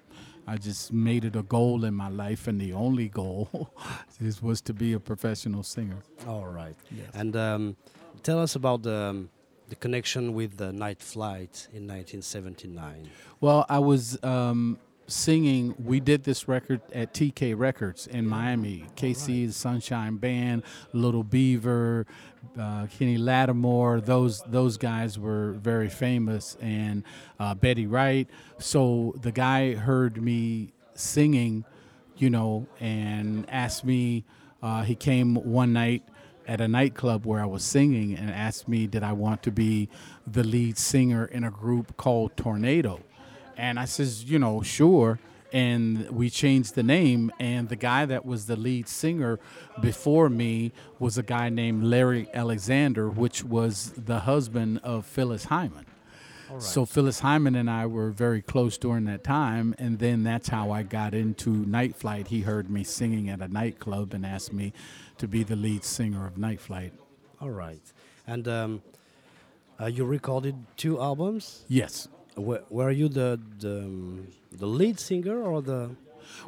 I 0.47 0.57
just 0.57 0.93
made 0.93 1.25
it 1.25 1.37
a 1.37 1.43
goal 1.43 1.85
in 1.85 1.95
my 1.95 2.09
life, 2.09 2.47
and 2.49 2.61
the 2.61 2.73
only 2.73 3.09
goal 3.09 3.71
is, 4.21 4.43
was 4.43 4.61
to 4.63 4.73
be 4.73 4.93
a 4.95 5.01
professional 5.01 5.63
singer. 5.63 5.99
All 6.27 6.47
right. 6.47 6.77
Yes. 6.91 7.11
And 7.15 7.35
um, 7.37 7.77
tell 8.23 8.39
us 8.41 8.55
about 8.57 8.83
the 8.83 8.95
um, 9.11 9.29
the 9.69 9.77
connection 9.77 10.35
with 10.35 10.57
the 10.57 10.73
Niteflyte 10.73 11.69
in 11.73 11.87
1979. 11.87 13.11
Well, 13.41 13.67
I 13.69 13.79
was 13.79 14.23
um, 14.23 14.79
singing. 15.07 15.75
We 15.79 16.01
did 16.01 16.25
this 16.25 16.49
record 16.49 16.81
at 16.93 17.15
TK 17.15 17.59
Records 17.59 18.07
in 18.07 18.27
Miami. 18.27 18.87
KC, 18.97 19.49
the 19.49 19.53
Sunshine 19.53 20.17
Band, 20.17 20.63
Little 20.93 21.25
Beaver, 21.25 22.07
uh, 22.59 22.87
Kenny 22.99 23.19
Lattimore. 23.19 24.01
Those 24.01 24.43
those 24.47 24.77
guys 24.77 25.19
were 25.19 25.53
very 25.53 25.89
famous, 25.89 26.57
and 26.61 27.05
uh, 27.41 27.55
Betty 27.55 27.87
Wright. 27.87 28.29
So 28.59 29.15
the 29.21 29.33
guy 29.33 29.75
heard 29.75 30.23
me 30.23 30.73
singing, 30.95 31.65
you 32.17 32.31
know, 32.31 32.67
and 32.81 33.49
asked 33.51 33.85
me. 33.85 34.25
Uh, 34.63 34.83
he 34.83 34.95
came 34.95 35.37
one 35.37 35.73
night 35.73 36.03
at 36.47 36.61
a 36.61 36.69
nightclub 36.69 37.27
where 37.27 37.41
I 37.41 37.47
was 37.47 37.65
singing 37.65 38.17
and 38.17 38.31
asked 38.31 38.69
me, 38.69 38.87
did 38.87 39.03
I 39.03 39.13
want 39.13 39.43
to 39.45 39.51
be 39.51 39.89
the 40.27 40.45
lead 40.45 40.79
singer 40.79 41.25
in 41.27 41.45
a 41.45 41.51
group 41.51 41.97
called 41.97 42.37
Tornado? 42.37 43.01
And 43.57 43.79
I 43.79 43.85
says, 43.85 44.25
you 44.25 44.39
know, 44.39 44.63
sure. 44.63 45.19
And 45.53 46.11
we 46.11 46.29
changed 46.29 46.75
the 46.75 46.83
name. 46.83 47.33
And 47.41 47.69
the 47.69 47.77
guy 47.77 48.05
that 48.05 48.27
was 48.27 48.47
the 48.47 48.57
lead 48.57 48.89
singer 48.89 49.39
before 49.81 50.29
me 50.29 50.73
was 50.99 51.19
a 51.19 51.23
guy 51.23 51.49
named 51.49 51.85
Larry 51.85 52.29
Alexander, 52.35 53.09
which 53.09 53.43
was 53.45 53.93
the 53.97 54.21
husband 54.21 54.81
of 54.83 55.07
Phyllis 55.07 55.45
Hyman. 55.45 55.87
So 56.59 56.85
Phyllis 56.87 57.21
Hyman 57.21 57.57
and 57.57 57.69
I 57.69 57.87
were 57.87 58.11
very 58.11 58.41
close 58.41 58.79
during 58.79 59.05
that 59.07 59.25
time, 59.25 59.75
and 59.79 59.99
then 59.99 60.23
that's 60.23 60.49
how 60.49 60.71
I 60.71 60.85
got 60.85 61.13
into 61.13 61.51
Niteflyte. 61.51 62.29
He 62.29 62.43
heard 62.43 62.71
me 62.71 62.85
singing 62.85 63.29
at 63.29 63.41
a 63.41 63.49
nightclub 63.49 64.15
and 64.15 64.25
asked 64.25 64.53
me 64.53 64.73
to 65.19 65.29
be 65.29 65.43
the 65.43 65.57
lead 65.57 65.85
singer 65.85 66.27
of 66.27 66.35
Niteflyte. 66.35 66.93
All 67.41 67.51
right. 67.51 67.81
And 68.27 68.49
um, 68.49 68.83
uh, 69.81 69.87
you 69.87 70.05
recorded 70.05 70.55
two 70.77 71.01
albums. 71.01 71.65
Yes. 71.69 72.09
Were, 72.37 72.63
were 72.71 72.91
you 72.91 73.09
the 73.09 73.41
the, 73.59 73.79
um, 73.79 74.29
the 74.53 74.67
lead 74.67 74.99
singer 75.01 75.43
or 75.43 75.63
the? 75.63 75.91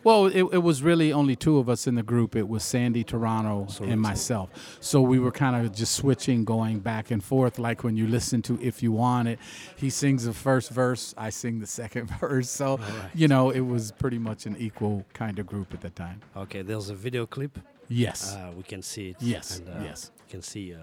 Well, 0.03 0.27
it, 0.27 0.43
it 0.53 0.63
was 0.63 0.83
really 0.83 1.13
only 1.13 1.37
two 1.37 1.59
of 1.59 1.69
us 1.69 1.87
in 1.87 1.95
the 1.95 2.03
group. 2.03 2.35
It 2.35 2.49
was 2.49 2.65
Sandy 2.65 3.05
Torano 3.05 3.81
and 3.81 4.01
myself. 4.01 4.51
So 4.81 5.01
we 5.01 5.21
were 5.21 5.31
kind 5.31 5.55
of 5.55 5.73
just 5.73 5.95
switching, 5.95 6.45
going 6.45 6.81
back 6.81 7.13
and 7.13 7.23
forth. 7.23 7.61
Like 7.61 7.85
when 7.85 7.97
you 7.97 8.09
listen 8.09 8.43
to 8.43 8.59
If 8.61 8.83
You 8.83 8.91
Want 8.91 9.29
It, 9.29 9.39
he 9.77 9.89
sings 9.89 10.25
the 10.25 10.33
first 10.33 10.71
verse, 10.71 11.15
I 11.17 11.31
sing 11.31 11.61
the 11.61 11.67
second 11.67 12.11
verse. 12.21 12.51
So, 12.51 12.81
you 13.15 13.29
know, 13.29 13.51
it 13.51 13.61
was 13.61 13.93
pretty 13.93 14.19
much 14.19 14.47
an 14.47 14.57
equal 14.59 15.07
kind 15.15 15.39
of 15.39 15.47
group 15.47 15.73
at 15.73 15.81
the 15.81 15.91
time. 15.91 16.23
Okay, 16.37 16.63
there's 16.63 16.91
a 16.91 16.95
video 16.95 17.25
clip. 17.25 17.57
Yes. 17.89 18.35
Uh, 18.35 18.53
we 18.57 18.63
can 18.63 18.83
see 18.83 19.11
it. 19.11 19.17
Yes, 19.21 19.59
And, 19.59 19.69
uh, 19.69 19.81
yes. 19.85 20.11
You 20.27 20.31
can 20.31 20.43
see 20.43 20.75
uh, 20.75 20.79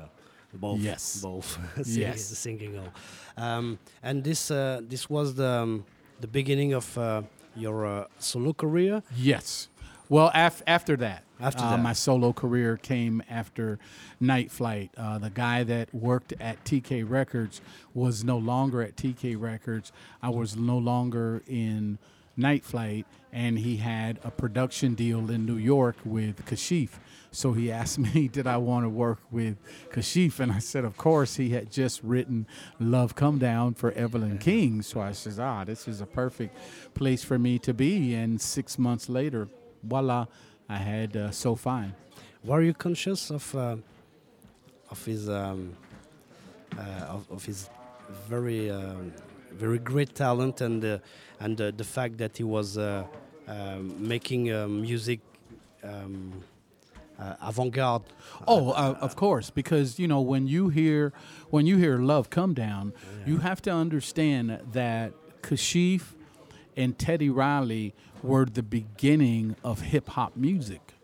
both. 0.53 0.79
Yes. 0.79 1.21
Both. 1.21 1.57
singing, 1.85 2.01
Yes. 2.07 2.21
Singing 2.25 2.79
all. 2.79 2.93
Um, 3.37 3.79
and 4.03 4.23
this 4.23 4.49
uh, 4.51 4.81
this 4.87 5.09
was 5.09 5.35
the 5.35 5.47
um, 5.49 5.85
the 6.19 6.27
beginning 6.27 6.73
of 6.73 6.97
uh, 6.97 7.21
your 7.55 7.85
uh, 7.85 8.05
solo 8.19 8.53
career. 8.53 9.03
Yes. 9.15 9.69
Well, 10.07 10.29
af- 10.35 10.61
after 10.67 10.95
that, 10.97 11.23
After 11.39 11.61
that. 11.63 11.79
my 11.81 11.93
solo 11.93 12.31
career 12.31 12.77
came 12.77 13.23
after 13.27 13.79
Niteflyte. 14.21 14.89
Uh, 14.95 15.17
the 15.17 15.31
guy 15.31 15.63
that 15.63 15.93
worked 15.95 16.31
at 16.39 16.63
TK 16.63 17.03
Records 17.09 17.59
was 17.95 18.23
no 18.23 18.37
longer 18.37 18.83
at 18.83 18.95
TK 18.95 19.35
Records. 19.39 19.91
I 20.21 20.29
was 20.29 20.55
no 20.55 20.77
longer 20.77 21.41
in 21.47 21.97
Niteflyte, 22.37 23.05
and 23.35 23.59
he 23.59 23.75
had 23.75 24.17
a 24.23 24.31
production 24.31 24.95
deal 24.95 25.29
in 25.29 25.45
New 25.45 25.57
York 25.57 25.97
with 26.05 26.45
Kashif. 26.45 26.91
So 27.31 27.51
he 27.51 27.69
asked 27.69 27.99
me, 28.15 28.29
did 28.29 28.47
I 28.47 28.55
want 28.55 28.85
to 28.85 28.89
work 28.89 29.19
with 29.29 29.57
Kashif? 29.91 30.39
And 30.39 30.53
I 30.53 30.59
said, 30.59 30.85
of 30.85 30.95
course. 30.95 31.35
He 31.35 31.49
had 31.49 31.69
just 31.69 32.01
written 32.01 32.47
Love 32.79 33.13
Come 33.15 33.37
Down 33.37 33.73
for 33.73 33.91
Evelyn 33.91 34.37
King. 34.37 34.81
So 34.81 35.01
I 35.01 35.11
says, 35.11 35.37
ah, 35.37 35.65
this 35.65 35.85
is 35.85 35.99
a 35.99 36.05
perfect 36.05 36.57
place 36.93 37.25
for 37.25 37.37
me 37.37 37.59
to 37.59 37.73
be. 37.73 38.15
And 38.15 38.39
six 38.39 38.79
months 38.79 39.09
later, 39.09 39.49
voila, 39.83 40.27
I 40.69 40.77
had 40.77 41.17
uh, 41.17 41.31
So 41.31 41.55
Fine. 41.55 41.93
Were 42.41 42.61
you 42.61 42.73
conscious 42.73 43.31
of 43.31 43.53
uh, 43.53 43.75
of 44.89 45.03
his 45.03 45.27
um, 45.29 45.75
uh, 46.77 46.81
of, 47.09 47.29
of 47.29 47.43
his 47.43 47.69
very 48.29 48.71
um, 48.71 49.11
very 49.51 49.79
great 49.79 50.15
talent 50.15 50.61
and 50.61 50.85
uh, 50.85 50.99
and 51.39 51.59
uh, 51.59 51.71
the 51.75 51.83
fact 51.83 52.17
that 52.17 52.37
he 52.37 52.43
was 52.43 52.77
uh, 52.77 53.03
um, 53.47 54.07
making 54.07 54.51
uh, 54.51 54.67
music 54.67 55.19
um, 55.83 56.43
uh, 57.19 57.35
avant-garde. 57.41 58.03
Oh, 58.47 58.71
uh, 58.71 58.97
of 58.99 59.15
course, 59.15 59.49
because 59.49 59.99
you 59.99 60.07
know 60.07 60.21
when 60.21 60.47
you 60.47 60.69
hear 60.69 61.13
when 61.49 61.65
you 61.65 61.77
hear 61.77 61.97
"Love 61.97 62.29
Come 62.29 62.53
Down," 62.53 62.93
you 63.25 63.37
have 63.37 63.61
to 63.63 63.71
understand 63.71 64.59
that 64.73 65.13
Kashif 65.41 66.13
and 66.75 66.97
Teddy 66.97 67.29
Riley 67.29 67.93
were 68.21 68.45
the 68.45 68.63
beginning 68.63 69.55
of 69.63 69.81
hip 69.81 70.09
hop 70.09 70.35
music. 70.35 70.94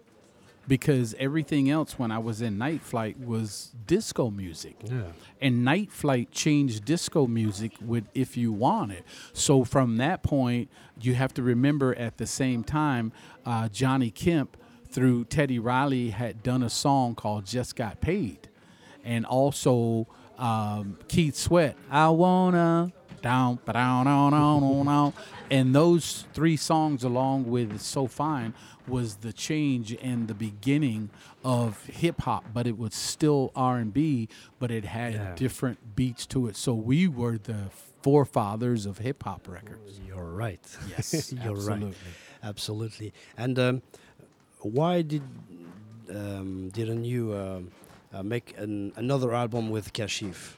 Because 0.72 1.14
everything 1.20 1.70
else 1.70 2.00
when 2.00 2.12
I 2.12 2.20
was 2.20 2.42
in 2.42 2.58
Niteflyte 2.58 3.20
was 3.20 3.74
disco 3.86 4.30
music. 4.30 4.78
Yeah. 4.86 5.12
And 5.42 5.68
Niteflyte 5.68 6.30
changed 6.32 6.86
disco 6.86 7.28
music 7.28 7.74
with 7.86 8.06
If 8.14 8.38
You 8.38 8.54
Want 8.54 8.94
It. 8.94 9.04
So 9.34 9.66
from 9.66 9.98
that 9.98 10.24
point, 10.24 10.70
you 11.02 11.14
have 11.16 11.34
to 11.34 11.44
remember 11.44 11.94
at 11.96 12.20
the 12.20 12.26
same 12.26 12.64
time, 12.64 13.12
uh, 13.46 13.68
Johnny 13.68 14.12
Kemp 14.12 14.56
through 14.90 15.26
Teddy 15.26 15.60
Riley 15.60 16.12
had 16.12 16.42
done 16.42 16.64
a 16.64 16.70
song 16.70 17.16
called 17.16 17.46
Just 17.46 17.76
Got 17.76 18.00
Paid. 18.00 18.48
And 19.04 19.26
also 19.26 20.08
um, 20.38 21.00
Keith 21.10 21.36
Sweat, 21.36 21.76
I 21.90 22.08
wanna 22.12 22.94
down, 23.22 23.60
down, 23.66 24.06
down, 24.06 24.32
down, 24.32 24.86
down. 24.86 25.14
And 25.52 25.76
those 25.76 26.26
three 26.34 26.56
songs, 26.56 27.04
along 27.04 27.50
with 27.50 27.82
So 27.82 28.08
Fine, 28.08 28.54
was 28.88 29.18
the 29.18 29.32
change 29.34 29.94
and 30.02 30.28
the 30.28 30.34
beginning 30.34 31.10
of 31.44 31.86
hip 31.86 32.22
hop. 32.22 32.46
But 32.54 32.68
it 32.68 32.78
was 32.78 32.94
still 32.96 33.52
R 33.56 33.78
and 33.78 33.94
B, 33.94 34.28
but 34.60 34.72
it 34.72 34.86
had 34.86 35.14
Yeah. 35.14 35.36
different 35.36 35.96
beats 35.96 36.26
to 36.28 36.48
it. 36.48 36.56
So 36.56 36.74
we 36.74 37.08
were 37.08 37.38
the 37.38 37.70
forefathers 38.02 38.86
of 38.86 38.98
hip 39.00 39.24
hop 39.24 39.48
records. 39.48 40.00
You're 40.08 40.32
right. 40.32 40.60
Yes, 40.90 41.32
you're 41.44 41.52
absolutely. 41.58 41.88
right. 41.90 41.96
Absolutely. 42.44 43.14
And 43.38 43.60
um, 43.60 43.82
why 44.60 45.02
did 45.04 45.22
um, 46.10 46.70
didn't 46.70 47.06
you 47.06 47.34
um 47.36 47.72
uh, 48.14 48.24
make 48.24 48.54
an, 48.58 48.92
another 48.98 49.34
album 49.34 49.70
with 49.70 49.94
Kashif? 49.94 50.56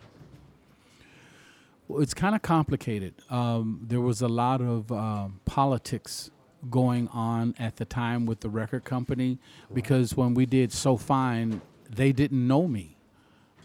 Well, 1.88 2.01
it's 2.01 2.13
kind 2.13 2.34
of 2.34 2.41
complicated. 2.41 3.13
Um, 3.30 3.82
there 3.86 3.99
was 4.01 4.21
a 4.21 4.28
lot 4.30 4.61
of 4.61 4.91
um, 4.91 5.41
politics 5.45 6.32
going 6.70 7.07
on 7.09 7.55
at 7.59 7.78
the 7.78 7.86
time 7.86 8.26
with 8.26 8.39
the 8.39 8.49
record 8.49 8.84
company 8.84 9.39
because 9.74 10.16
when 10.16 10.34
we 10.34 10.45
did 10.45 10.72
So 10.72 10.97
Fine, 10.97 11.61
they 11.89 12.11
didn't 12.11 12.47
know 12.47 12.68
me. 12.68 12.97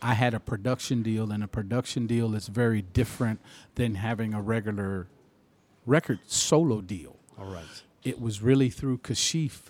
I 0.00 0.14
had 0.14 0.34
a 0.34 0.40
production 0.40 1.02
deal, 1.02 1.32
and 1.32 1.42
a 1.42 1.48
production 1.48 2.06
deal 2.06 2.34
is 2.34 2.46
very 2.46 2.82
different 2.82 3.40
than 3.74 3.96
having 3.96 4.32
a 4.32 4.40
regular 4.40 5.08
record 5.86 6.20
solo 6.26 6.80
deal. 6.80 7.16
All 7.38 7.46
right. 7.46 7.64
It 8.04 8.20
was 8.20 8.40
really 8.40 8.70
through 8.70 8.98
Kashif 8.98 9.62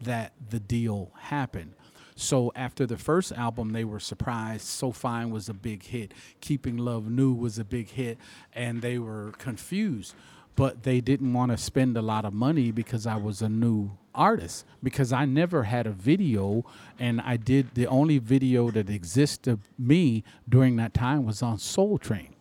that 0.00 0.32
the 0.50 0.60
deal 0.60 1.12
happened. 1.18 1.74
So 2.14 2.52
after 2.54 2.84
the 2.84 2.98
first 2.98 3.32
album, 3.32 3.70
they 3.70 3.84
were 3.84 4.00
surprised. 4.00 4.66
So 4.66 4.92
Fine 4.92 5.30
was 5.30 5.48
a 5.48 5.54
big 5.54 5.84
hit. 5.84 6.12
Keeping 6.42 6.76
Love 6.76 7.08
New 7.08 7.32
was 7.32 7.58
a 7.58 7.64
big 7.64 7.88
hit, 7.88 8.18
and 8.52 8.82
they 8.82 8.98
were 8.98 9.32
confused. 9.38 10.14
But 10.56 10.82
they 10.82 11.00
didn't 11.00 11.32
want 11.32 11.52
to 11.52 11.56
spend 11.56 11.96
a 11.96 12.02
lot 12.02 12.24
of 12.24 12.32
money 12.32 12.70
because 12.70 13.06
I 13.06 13.16
was 13.16 13.40
a 13.40 13.48
new 13.48 13.92
artist. 14.14 14.66
Because 14.82 15.12
I 15.12 15.24
never 15.24 15.64
had 15.64 15.86
a 15.86 15.92
video, 15.92 16.64
and 16.98 17.20
I 17.20 17.36
did 17.36 17.74
the 17.74 17.86
only 17.86 18.18
video 18.18 18.70
that 18.70 18.90
existed 18.90 19.50
of 19.52 19.60
me 19.78 20.24
during 20.48 20.76
that 20.76 20.92
time 20.92 21.24
was 21.24 21.42
on 21.42 21.58
Soul 21.58 21.98
Train 21.98 22.34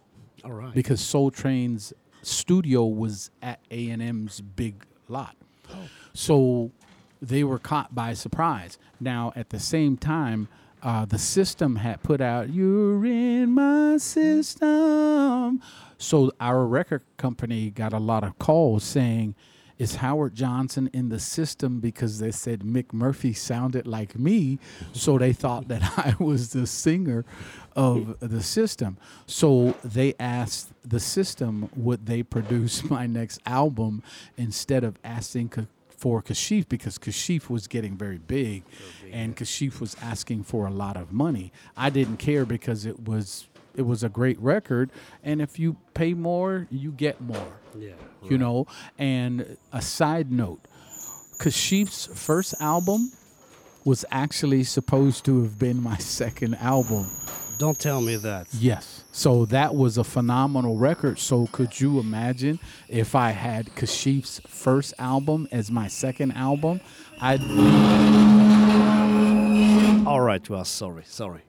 All 0.43 0.51
right. 0.51 0.73
because 0.73 0.99
Soul 1.01 1.31
Train's 1.31 1.93
studio 2.21 2.85
was 2.85 3.31
at 3.41 3.59
A 3.71 3.89
and 3.89 4.01
M's 4.01 4.41
big 4.41 4.85
lot. 5.07 5.35
Oh. 5.71 5.87
So 6.13 6.71
they 7.21 7.43
were 7.43 7.59
caught 7.59 7.93
by 7.93 8.13
surprise. 8.13 8.77
Now 8.99 9.31
at 9.35 9.49
the 9.49 9.59
same 9.59 9.97
time, 9.97 10.47
uh, 10.81 11.05
the 11.05 11.17
system 11.17 11.77
had 11.77 12.01
put 12.03 12.21
out 12.21 12.49
"You're 12.49 13.05
in 13.05 13.51
my 13.51 13.97
system," 13.97 15.61
so 15.97 16.31
our 16.39 16.65
record 16.65 17.03
company 17.17 17.69
got 17.69 17.93
a 17.93 17.99
lot 17.99 18.23
of 18.23 18.37
calls 18.39 18.83
saying. 18.83 19.35
Is 19.77 19.95
Howard 19.95 20.35
Johnson 20.35 20.89
in 20.91 21.07
the 21.07 21.19
system 21.19 21.79
because 21.79 22.19
they 22.19 22.31
said 22.31 22.63
Mick 22.63 22.91
Murphy 22.91 23.31
sounded 23.31 23.87
like 23.87 24.19
me, 24.19 24.59
so 24.91 25.17
they 25.17 25.31
thought 25.31 25.69
that 25.69 25.81
I 25.97 26.21
was 26.21 26.49
the 26.49 26.67
singer 26.67 27.23
of 27.77 28.19
the 28.19 28.43
system. 28.43 28.97
So 29.25 29.75
they 29.81 30.15
asked 30.19 30.73
the 30.83 30.99
system 30.99 31.69
would 31.77 32.07
they 32.07 32.23
produce 32.23 32.83
my 32.89 33.07
next 33.07 33.39
album 33.45 34.03
instead 34.35 34.83
of 34.83 34.99
asking 35.01 35.47
for 35.99 36.21
Kashif 36.23 36.69
because 36.69 36.97
Kashif 36.97 37.49
was 37.49 37.67
getting 37.67 37.97
very 37.97 38.17
big 38.17 38.63
and 39.11 39.35
Kashif 39.35 39.81
was 39.81 39.95
asking 40.01 40.43
for 40.43 40.65
a 40.65 40.71
lot 40.71 40.95
of 40.95 41.11
money. 41.11 41.51
I 41.75 41.89
didn't 41.89 42.17
care 42.17 42.45
because 42.45 42.85
it 42.85 43.07
was 43.07 43.47
it 43.75 43.83
was 43.83 44.03
a 44.03 44.09
great 44.09 44.39
record 44.39 44.91
and 45.23 45.41
if 45.41 45.59
you 45.59 45.75
pay 45.93 46.13
more, 46.13 46.67
you 46.71 46.91
get 46.91 47.19
more 47.21 47.59
yeah. 47.77 47.91
you 48.23 48.37
know. 48.37 48.67
And 48.97 49.57
a 49.71 49.81
side 49.81 50.31
note, 50.31 50.61
Kashif's 51.39 52.07
first 52.17 52.55
album 52.61 53.11
was 53.85 54.05
actually 54.11 54.63
supposed 54.63 55.25
to 55.25 55.43
have 55.43 55.59
been 55.59 55.81
my 55.81 55.97
second 56.19 56.55
album. 56.55 57.09
Don't 57.57 57.79
tell 57.79 58.01
me 58.01 58.15
that. 58.17 58.47
Yes. 58.53 58.98
So 59.11 59.45
that 59.45 59.75
was 59.75 59.97
a 59.97 60.03
phenomenal 60.03 60.77
record. 60.77 61.19
So 61.19 61.47
could 61.51 61.79
you 61.79 61.99
imagine 61.99 62.59
if 62.87 63.15
I 63.15 63.31
had 63.31 63.75
Kashif's 63.75 64.39
first 64.47 64.93
album 64.99 65.47
as 65.51 65.71
my 65.71 65.87
second 65.87 66.33
album? 66.33 66.79
I'd 67.19 67.41
All 70.07 70.21
right. 70.21 70.47
Well, 70.49 70.65
sorry. 70.65 71.03
Sorry. 71.05 71.41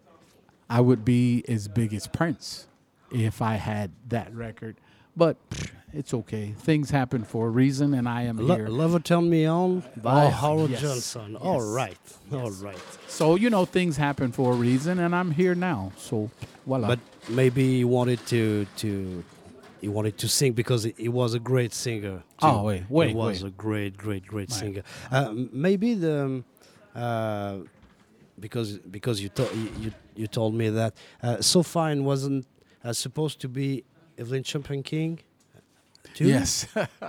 I 0.68 0.80
would 0.80 1.04
be 1.04 1.44
as 1.48 1.68
big 1.68 1.92
as 1.94 2.06
Prince 2.06 2.66
if 3.10 3.42
I 3.42 3.54
had 3.54 3.90
that 4.08 4.34
record. 4.34 4.76
But 5.16 5.36
pff, 5.50 5.70
it's 5.92 6.12
okay. 6.14 6.54
Things 6.58 6.90
happen 6.90 7.24
for 7.24 7.46
a 7.48 7.50
reason, 7.50 7.94
and 7.94 8.08
I 8.08 8.22
am 8.22 8.36
Lo- 8.38 8.56
here. 8.56 8.68
Lover 8.68 9.00
Turn 9.00 9.28
Me 9.30 9.44
On 9.46 9.82
by 9.96 10.26
Oh, 10.26 10.30
Howard 10.30 10.70
yes. 10.70 10.80
Johnson. 10.80 11.36
All 11.36 11.60
Yes. 11.60 11.74
right. 11.74 11.98
All 12.32 12.50
right. 12.52 12.78
So 13.08 13.34
you 13.36 13.50
know 13.50 13.64
things 13.64 13.96
happen 13.96 14.32
for 14.32 14.52
a 14.52 14.56
reason, 14.56 14.98
and 14.98 15.14
I'm 15.14 15.30
here 15.32 15.54
now. 15.54 15.92
So 15.96 16.30
voila. 16.66 16.88
But 16.88 17.00
maybe 17.28 17.78
he 17.78 17.84
wanted 17.84 18.24
to 18.28 18.66
to 18.78 19.24
he 19.80 19.88
wanted 19.88 20.18
to 20.18 20.28
sing 20.28 20.52
because 20.52 20.84
he, 20.84 21.08
was 21.08 21.32
a 21.34 21.38
great 21.38 21.72
singer. 21.72 22.18
too. 22.18 22.46
Oh, 22.46 22.64
wait, 22.64 22.84
wait, 22.90 23.08
he 23.08 23.14
was 23.14 23.42
wait. 23.42 23.48
a 23.48 23.52
great, 23.52 23.96
great, 23.96 24.26
great 24.26 24.50
Right. 24.50 24.58
singer. 24.58 24.82
Uh, 25.10 25.32
maybe 25.52 25.94
the 25.94 26.24
um, 26.24 26.44
uh, 26.94 27.56
because 28.38 28.78
because 28.78 29.20
you, 29.22 29.28
to- 29.30 29.48
you 29.80 29.90
you 30.14 30.26
told 30.26 30.54
me 30.54 30.68
that 30.70 30.94
uh, 31.22 31.40
so 31.40 31.62
fine 31.62 32.04
wasn't 32.04 32.46
uh, 32.84 32.92
supposed 32.92 33.40
to 33.40 33.48
be 33.48 33.84
Evelyn 34.18 34.42
Champagne 34.42 34.82
King. 34.82 35.18
Too? 36.14 36.28
yes, 36.28 36.66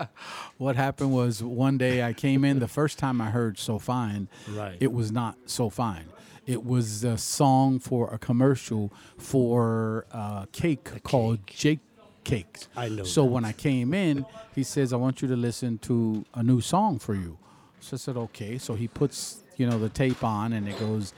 what 0.57 0.75
happened 0.75 1.11
was 1.11 1.41
one 1.43 1.77
day 1.77 2.03
I 2.03 2.13
came 2.13 2.45
in. 2.45 2.59
The 2.59 2.67
first 2.67 2.97
time 2.99 3.19
I 3.21 3.29
heard 3.31 3.57
"So 3.57 3.79
Fine," 3.79 4.27
Right. 4.49 4.77
it 4.79 4.91
was 4.93 5.11
not 5.11 5.35
so 5.45 5.69
fine. 5.69 6.05
It 6.45 6.63
was 6.65 7.03
a 7.03 7.17
song 7.17 7.79
for 7.79 8.13
a 8.13 8.17
commercial 8.17 8.91
for 9.17 10.05
uh, 10.13 10.43
a 10.43 10.47
cake 10.51 11.03
called 11.03 11.39
Jake 11.47 11.79
Cakes. 12.23 12.67
I 12.75 12.89
know 12.89 13.03
So 13.03 13.23
that. 13.23 13.31
when 13.31 13.45
I 13.45 13.51
came 13.53 13.93
in, 13.93 14.25
he 14.55 14.63
says, 14.63 14.93
"I 14.93 14.97
want 14.97 15.21
you 15.21 15.27
to 15.29 15.35
listen 15.35 15.77
to 15.79 16.25
a 16.33 16.43
new 16.43 16.61
song 16.61 16.99
for 16.99 17.15
you." 17.15 17.37
So 17.79 17.95
I 17.95 17.97
said, 17.97 18.17
"Okay." 18.17 18.57
So 18.57 18.75
he 18.75 18.87
puts, 18.87 19.43
you 19.57 19.67
know, 19.67 19.79
the 19.79 19.89
tape 19.89 20.23
on, 20.23 20.53
and 20.53 20.67
it 20.67 20.79
goes, 20.79 21.13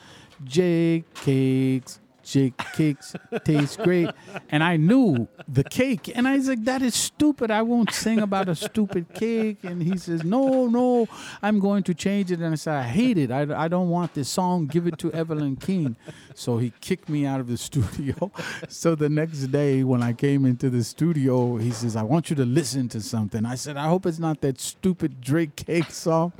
"Jake 0.46 1.12
Cakes." 1.16 2.00
Jake 2.24 2.58
cakes 2.74 3.16
taste 3.44 3.80
great, 3.80 4.10
and 4.50 4.64
I 4.64 4.78
knew 4.78 5.28
the 5.48 5.64
cake, 5.64 6.12
and 6.16 6.28
I 6.28 6.38
was 6.38 6.48
like, 6.48 6.64
"That 6.64 6.82
is 6.82 6.96
stupid. 6.96 7.52
I 7.52 7.62
won't 7.62 7.92
sing 7.92 8.20
about 8.20 8.48
a 8.50 8.56
stupid 8.56 9.14
cake." 9.14 9.64
And 9.64 9.84
he 9.84 9.98
says, 9.98 10.24
"No, 10.24 10.68
no, 10.68 11.08
I'm 11.42 11.60
going 11.60 11.84
to 11.84 11.94
change 11.94 12.32
it." 12.32 12.40
And 12.40 12.54
I 12.54 12.56
said, 12.56 12.76
"I 12.76 12.84
hate 12.84 13.18
it. 13.18 13.30
I, 13.30 13.66
I 13.66 13.68
don't 13.68 13.90
want 13.90 14.14
this 14.14 14.30
song. 14.30 14.68
Give 14.68 14.88
it 14.88 14.98
to 15.00 15.12
Evelyn 15.12 15.58
King." 15.58 15.96
So 16.34 16.58
he 16.58 16.72
kicked 16.82 17.10
me 17.10 17.26
out 17.26 17.40
of 17.40 17.48
the 17.48 17.58
studio. 17.70 18.32
so 18.70 18.96
the 18.96 19.10
next 19.10 19.48
day, 19.48 19.84
when 19.84 20.02
I 20.02 20.14
came 20.14 20.46
into 20.46 20.70
the 20.70 20.84
studio, 20.84 21.58
he 21.58 21.72
says, 21.72 21.96
"I 21.96 22.04
want 22.04 22.30
you 22.30 22.36
to 22.38 22.46
listen 22.46 22.88
to 22.90 23.02
something." 23.02 23.46
I 23.46 23.56
said, 23.56 23.76
"I 23.78 23.88
hope 23.88 24.06
it's 24.06 24.20
not 24.20 24.42
that 24.42 24.60
stupid 24.62 25.20
Drake 25.20 25.56
cake 25.56 25.92
song." 25.92 26.32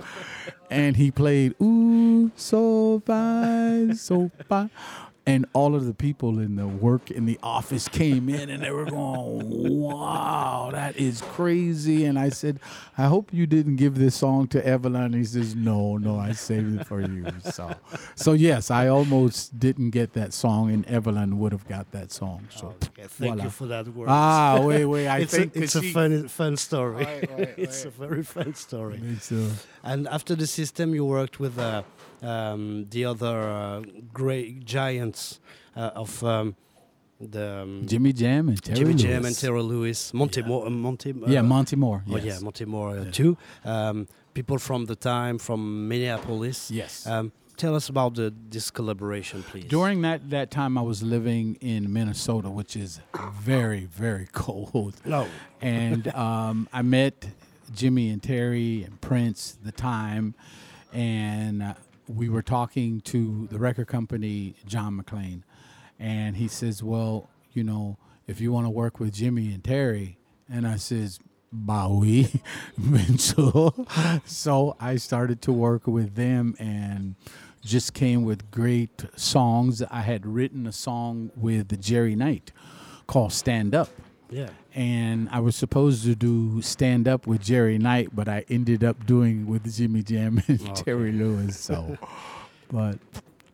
And 0.70 0.96
he 0.96 1.12
played 1.12 1.56
"Ooh, 1.62 2.32
so 2.36 3.02
fine, 3.06 3.96
so 3.96 4.32
fine." 4.48 4.72
And 5.26 5.46
all 5.54 5.74
of 5.74 5.86
the 5.86 5.94
people 5.94 6.38
in 6.40 6.58
the 6.58 6.68
work 6.68 7.10
in 7.10 7.26
the 7.26 7.40
office 7.42 7.88
came 7.88 8.28
in 8.28 8.50
and 8.50 8.62
they 8.62 8.72
were 8.72 8.84
going, 8.86 9.80
"Wow, 9.80 10.70
that 10.74 10.98
is 10.98 11.22
crazy!" 11.22 12.04
And 12.06 12.20
I 12.20 12.30
said, 12.30 12.60
"I 12.98 13.06
hope 13.06 13.32
you 13.34 13.46
didn't 13.48 13.78
give 13.78 13.96
this 13.96 14.16
song 14.16 14.48
to 14.50 14.66
Evelyn." 14.68 15.04
And 15.04 15.16
he 15.16 15.24
says, 15.24 15.56
"No, 15.56 15.98
no, 15.98 16.20
I 16.20 16.34
saved 16.34 16.80
it 16.82 16.88
for 16.88 17.00
you." 17.02 17.26
So, 17.44 17.74
so 18.16 18.34
yes, 18.34 18.70
I 18.70 18.88
almost 18.90 19.58
didn't 19.60 19.92
get 19.92 20.12
that 20.14 20.34
song, 20.34 20.72
and 20.72 20.86
Evelyn 20.88 21.40
would 21.40 21.52
have 21.54 21.68
got 21.68 21.92
that 21.92 22.12
song. 22.12 22.48
So, 22.50 22.68
Okay, 22.84 23.08
thank 23.08 23.36
voila. 23.36 23.44
you 23.46 23.50
for 23.50 23.68
that 23.68 23.88
word. 23.88 24.08
Ah, 24.10 24.60
wait, 24.62 24.86
wait. 24.86 25.08
I 25.08 25.20
it's 25.24 25.34
think 25.34 25.56
a, 25.56 25.64
it's 25.64 25.76
a 25.76 25.82
she- 25.82 25.94
fun 25.94 26.28
fun 26.28 26.58
story. 26.58 27.06
Right, 27.06 27.30
right, 27.32 27.54
it's 27.58 27.86
a 27.86 27.90
very 27.90 28.24
fun 28.24 28.54
story. 28.56 29.00
It's, 29.14 29.32
uh, 29.32 29.50
And 29.84 30.08
after 30.08 30.36
the 30.36 30.48
system, 30.48 30.94
you 30.94 31.06
worked 31.06 31.40
with 31.40 31.58
uh, 31.58 31.84
um, 32.24 32.88
the 32.90 33.06
other 33.06 33.38
uh, 33.42 33.82
great 34.14 34.66
giants 34.66 35.40
uh, 35.76 35.92
of 35.96 36.24
um, 36.24 36.56
the 37.20 37.62
um, 37.62 37.84
Jimmy 37.86 38.14
Jam 38.14 38.50
and 38.50 38.62
Terry 38.62 38.78
Jimmy 38.80 38.92
Lewis. 38.94 39.02
Jam 39.04 39.26
and 39.26 39.36
Terry 39.38 39.62
Lewis, 39.62 40.14
Monty 40.14 40.42
Yeah. 40.42 40.48
Moore, 40.48 40.68
uh, 40.68 40.70
Monty. 40.70 41.12
Uh, 41.12 41.28
yeah, 41.28 41.42
Monte 41.42 41.76
Moir. 41.76 42.04
Oh 42.10 42.18
yeah, 42.18 42.40
Monte 42.40 42.66
Moir 42.66 42.98
uh, 42.98 43.04
Yeah. 43.04 43.12
too. 43.12 43.38
Um, 43.64 44.08
people 44.34 44.58
from 44.58 44.86
the 44.86 44.96
time 44.96 45.38
from 45.38 45.88
Minneapolis. 45.88 46.70
Yes. 46.72 47.06
Um, 47.08 47.32
tell 47.56 47.76
us 47.76 47.88
about 47.88 48.16
the, 48.16 48.34
this 48.50 48.72
collaboration, 48.72 49.44
please. 49.44 49.66
During 49.66 50.02
that, 50.02 50.30
that 50.32 50.50
time, 50.50 50.78
I 50.78 50.82
was 50.82 51.04
living 51.04 51.56
in 51.62 51.94
Minnesota, 51.94 52.50
which 52.50 52.76
is 52.76 53.00
very, 53.40 53.86
very 53.86 54.28
cold. 54.34 54.96
no, 55.06 55.28
And 55.62 56.08
um, 56.16 56.68
I 56.74 56.82
met 56.82 57.28
Jimmy 57.76 58.10
and 58.10 58.22
Terry 58.24 58.84
and 58.84 59.00
Prince, 59.02 59.58
the 59.64 59.72
time, 59.72 60.34
and 60.92 61.62
uh, 61.64 61.74
we 62.14 62.30
were 62.30 62.42
talking 62.42 63.02
to 63.02 63.48
the 63.52 63.58
record 63.58 63.88
company, 63.88 64.56
John 64.66 65.02
McClain. 65.02 65.44
And 66.00 66.38
he 66.38 66.48
says, 66.48 66.84
Well, 66.84 67.30
you 67.54 67.64
know, 67.64 67.98
if 68.28 68.40
you 68.40 68.52
want 68.52 68.66
to 68.66 68.70
work 68.70 69.00
with 69.00 69.14
Jimmy 69.14 69.54
and 69.54 69.64
Terry, 69.64 70.18
and 70.50 70.68
I 70.68 70.78
says, 70.78 71.20
Bowie. 71.52 72.42
so, 73.18 73.74
so 74.26 74.76
I 74.80 74.96
started 74.98 75.42
to 75.44 75.52
work 75.52 75.88
with 75.88 76.16
them 76.16 76.56
and 76.60 77.16
just 77.64 77.94
came 77.94 78.24
with 78.24 78.50
great 78.52 79.06
songs. 79.16 79.82
I 79.84 80.02
had 80.02 80.26
written 80.26 80.68
a 80.68 80.72
song 80.72 81.32
with 81.36 81.80
Jerry 81.80 82.16
Knight 82.16 82.52
called 83.08 83.34
Stand 83.34 83.76
Up. 83.76 83.90
yeah. 84.30 84.50
And 84.76 85.30
I 85.32 85.40
was 85.40 85.56
supposed 85.56 86.04
to 86.06 86.16
do 86.16 86.62
stand 86.62 87.08
up 87.08 87.28
with 87.28 87.42
Jerry 87.44 87.78
Knight, 87.78 88.10
but 88.16 88.28
I 88.28 88.44
ended 88.50 88.84
up 88.84 89.06
doing 89.06 89.46
with 89.48 89.72
Jimmy 89.76 90.02
Jam 90.04 90.42
and 90.48 90.76
Terry 90.76 91.12
Lewis. 91.12 91.60
So, 91.60 91.98
but 92.72 92.98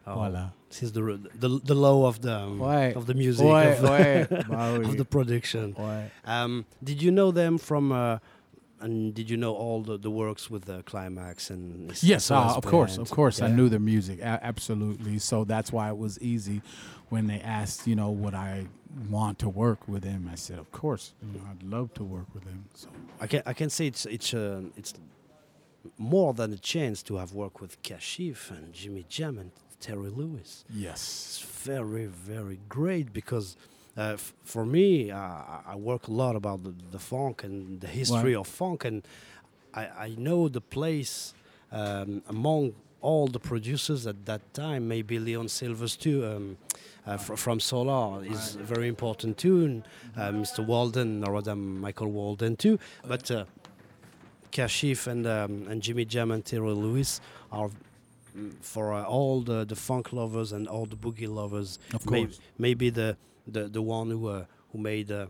Oh, 0.07 0.13
voila. 0.15 0.49
This 0.69 0.83
is 0.83 0.91
the 0.93 1.19
the, 1.35 1.59
the 1.63 1.75
low 1.75 2.05
of 2.05 2.21
the 2.21 2.35
um, 2.35 2.61
of 2.61 3.05
the 3.05 3.13
music 3.15 3.45
Ouais, 3.45 3.73
of, 3.77 3.81
Bowie. 4.47 4.85
of 4.85 4.97
the 4.97 5.05
production. 5.09 5.75
Um, 6.25 6.65
did 6.83 7.01
you 7.01 7.11
know 7.11 7.31
them 7.31 7.57
from? 7.57 7.91
Uh, 7.91 8.19
and 8.81 9.13
did 9.13 9.29
you 9.29 9.35
know 9.35 9.53
all 9.53 9.81
the, 9.81 9.97
the 9.97 10.09
works 10.09 10.49
with 10.49 10.65
the 10.65 10.83
Klymaxx 10.83 11.49
and? 11.49 12.01
Yes, 12.01 12.31
uh, 12.31 12.53
of 12.55 12.65
course, 12.65 12.97
of 12.97 13.09
course. 13.09 13.41
I 13.41 13.49
knew 13.49 13.67
their 13.67 13.79
music, 13.79 14.19
a- 14.21 14.39
absolutely. 14.43 15.19
So 15.19 15.43
that's 15.43 15.71
why 15.73 15.89
it 15.89 15.97
was 15.97 16.17
easy 16.21 16.61
when 17.09 17.27
they 17.27 17.41
asked, 17.41 17.85
you 17.87 17.95
know, 17.95 18.09
would 18.11 18.33
I 18.35 18.67
want 19.09 19.39
to 19.39 19.49
work 19.49 19.87
with 19.87 20.03
him? 20.03 20.29
I 20.31 20.35
said, 20.35 20.59
of 20.59 20.71
course. 20.71 21.13
You 21.21 21.39
know, 21.39 21.45
I'd 21.51 21.63
love 21.63 21.93
to 21.95 22.03
work 22.03 22.27
with 22.33 22.43
him. 22.45 22.65
So 22.73 22.87
I 23.21 23.27
can 23.27 23.43
I 23.45 23.53
can 23.53 23.69
say 23.69 23.87
it's 23.87 24.05
it's 24.05 24.33
uh, 24.33 24.61
it's 24.77 24.93
more 25.97 26.33
than 26.33 26.53
a 26.53 26.57
chance 26.57 27.01
to 27.03 27.15
have 27.17 27.33
worked 27.33 27.61
with 27.61 27.81
Kashif 27.83 28.49
and 28.51 28.73
Jimmy 28.73 29.05
Jam 29.09 29.37
and 29.37 29.51
Terry 29.79 30.09
Lewis. 30.09 30.65
yes, 30.69 30.99
It's 30.99 31.63
very 31.65 32.05
very 32.07 32.59
great 32.69 33.13
because. 33.13 33.55
Uh, 33.97 34.13
f- 34.13 34.33
for 34.43 34.65
me, 34.65 35.11
uh, 35.11 35.17
I- 35.65 35.75
work 35.75 36.07
a 36.07 36.11
lot 36.11 36.35
about 36.35 36.63
the, 36.63 36.73
the 36.91 36.99
funk 36.99 37.43
and 37.43 37.81
the 37.81 37.87
history 37.87 38.33
of 38.35 38.47
funk, 38.47 38.85
and 38.85 39.01
I, 39.73 39.87
I 40.05 40.15
know 40.17 40.47
the 40.47 40.61
place 40.61 41.33
um, 41.71 42.21
among 42.29 42.75
all 43.01 43.27
the 43.27 43.39
producers 43.39 44.07
at 44.07 44.25
that 44.25 44.53
time. 44.53 44.87
Maybe 44.87 45.19
Leon 45.19 45.49
Sylvers 45.49 45.97
too, 45.97 46.25
um, 46.25 46.57
fr- 47.17 47.35
from 47.35 47.59
Solar 47.59 48.23
is 48.25 48.55
a 48.55 48.59
very 48.63 48.87
important 48.87 49.37
too, 49.37 49.63
and 49.65 49.83
uh, 50.17 50.31
Mr. 50.31 50.65
Walden, 50.65 51.23
or 51.25 51.33
rather 51.33 51.55
Michael 51.55 52.11
Walden 52.11 52.55
too. 52.55 52.77
But 53.07 53.29
uh, 53.31 53.45
Kashif 54.51 55.07
and 55.07 55.25
um, 55.27 55.67
and 55.69 55.81
Jimmy 55.81 56.05
Jam 56.05 56.31
and 56.31 56.43
Terry 56.43 56.71
Lewis 56.71 57.21
are 57.51 57.69
mm, 58.35 58.53
for 58.61 58.93
uh, 58.93 59.03
all 59.03 59.41
the, 59.41 59.63
the 59.65 59.75
funk 59.75 60.11
lovers 60.13 60.51
and 60.51 60.67
all 60.67 60.85
the 60.85 60.95
boogie 60.95 61.27
lovers. 61.27 61.79
Of 61.93 62.05
course. 62.05 62.39
maybe 62.57 62.89
the 62.89 63.17
the, 63.47 63.67
the 63.67 63.81
one 63.81 64.09
who 64.11 64.27
uh, 64.27 64.45
who 64.71 64.79
made 64.79 65.11
uh, 65.11 65.27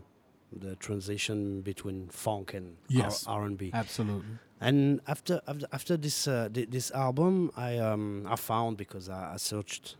the 0.52 0.74
transition 0.76 1.60
between 1.62 2.08
funk 2.08 2.54
and 2.54 2.76
Yes. 2.88 3.24
R 3.26 3.44
and 3.44 3.56
B. 3.56 3.70
absolutely. 3.72 4.24
And 4.60 5.00
after 5.06 5.40
after, 5.46 5.66
after 5.72 5.96
this 5.96 6.26
uh, 6.28 6.48
thi- 6.52 6.66
this 6.66 6.90
album, 6.90 7.50
I 7.56 7.78
um 7.78 8.26
I 8.28 8.36
found 8.36 8.76
because 8.76 9.08
I, 9.08 9.34
I 9.34 9.36
searched. 9.38 9.96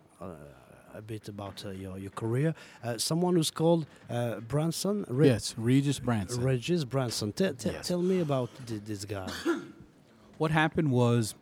A 0.95 1.01
bit 1.03 1.29
about 1.29 1.65
uh, 1.65 1.71
your 1.71 1.99
your 1.99 2.11
career. 2.11 2.55
Uh, 2.85 2.99
someone 2.99 3.37
who's 3.37 3.51
called 3.51 3.87
uh, 4.09 4.41
Branson. 4.41 5.05
Re- 5.09 5.29
yes, 5.29 5.55
Regis 5.57 5.99
Branson. 6.01 6.43
Regis 6.43 6.85
Branson. 6.85 7.33
Te- 7.33 7.51
Yes. 7.65 7.87
Tell 7.89 8.03
me 8.03 8.21
about 8.21 8.51
thi- 8.67 8.81
this 8.85 9.05
guy. 9.05 9.29
what 10.39 10.51
happened 10.51 10.91
was 10.91 11.35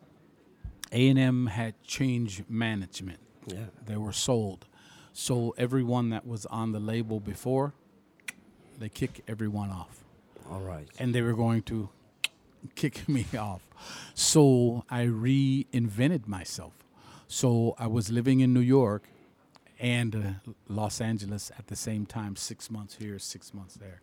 A&M 0.91 1.47
had 1.47 1.73
changed 1.83 2.43
management. 2.49 3.19
yeah. 3.47 3.65
They 3.85 3.97
were 3.97 4.13
sold. 4.13 4.65
So 5.13 5.53
everyone 5.57 6.09
that 6.11 6.25
was 6.25 6.45
on 6.47 6.71
the 6.71 6.79
label 6.79 7.19
before, 7.19 7.73
they 8.77 8.89
kick 8.89 9.21
everyone 9.27 9.69
off. 9.69 10.03
All 10.49 10.61
right. 10.61 10.87
And 10.99 11.13
they 11.13 11.21
were 11.21 11.33
going 11.35 11.63
to 11.63 11.89
kick 12.75 13.07
me 13.09 13.25
off. 13.37 13.61
So 14.13 14.83
I 14.89 15.05
reinvented 15.05 16.27
myself. 16.27 16.73
So 17.27 17.75
I 17.77 17.87
was 17.87 18.09
living 18.11 18.39
in 18.39 18.53
New 18.53 18.59
York 18.79 19.03
and 19.79 20.15
uh, 20.15 20.51
Los 20.67 20.99
Angeles 20.99 21.51
at 21.57 21.67
the 21.67 21.75
same 21.75 22.05
time, 22.05 22.35
six 22.35 22.69
months 22.69 22.95
here, 22.95 23.17
six 23.17 23.53
months 23.53 23.75
there. 23.75 24.01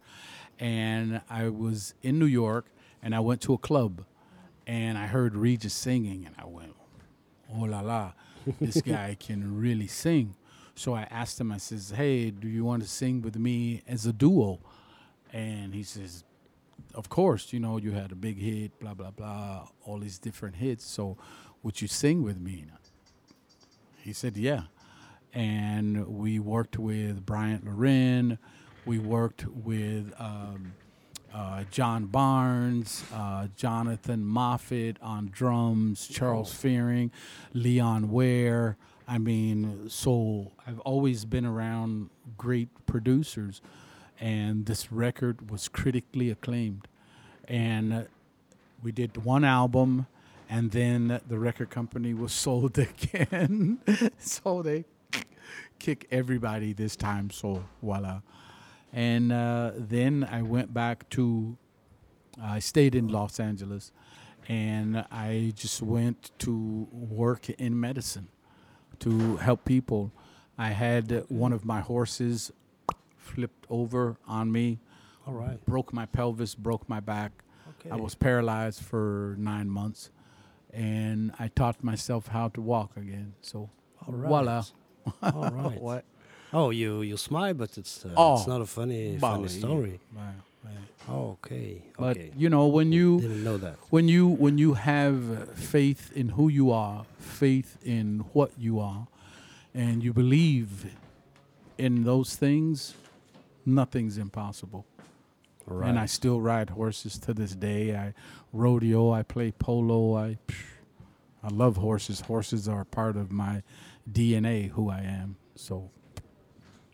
And 0.59 1.21
I 1.29 1.49
was 1.49 1.95
in 2.03 2.19
New 2.19 2.27
York 2.27 2.67
and 3.03 3.15
I 3.15 3.21
went 3.21 3.43
to 3.43 3.53
a 3.53 3.59
club 3.59 4.05
and 4.67 4.97
I 4.97 5.07
heard 5.07 5.37
Regis 5.37 5.75
singing 5.75 6.25
and 6.25 6.35
I 6.39 6.47
went, 6.47 6.75
oh 7.55 7.63
la 7.65 7.81
la, 7.81 8.13
this 8.61 8.81
guy 8.83 9.17
can 9.19 9.61
really 9.61 9.87
sing. 9.87 10.35
So 10.75 10.95
I 10.95 11.07
asked 11.11 11.41
him, 11.41 11.53
I 11.53 11.59
says, 11.59 11.93
hey, 11.97 12.31
do 12.31 12.49
you 12.49 12.65
want 12.65 12.83
to 12.83 12.89
sing 12.89 13.23
with 13.23 13.37
me 13.37 13.83
as 13.87 14.07
a 14.07 14.13
duo? 14.13 14.61
And 15.33 15.75
he 15.75 15.83
says, 15.83 16.25
of 16.95 17.09
course, 17.09 17.53
you 17.53 17.61
know, 17.61 17.77
you 17.79 17.93
had 17.93 18.13
a 18.13 18.15
big 18.15 18.39
hit, 18.39 18.79
blah, 18.79 18.95
blah, 18.95 19.11
blah, 19.11 19.69
all 19.85 19.99
these 19.99 20.19
different 20.19 20.57
hits. 20.57 20.85
So 20.85 21.17
would 21.63 21.81
you 21.81 21.89
sing 21.89 22.23
with 22.23 22.39
me? 22.39 22.67
He 24.03 24.13
said, 24.13 24.37
yeah. 24.37 24.63
And 25.37 26.07
we 26.09 26.39
worked 26.39 26.79
with 26.79 27.27
Bryan 27.27 27.61
Loren. 27.67 28.39
We 28.87 28.99
worked 28.99 29.47
with 29.47 30.15
um, 30.19 30.73
uh, 31.35 31.65
John 31.71 32.07
Barnes, 32.07 33.05
uh, 33.13 33.49
Jonathan 33.55 34.25
Moffett 34.25 34.97
on 35.03 35.29
drums, 35.31 36.09
Charles 36.09 36.55
Fearing, 36.55 37.13
Leon 37.53 38.11
Ware. 38.11 38.79
I 39.07 39.19
mean, 39.19 39.91
so 39.91 40.53
I've 40.67 40.81
always 40.81 41.27
been 41.27 41.45
around 41.45 42.09
great 42.39 42.71
producers, 42.87 43.61
and 44.19 44.65
this 44.65 44.91
record 44.91 45.51
was 45.51 45.69
critically 45.69 46.31
acclaimed. 46.31 46.89
And 47.47 47.93
uh, 47.93 48.03
we 48.83 48.91
did 48.91 49.23
one 49.23 49.45
album, 49.45 50.07
and 50.49 50.71
then 50.71 51.21
the 51.29 51.39
record 51.39 51.69
company 51.69 52.15
was 52.15 52.33
sold 52.47 52.79
again. 52.79 53.81
so 54.19 54.63
they 54.63 54.87
kick 55.79 56.07
everybody 56.11 56.73
this 56.73 56.97
time. 56.97 57.31
So 57.31 57.65
voila. 57.83 58.21
And 58.93 59.33
uh, 59.33 59.73
then 59.77 60.27
I 60.31 60.43
went 60.43 60.73
back 60.73 61.09
to, 61.11 61.57
I 62.43 62.61
stayed 62.61 62.95
in 62.95 63.09
Los 63.09 63.39
Angeles, 63.39 63.93
and 64.49 65.05
I 65.11 65.53
just 65.57 65.83
went 65.83 66.31
to 66.41 66.89
work 66.93 67.51
in 67.51 67.79
medicine 67.79 68.29
to 69.01 69.37
help 69.37 69.65
people. 69.65 70.13
I 70.57 70.69
had 70.69 71.25
one 71.29 71.53
of 71.53 71.65
my 71.65 71.81
horses 71.81 72.53
flipped 73.19 73.67
over 73.69 74.17
on 74.27 74.51
me, 74.53 74.79
All 75.27 75.35
right. 75.35 75.63
broke 75.67 75.93
my 75.93 76.07
pelvis, 76.07 76.55
broke 76.55 76.89
my 76.89 77.01
back. 77.01 77.33
Okay. 77.81 77.91
I 77.91 77.97
was 77.97 78.15
paralyzed 78.15 78.81
for 78.83 79.35
nine 79.39 79.69
months, 79.69 80.11
and 80.73 81.33
I 81.39 81.49
taught 81.49 81.83
myself 81.85 82.29
how 82.29 82.49
to 82.51 82.63
walk 82.63 82.97
again. 82.97 83.35
So, 83.43 83.69
All 84.07 84.15
right. 84.15 84.29
voila. 84.29 84.63
All 85.23 85.51
right. 85.53 85.81
What? 85.81 86.05
Oh, 86.53 86.71
you 86.71 87.03
you 87.03 87.17
smile, 87.17 87.55
but 87.55 87.77
it's 87.77 88.05
uh, 88.05 88.11
Oh, 88.17 88.37
it's 88.39 88.47
not 88.47 88.61
a 88.61 88.67
funny 88.67 89.19
funny 89.19 89.49
story. 89.49 90.01
Oh, 91.09 91.39
okay. 91.45 91.83
But 91.97 92.17
okay. 92.17 92.33
you 92.37 92.49
know, 92.51 92.67
when 92.67 92.91
you 92.91 93.21
didn't 93.21 93.45
know 93.45 93.57
that. 93.59 93.77
when 93.91 94.09
you 94.09 94.27
when 94.27 94.59
you 94.59 94.75
have 94.75 95.31
uh, 95.31 95.45
faith 95.55 96.11
in 96.17 96.31
who 96.31 96.49
you 96.49 96.73
are, 96.73 97.05
faith 97.19 97.79
in 97.85 98.25
what 98.33 98.51
you 98.59 98.81
are, 98.81 99.07
and 99.73 100.03
you 100.03 100.13
believe 100.13 100.93
in 101.79 102.03
those 102.05 102.35
things, 102.35 102.95
nothing's 103.65 104.19
impossible. 104.19 104.85
Right. 105.67 105.89
And 105.89 105.99
I 105.99 106.07
still 106.07 106.41
ride 106.41 106.71
horses 106.71 107.19
to 107.21 107.35
this 107.35 107.55
day. 107.55 107.95
I 107.97 108.15
rodeo, 108.53 109.13
I 109.13 109.23
play 109.23 109.53
polo. 109.53 110.17
I 110.17 110.39
I 111.43 111.49
love 111.49 111.77
horses. 111.77 112.23
Horses 112.23 112.69
are 112.69 112.85
part 112.85 113.17
of 113.17 113.31
my 113.31 113.63
DNA, 114.11 114.71
who 114.71 114.91
I 114.91 115.01
am. 115.01 115.37
So, 115.55 115.91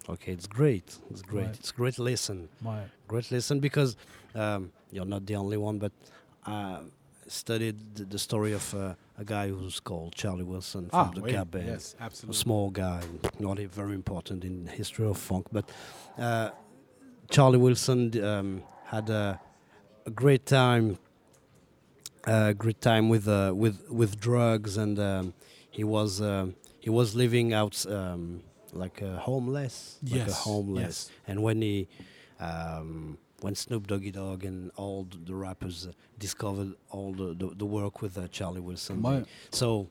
okay, 0.08 0.32
it's 0.32 0.46
great. 0.46 0.96
It's 1.10 1.22
great. 1.22 1.46
Right. 1.46 1.54
It's 1.58 1.70
a 1.70 1.74
great 1.74 1.98
lesson. 1.98 2.48
my 2.60 2.82
Great 3.08 3.30
lesson 3.30 3.60
because 3.60 3.96
um, 4.34 4.72
you're 4.90 5.04
not 5.04 5.26
the 5.26 5.36
only 5.36 5.56
one, 5.56 5.78
but 5.78 5.92
I 6.46 6.80
studied 7.26 7.94
the, 7.94 8.04
the 8.04 8.18
story 8.18 8.52
of 8.52 8.74
uh, 8.74 8.94
a 9.18 9.24
guy 9.24 9.48
who's 9.48 9.80
called 9.80 10.14
Charlie 10.14 10.44
Wilson 10.44 10.88
from 10.90 11.12
the 11.14 11.20
wait, 11.20 11.50
Band. 11.50 11.66
yes, 11.66 11.94
a 12.00 12.32
small 12.32 12.70
guy, 12.70 13.02
not 13.38 13.58
very 13.58 13.94
important 13.94 14.44
in 14.44 14.64
the 14.64 14.70
history 14.70 15.06
of 15.06 15.18
funk, 15.18 15.46
but 15.52 15.68
uh, 16.18 16.50
Charlie 17.30 17.58
Wilson 17.58 18.22
um, 18.24 18.62
had 18.84 19.08
a, 19.10 19.40
a 20.06 20.10
great 20.10 20.46
time, 20.46 20.98
a 22.24 22.54
great 22.54 22.80
time 22.80 23.08
with 23.08 23.28
uh, 23.28 23.52
with 23.54 23.90
with 23.90 24.20
drugs, 24.20 24.76
and 24.76 24.98
um, 24.98 25.34
he 25.70 25.84
was 25.84 26.20
um 26.20 26.54
he 26.84 26.90
was 26.90 27.14
living 27.14 27.52
out 27.60 27.76
um, 27.98 28.42
like 28.72 29.00
a 29.02 29.16
homeless, 29.28 29.98
like 30.02 30.28
a 30.28 30.32
homeless, 30.32 30.98
yes. 31.08 31.10
and 31.28 31.42
when 31.46 31.62
he 31.62 31.88
um, 32.40 33.18
when 33.40 33.54
Snoop 33.54 33.86
Doggy 33.86 34.10
Dogg 34.10 34.44
and 34.44 34.70
all 34.76 35.04
the, 35.10 35.18
the 35.28 35.34
rappers 35.34 35.86
uh, 35.86 35.92
discovered 36.18 36.74
all 36.90 37.12
the, 37.12 37.28
the, 37.34 37.54
the 37.56 37.66
work 37.66 38.02
with 38.02 38.16
uh, 38.18 38.26
Charlie 38.28 38.60
Wilson, 38.60 39.00
My- 39.00 39.24
so 39.50 39.88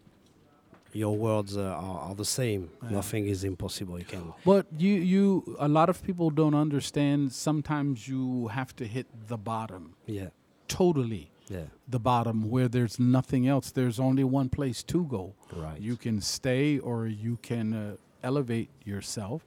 your 0.94 1.16
words 1.16 1.56
uh, 1.56 1.62
are, 1.62 2.00
are 2.10 2.16
the 2.16 2.26
same. 2.26 2.70
Yeah. 2.84 2.89
Nothing 3.00 3.26
is 3.28 3.44
impossible. 3.46 3.98
You 3.98 4.04
can. 4.06 4.34
But 4.46 4.68
you, 4.78 4.94
you, 5.14 5.56
a 5.60 5.68
lot 5.70 5.88
of 5.89 6.04
people 6.04 6.30
don't 6.30 6.54
understand. 6.56 7.32
Sometimes 7.32 8.08
you 8.10 8.50
have 8.50 8.76
to 8.76 8.86
hit 8.86 9.08
the 9.30 9.38
bottom, 9.38 9.96
Yeah. 10.06 10.30
totally 10.68 11.31
Yeah. 11.50 11.66
the 11.88 12.00
bottom, 12.00 12.50
where 12.50 12.70
there's 12.70 12.98
nothing 13.00 13.48
else. 13.48 13.72
There's 13.72 14.00
only 14.00 14.24
one 14.24 14.48
place 14.50 14.84
to 14.84 15.04
go. 15.06 15.34
Right. 15.54 15.80
You 15.80 15.98
can 15.98 16.22
stay 16.22 16.80
or 16.80 17.08
you 17.08 17.38
can 17.42 17.74
uh, 17.74 17.96
elevate 18.24 18.70
yourself. 18.86 19.44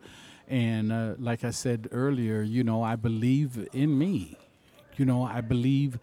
And 0.47 0.93
uh, 0.93 1.15
like 1.19 1.45
I 1.45 1.51
said 1.51 1.89
earlier, 1.93 2.43
you 2.43 2.63
know, 2.63 2.83
I 2.83 2.97
believe 2.97 3.69
in 3.73 3.99
me. 3.99 4.37
You 4.97 5.07
know, 5.07 5.23
I 5.25 5.41
believe 5.41 5.99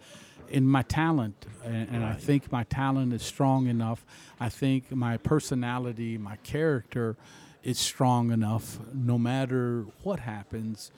in 0.48 0.66
my 0.66 0.82
talent, 0.82 1.46
and, 1.64 1.88
and 1.90 2.04
I 2.04 2.14
think 2.14 2.52
my 2.52 2.64
talent 2.64 3.12
is 3.14 3.22
strong 3.22 3.68
enough. 3.68 4.04
I 4.38 4.48
think 4.50 4.90
my 4.90 5.16
personality, 5.16 6.18
my 6.18 6.36
character 6.36 7.16
is 7.62 7.78
strong 7.78 8.30
enough 8.32 8.78
no 8.92 9.16
matter 9.16 9.86
what 10.02 10.20
happens. 10.20 10.90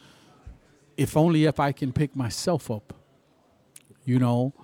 If 0.97 1.17
only 1.17 1.45
if 1.45 1.61
I 1.61 1.73
can 1.73 1.93
pick 1.93 2.17
myself 2.17 2.71
up, 2.71 2.95
you 4.05 4.19
know. 4.19 4.55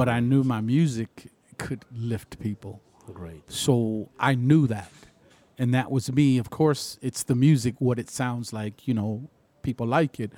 But 0.00 0.08
I 0.08 0.20
knew 0.20 0.42
my 0.42 0.62
music 0.62 1.26
could 1.58 1.84
lift 1.94 2.38
people. 2.38 2.80
Great. 3.12 3.42
So 3.52 4.08
I 4.18 4.34
knew 4.34 4.66
that. 4.66 4.90
And 5.58 5.74
that 5.74 5.90
was 5.90 6.10
me. 6.10 6.38
Of 6.38 6.48
course, 6.48 6.98
it's 7.02 7.22
the 7.22 7.34
music, 7.34 7.74
what 7.80 7.98
it 7.98 8.08
sounds 8.08 8.50
like, 8.50 8.88
you 8.88 8.94
know, 8.94 9.28
people 9.60 9.86
like 9.86 10.18
it. 10.18 10.32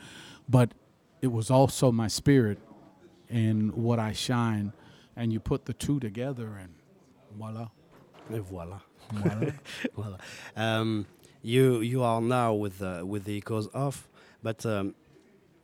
But 0.48 0.74
it 1.20 1.28
was 1.28 1.48
also 1.48 1.92
my 1.92 2.08
spirit 2.08 2.58
and 3.30 3.72
what 3.72 4.00
I 4.00 4.12
shine. 4.12 4.72
And 5.14 5.32
you 5.32 5.38
put 5.38 5.66
the 5.66 5.74
two 5.74 6.00
together 6.00 6.58
and 6.60 6.74
voila. 7.38 7.68
Et 8.32 8.40
voilà. 8.40 8.80
voila. 9.12 9.52
voilà. 9.96 10.18
Um, 10.56 11.06
you 11.40 11.82
you 11.82 12.02
are 12.02 12.20
now 12.20 12.52
with 12.54 12.82
uh, 12.82 13.04
with 13.06 13.26
the 13.26 13.36
Echoes 13.36 13.68
Off, 13.72 14.08
but 14.42 14.66
um, 14.66 14.96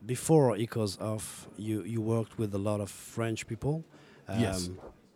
before 0.06 0.54
Echoes 0.56 0.98
Off, 1.00 1.48
you 1.56 1.82
you 1.84 2.00
worked 2.00 2.38
with 2.38 2.54
a 2.54 2.58
lot 2.58 2.80
of 2.80 2.90
French 2.90 3.46
people. 3.46 3.84
Um, 4.28 4.40
Yes. 4.40 4.70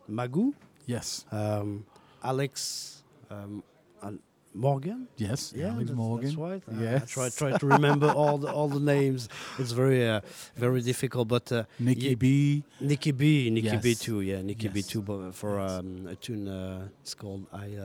Magoo, 0.09 0.53
yes. 0.85 1.25
um, 1.31 1.85
Alex 2.23 3.03
um, 3.29 3.63
Al- 4.01 4.19
Morgan. 4.53 5.07
Yes. 5.17 5.53
Yeah, 5.55 5.69
Alex 5.71 5.87
that's, 5.87 5.97
Morgan. 5.97 6.25
that's 6.25 6.37
right. 6.37 6.63
Uh, 6.67 6.81
Yes. 6.83 7.01
I 7.03 7.05
try 7.05 7.29
try 7.29 7.57
to 7.57 7.65
remember 7.67 8.09
all 8.11 8.37
the 8.37 8.51
all 8.51 8.67
the 8.69 8.79
names. 8.95 9.29
It's 9.59 9.71
very 9.71 10.07
uh, 10.09 10.21
very 10.55 10.81
difficult, 10.81 11.27
but 11.27 11.51
uh, 11.51 11.63
Nikki 11.79 12.15
B. 12.15 12.63
Nikki 12.81 13.11
B, 13.11 13.49
Nikki 13.49 13.77
B 13.77 13.89
Yes. 13.89 13.99
too. 13.99 14.21
Yeah, 14.21 14.41
Nikki 14.41 14.67
B 14.67 14.79
Yes. 14.79 14.87
too. 14.87 15.01
But 15.01 15.33
for 15.35 15.59
um, 15.59 16.07
a 16.07 16.15
tune, 16.15 16.47
uh, 16.47 16.87
it's 17.01 17.13
called 17.15 17.45
I. 17.53 17.77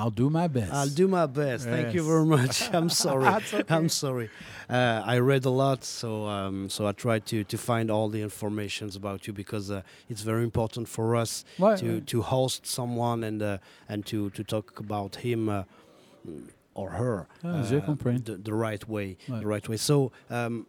I'll 0.00 0.10
do 0.24 0.28
my 0.30 0.46
best. 0.48 0.72
I'll 0.78 0.94
do 1.02 1.08
my 1.08 1.26
best. 1.26 1.64
Thank 1.64 1.94
you 1.94 2.02
very 2.12 2.26
much. 2.26 2.54
I'm 2.78 2.90
sorry. 2.90 3.26
I'm 3.76 3.88
sorry. 3.88 4.28
Uh, 4.68 5.02
I 5.14 5.18
read 5.30 5.44
a 5.46 5.50
lot, 5.64 5.84
so 5.84 6.26
um, 6.36 6.68
so 6.68 6.86
I 6.86 6.92
tried 6.92 7.24
to 7.26 7.44
to 7.44 7.56
find 7.56 7.90
all 7.90 8.08
the 8.10 8.20
informations 8.20 8.96
about 8.96 9.26
you 9.26 9.32
because 9.32 9.70
uh, 9.70 9.80
it's 10.10 10.22
very 10.22 10.42
important 10.44 10.88
for 10.88 11.16
us 11.22 11.44
Right, 11.58 11.78
to 11.80 12.00
to 12.12 12.22
host 12.22 12.66
someone 12.66 13.24
and 13.28 13.42
uh, 13.42 13.58
and 13.88 14.04
to 14.06 14.30
to 14.30 14.42
talk 14.44 14.78
about 14.80 15.16
him. 15.24 15.48
Uh, 15.48 15.62
or 16.74 16.90
her, 16.90 17.26
Ah, 17.42 17.62
je 17.70 17.76
uh, 17.78 17.94
the, 18.24 18.36
the 18.36 18.52
right 18.52 18.86
way, 18.86 19.16
Right. 19.28 19.40
the 19.40 19.46
right 19.46 19.66
way. 19.68 19.78
So, 19.78 20.12
um, 20.28 20.66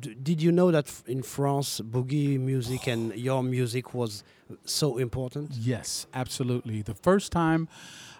d- 0.00 0.16
did 0.20 0.42
you 0.42 0.50
know 0.50 0.72
that 0.72 0.86
f- 0.88 1.04
in 1.06 1.22
France, 1.22 1.80
boogie 1.80 2.40
music 2.40 2.88
and 2.88 3.14
your 3.14 3.42
music 3.44 3.94
was 3.94 4.24
so 4.64 4.98
important? 4.98 5.52
Yes, 5.52 6.06
absolutely. 6.12 6.82
The 6.82 6.94
first 6.94 7.30
time 7.30 7.68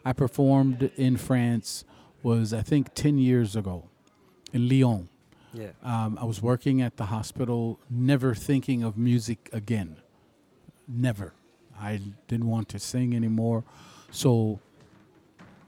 I 0.06 0.12
performed 0.12 0.92
in 0.96 1.16
France 1.16 1.84
was, 2.22 2.54
I 2.54 2.62
think, 2.62 2.94
10 2.94 3.18
years 3.18 3.56
ago 3.56 3.88
in 4.52 4.68
Lyon. 4.68 5.08
Yeah. 5.52 5.70
Um, 5.82 6.16
I 6.20 6.24
was 6.24 6.40
working 6.40 6.80
at 6.80 6.96
the 6.96 7.06
hospital, 7.06 7.80
never 7.90 8.32
thinking 8.32 8.84
of 8.84 8.96
music 8.96 9.50
again. 9.52 9.96
Never. 10.86 11.34
I 11.76 12.00
didn't 12.28 12.46
want 12.46 12.68
to 12.68 12.78
sing 12.78 13.16
anymore. 13.16 13.64
So 14.12 14.60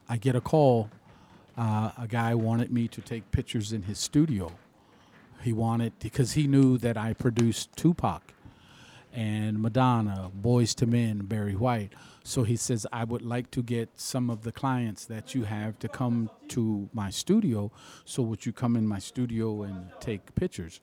I 0.09 0.18
get 0.18 0.36
a 0.36 0.41
call. 0.41 0.89
Uh, 1.57 1.91
a 1.99 2.07
guy 2.07 2.32
wanted 2.36 2.70
me 2.70 2.86
to 2.86 3.01
take 3.01 3.28
pictures 3.32 3.72
in 3.72 3.82
his 3.82 3.99
studio. 3.99 4.53
He 5.43 5.53
wanted, 5.53 5.99
because 5.99 6.34
he 6.34 6.47
knew 6.47 6.78
that 6.78 6.97
I 6.97 7.12
produced 7.12 7.74
Tupac 7.74 8.22
and 9.12 9.61
Madonna, 9.61 10.30
Boyz 10.41 10.80
II 10.80 10.89
Men, 10.89 11.18
Barry 11.24 11.57
White. 11.57 11.93
So 12.29 12.43
he 12.43 12.57
says, 12.57 12.87
I 12.93 13.05
would 13.05 13.22
like 13.22 13.51
to 13.53 13.62
get 13.62 13.89
some 13.99 14.29
of 14.29 14.43
the 14.43 14.53
clients 14.53 15.07
that 15.07 15.35
you 15.35 15.45
have 15.45 15.79
to 15.79 15.89
come 15.89 16.29
to 16.49 16.91
my 16.93 17.09
studio. 17.09 17.72
So 18.05 18.22
would 18.22 18.45
you 18.45 18.53
come 18.53 18.76
in 18.76 18.87
my 18.87 18.99
studio 18.99 19.62
and 19.62 19.89
take 19.99 20.35
pictures? 20.35 20.83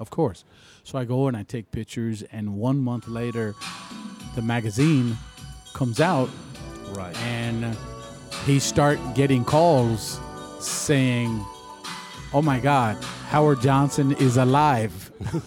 Of 0.00 0.10
course. 0.10 0.44
So 0.82 0.98
I 0.98 1.04
go 1.04 1.28
and 1.28 1.36
I 1.36 1.44
take 1.44 1.70
pictures, 1.70 2.24
and 2.32 2.56
one 2.56 2.78
month 2.80 3.06
later, 3.06 3.54
the 4.34 4.42
magazine 4.42 5.16
comes 5.72 6.00
out, 6.00 6.28
Right. 6.96 7.16
and 7.22 7.76
he 8.44 8.58
start 8.58 8.98
getting 9.14 9.44
calls 9.44 10.18
saying, 10.58 11.44
"Oh 12.34 12.42
my 12.42 12.58
God, 12.58 12.96
Howard 13.30 13.60
Johnson 13.60 14.12
is 14.18 14.36
alive." 14.36 15.12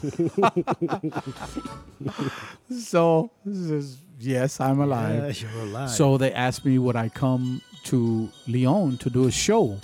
so 2.72 3.32
this 3.46 3.70
is- 3.70 3.98
yes, 4.20 4.60
I'm 4.60 4.80
alive. 4.80 5.42
Yeah, 5.42 5.50
you're 5.50 5.62
alive. 5.64 5.90
So 5.90 6.18
they 6.18 6.32
asked 6.34 6.66
me 6.66 6.78
would 6.78 6.96
I 6.96 7.10
come 7.10 7.62
to 7.86 8.30
Lyon 8.48 8.98
to 8.98 9.10
do 9.10 9.28
a 9.28 9.32
show 9.32 9.78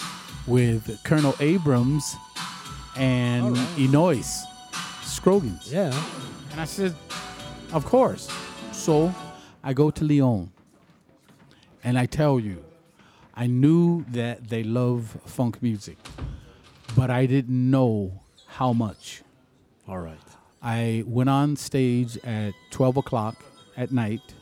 with 0.47 0.99
Colonel 1.03 1.35
Abrams 1.39 2.15
and 2.95 3.55
Enois 3.77 4.43
Scroggins. 5.03 5.71
yeah. 5.71 5.93
And 6.51 6.61
I 6.61 6.65
said, 6.65 6.93
Of 7.73 7.85
course. 7.85 8.29
So 8.71 9.13
I 9.63 9.73
go 9.73 9.89
to 9.91 10.03
Lyon. 10.03 10.51
And 11.83 11.99
I 11.99 12.05
tell 12.07 12.39
you, 12.39 12.63
I 13.35 13.45
knew 13.47 14.05
that 14.09 14.47
they 14.49 14.63
love 14.63 15.17
funk 15.25 15.61
music, 15.61 15.97
but 16.95 17.11
I 17.11 17.25
didn't 17.27 17.69
know 17.69 18.21
how 18.47 18.73
much. 18.73 19.21
All 19.87 19.99
right. 19.99 20.17
I 20.63 21.03
went 21.05 21.29
on 21.29 21.55
stage 21.57 22.17
at 22.23 22.53
12 22.71 22.97
o'clock 22.97 23.35
at 23.77 23.91
night, 23.91 24.33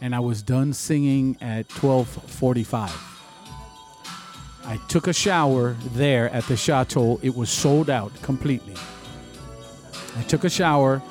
and 0.00 0.14
I 0.14 0.20
was 0.20 0.42
done 0.42 0.72
singing 0.72 1.36
at 1.40 1.68
12:45. 1.68 2.90
I 4.64 4.76
took 4.88 5.06
a 5.06 5.12
shower 5.12 5.76
there 5.94 6.30
at 6.30 6.46
the 6.46 6.56
chateau. 6.56 7.18
It 7.22 7.34
was 7.34 7.50
sold 7.50 7.90
out 7.90 8.12
completely. 8.22 8.76
I 10.16 10.22
took 10.22 10.44
a 10.44 10.50
shower. 10.50 11.02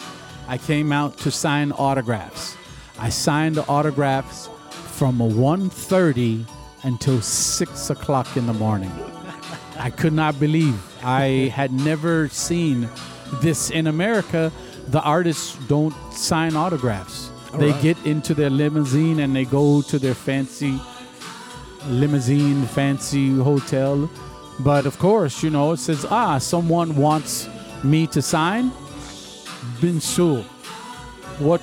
I 0.47 0.57
came 0.57 0.91
out 0.91 1.17
to 1.19 1.31
sign 1.31 1.71
autographs. 1.73 2.55
I 2.97 3.09
signed 3.09 3.55
the 3.55 3.67
autographs 3.67 4.49
from 4.69 5.19
1.30 5.19 6.45
until 6.83 7.21
6 7.21 7.89
o'clock 7.89 8.37
in 8.37 8.45
the 8.47 8.53
morning. 8.53 8.91
I 9.77 9.89
could 9.89 10.13
not 10.13 10.39
believe. 10.39 10.79
I 11.03 11.51
had 11.55 11.71
never 11.71 12.29
seen 12.29 12.87
this 13.41 13.71
in 13.71 13.87
America. 13.87 14.51
The 14.87 15.01
artists 15.01 15.57
don't 15.67 15.95
sign 16.13 16.55
autographs. 16.55 17.30
They 17.57 17.71
right. 17.71 17.81
get 17.81 18.05
into 18.05 18.33
their 18.33 18.49
limousine 18.49 19.19
and 19.19 19.35
they 19.35 19.45
go 19.45 19.81
to 19.83 19.99
their 19.99 20.15
fancy 20.15 20.79
limousine, 21.87 22.65
fancy 22.67 23.35
hotel. 23.37 24.09
But 24.59 24.85
of 24.85 24.97
course, 24.99 25.43
you 25.43 25.49
know, 25.49 25.71
it 25.73 25.77
says, 25.77 26.05
ah, 26.09 26.37
someone 26.37 26.95
wants 26.95 27.49
me 27.83 28.07
to 28.07 28.21
sign. 28.21 28.71
Bin 29.79 29.99
sure. 29.99 30.43
What 31.39 31.61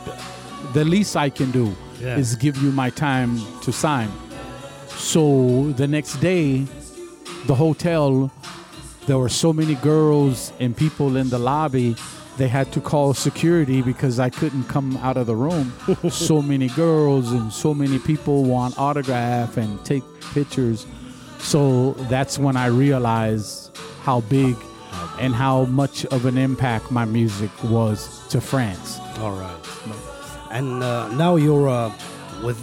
the 0.72 0.84
least 0.84 1.16
I 1.16 1.30
can 1.30 1.50
do 1.50 1.74
Yeah. 2.00 2.18
is 2.18 2.36
give 2.36 2.56
you 2.62 2.72
my 2.72 2.90
time 2.90 3.40
to 3.62 3.72
sign. 3.72 4.10
So 4.88 5.72
the 5.76 5.86
next 5.86 6.20
day, 6.20 6.66
the 7.46 7.54
hotel, 7.54 8.30
there 9.06 9.18
were 9.18 9.28
so 9.28 9.52
many 9.52 9.74
girls 9.76 10.52
and 10.60 10.76
people 10.76 11.16
in 11.16 11.28
the 11.30 11.38
lobby. 11.38 11.96
They 12.38 12.46
had 12.46 12.72
to 12.72 12.80
call 12.80 13.14
security 13.14 13.82
because 13.82 14.20
I 14.20 14.30
couldn't 14.30 14.64
come 14.64 14.96
out 14.98 15.16
of 15.16 15.26
the 15.26 15.34
room. 15.34 15.72
so 16.10 16.40
many 16.40 16.68
girls 16.68 17.32
and 17.32 17.52
so 17.52 17.74
many 17.74 17.98
people 17.98 18.44
want 18.44 18.78
autograph 18.78 19.56
and 19.56 19.84
take 19.84 20.04
pictures. 20.32 20.86
So 21.40 21.92
that's 22.08 22.38
when 22.38 22.56
I 22.56 22.66
realized 22.66 23.76
how 24.02 24.20
big 24.20 24.56
and 25.18 25.34
how 25.34 25.64
much 25.64 26.04
of 26.06 26.26
an 26.26 26.38
impact 26.38 26.92
my 26.92 27.04
music 27.04 27.50
was 27.64 28.26
to 28.28 28.40
France. 28.40 29.00
All 29.18 29.32
right. 29.32 29.58
And 30.52 30.82
uh, 30.82 31.08
now 31.16 31.34
you're 31.34 31.68
uh, 31.68 31.92
with 32.44 32.58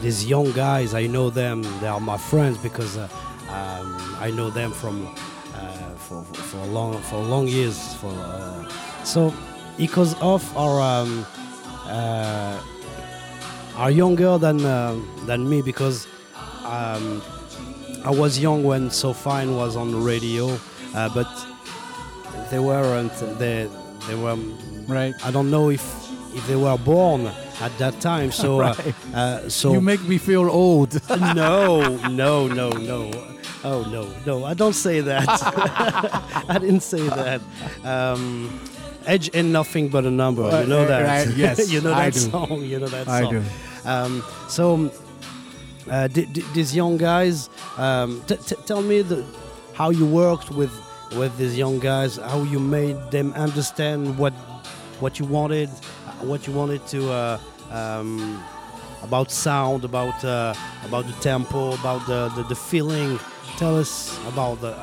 these 0.00 0.26
young 0.26 0.52
guys. 0.52 0.94
I 0.94 1.06
know 1.06 1.28
them. 1.28 1.62
They 1.80 1.86
are 1.88 2.00
my 2.00 2.16
friends 2.16 2.56
because 2.58 2.96
uh, 2.96 3.08
um, 3.50 4.16
I 4.20 4.32
know 4.34 4.48
them 4.48 4.72
from 4.72 5.14
for, 6.08 6.24
for 6.24 6.64
long 6.66 6.98
for 7.02 7.18
long 7.18 7.46
years. 7.46 7.94
For 7.94 8.10
uh, 8.10 8.68
so 9.04 9.32
because 9.76 10.14
of 10.20 10.42
our 10.56 10.80
um, 10.80 11.26
uh, 11.84 12.60
are 13.76 13.90
younger 13.90 14.38
than 14.38 14.64
uh, 14.64 14.98
than 15.26 15.48
me 15.48 15.60
because 15.62 16.06
um, 16.64 17.22
I 18.04 18.10
was 18.10 18.38
young 18.38 18.64
when 18.64 18.90
So 18.90 19.12
Fine 19.12 19.54
was 19.54 19.76
on 19.76 19.92
the 19.92 19.98
radio, 19.98 20.58
uh, 20.94 21.08
but 21.14 21.28
they 22.50 22.58
weren't. 22.58 23.12
They 23.38 23.68
they 24.06 24.14
were. 24.14 24.36
Right. 24.88 25.14
I 25.22 25.30
don't 25.30 25.50
know 25.50 25.68
if 25.68 26.07
if 26.38 26.46
they 26.46 26.56
were 26.56 26.78
born 26.78 27.26
at 27.60 27.72
that 27.78 28.00
time. 28.00 28.30
So 28.32 28.60
uh, 28.60 28.74
Right. 28.78 28.94
uh, 29.14 29.48
so 29.48 29.72
You 29.72 29.80
make 29.80 30.02
me 30.08 30.18
feel 30.18 30.48
old. 30.48 30.90
no 31.34 31.96
no 32.08 32.46
no 32.48 32.70
no. 32.70 33.10
Oh 33.64 33.82
no 33.90 34.06
no! 34.24 34.44
I 34.44 34.54
don't 34.54 34.74
say 34.86 35.00
that. 35.00 35.26
I 36.48 36.58
didn't 36.60 36.82
say 36.82 37.02
that. 37.08 37.40
Um, 37.84 38.60
Edge 39.06 39.30
ain't 39.34 39.48
nothing 39.48 39.88
but 39.88 40.04
a 40.04 40.10
number. 40.10 40.42
You 40.60 40.66
know 40.68 40.82
Uh, 40.84 40.88
that. 40.88 41.02
right, 41.26 41.36
yes, 41.36 41.68
you 41.72 41.80
know 41.80 41.92
I 41.92 42.10
that 42.10 42.14
do. 42.14 42.30
song. 42.30 42.62
You 42.62 42.78
know 42.78 42.86
that 42.88 43.06
song. 43.06 43.26
I 43.26 43.30
do. 43.30 43.42
Um, 43.84 44.22
so 44.48 44.90
uh, 45.90 46.06
th- 46.08 46.32
th- 46.34 46.46
these 46.54 46.76
young 46.76 46.98
guys, 46.98 47.48
um, 47.78 48.22
t- 48.28 48.36
t- 48.36 48.56
tell 48.66 48.82
me 48.82 49.02
the, 49.02 49.24
how 49.74 49.90
you 49.90 50.06
worked 50.06 50.50
with 50.50 50.70
with 51.16 51.36
these 51.38 51.56
young 51.58 51.78
guys, 51.80 52.16
how 52.16 52.42
you 52.52 52.60
made 52.60 52.96
them 53.10 53.32
understand 53.34 54.16
what 54.18 54.34
what 55.00 55.18
you 55.18 55.24
wanted, 55.26 55.68
uh, 55.70 55.97
what 56.22 56.46
you 56.46 56.52
wanted 56.52 56.86
to 56.88 57.10
uh, 57.10 57.38
um, 57.70 58.42
about 59.02 59.30
sound, 59.30 59.84
about 59.84 60.24
uh, 60.24 60.54
about 60.84 61.06
the 61.06 61.12
tempo, 61.20 61.72
about 61.74 62.06
the, 62.06 62.28
the, 62.36 62.42
the 62.44 62.54
feeling. 62.54 63.18
Tell 63.56 63.76
us 63.76 64.18
about 64.26 64.60
the 64.60 64.76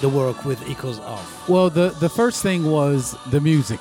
the 0.00 0.08
work 0.08 0.44
with 0.44 0.60
Echoes 0.68 0.98
Off. 1.00 1.48
Well, 1.48 1.70
the 1.70 1.90
the 2.00 2.08
first 2.08 2.42
thing 2.42 2.70
was 2.70 3.16
the 3.30 3.40
music. 3.40 3.80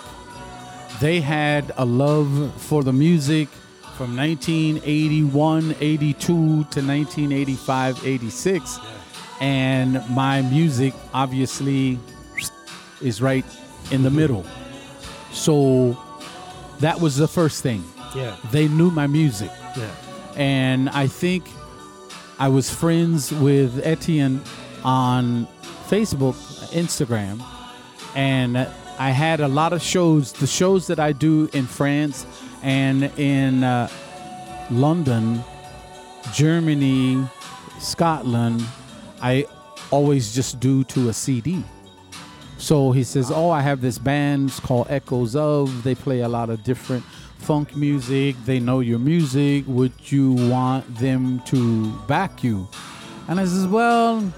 They 0.99 1.19
had 1.19 1.71
a 1.77 1.85
love 1.85 2.53
for 2.61 2.83
the 2.83 2.93
music 2.93 3.49
from 3.97 4.15
1981, 4.15 5.75
82 5.79 6.13
to 6.23 6.33
1985, 6.35 8.05
86. 8.05 8.79
And 9.39 10.03
my 10.09 10.43
music 10.43 10.93
obviously 11.13 11.97
is 13.01 13.21
right 13.21 13.45
in 13.89 14.03
the 14.03 14.11
middle. 14.11 14.45
So 15.31 15.97
that 16.81 16.99
was 16.99 17.15
the 17.17 17.27
first 17.27 17.63
thing. 17.63 17.83
Yeah, 18.15 18.35
They 18.51 18.67
knew 18.67 18.91
my 18.91 19.07
music. 19.07 19.51
yeah, 19.77 19.89
and 20.35 20.89
I 20.89 21.07
think 21.07 21.45
I 22.39 22.49
was 22.49 22.69
friends 22.69 23.31
with 23.31 23.79
Etienne 23.85 24.41
on 24.83 25.47
Facebook, 25.89 26.35
Instagram, 26.73 27.41
and 28.15 28.57
I 28.99 29.11
had 29.11 29.39
a 29.39 29.47
lot 29.47 29.71
of 29.73 29.81
shows. 29.81 30.33
The 30.33 30.47
shows 30.47 30.87
that 30.87 30.99
I 30.99 31.13
do 31.13 31.49
in 31.53 31.65
France 31.67 32.25
and 32.63 33.03
in 33.17 33.63
uh, 33.63 33.87
London, 34.69 35.43
Germany, 36.33 37.23
Scotland, 37.79 38.63
I 39.21 39.45
always 39.91 40.33
just 40.33 40.59
do 40.59 40.83
to 40.85 41.09
a 41.09 41.13
CD. 41.13 41.63
So 42.61 42.91
he 42.91 43.03
says, 43.03 43.31
"Oh, 43.31 43.49
I 43.49 43.61
have 43.61 43.81
this 43.81 43.97
band 43.97 44.49
it's 44.49 44.59
called 44.59 44.85
Echoes 44.89 45.35
of. 45.35 45.81
They 45.83 45.95
play 45.95 46.19
a 46.21 46.29
lot 46.29 46.51
of 46.51 46.63
different 46.63 47.03
funk 47.39 47.75
music. 47.75 48.35
They 48.45 48.59
know 48.59 48.81
your 48.81 48.99
music. 48.99 49.65
Would 49.67 50.11
you 50.11 50.33
want 50.33 50.95
them 50.99 51.41
to 51.47 51.91
back 52.07 52.43
you?" 52.43 52.67
And 53.27 53.39
I 53.39 53.45
says, 53.45 53.65
"Well, 53.65 54.31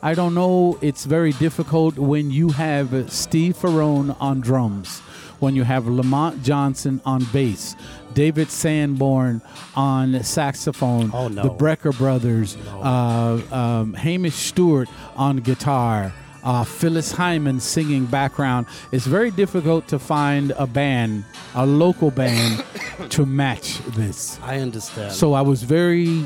I 0.00 0.14
don't 0.14 0.32
know. 0.34 0.78
It's 0.80 1.04
very 1.06 1.32
difficult 1.32 1.98
when 1.98 2.30
you 2.30 2.50
have 2.50 3.12
Steve 3.12 3.56
Ferrone 3.56 4.16
on 4.20 4.40
drums, 4.40 5.00
when 5.40 5.56
you 5.56 5.64
have 5.64 5.88
Lamont 5.88 6.44
Johnson 6.44 7.00
on 7.04 7.24
bass, 7.32 7.74
David 8.14 8.48
Sanborn 8.48 9.42
on 9.74 10.22
saxophone, 10.22 11.10
Oh, 11.12 11.26
no. 11.26 11.42
the 11.42 11.50
Brecker 11.50 11.96
brothers, 11.98 12.56
uh, 12.80 13.40
um, 13.50 13.94
Hamish 13.94 14.36
Stewart 14.36 14.88
on 15.16 15.38
guitar." 15.38 16.12
Uh, 16.46 16.62
Phyllis 16.62 17.10
Hyman 17.10 17.58
singing 17.58 18.06
background. 18.06 18.66
It's 18.92 19.04
very 19.04 19.32
difficult 19.32 19.88
to 19.88 19.98
find 19.98 20.52
a 20.52 20.66
band, 20.66 21.24
a 21.54 21.66
local 21.66 22.12
band, 22.12 22.64
to 23.10 23.26
match 23.26 23.78
this. 23.96 24.38
I 24.42 24.60
understand. 24.60 25.12
So 25.12 25.34
I 25.34 25.42
was 25.42 25.64
very 25.64 26.24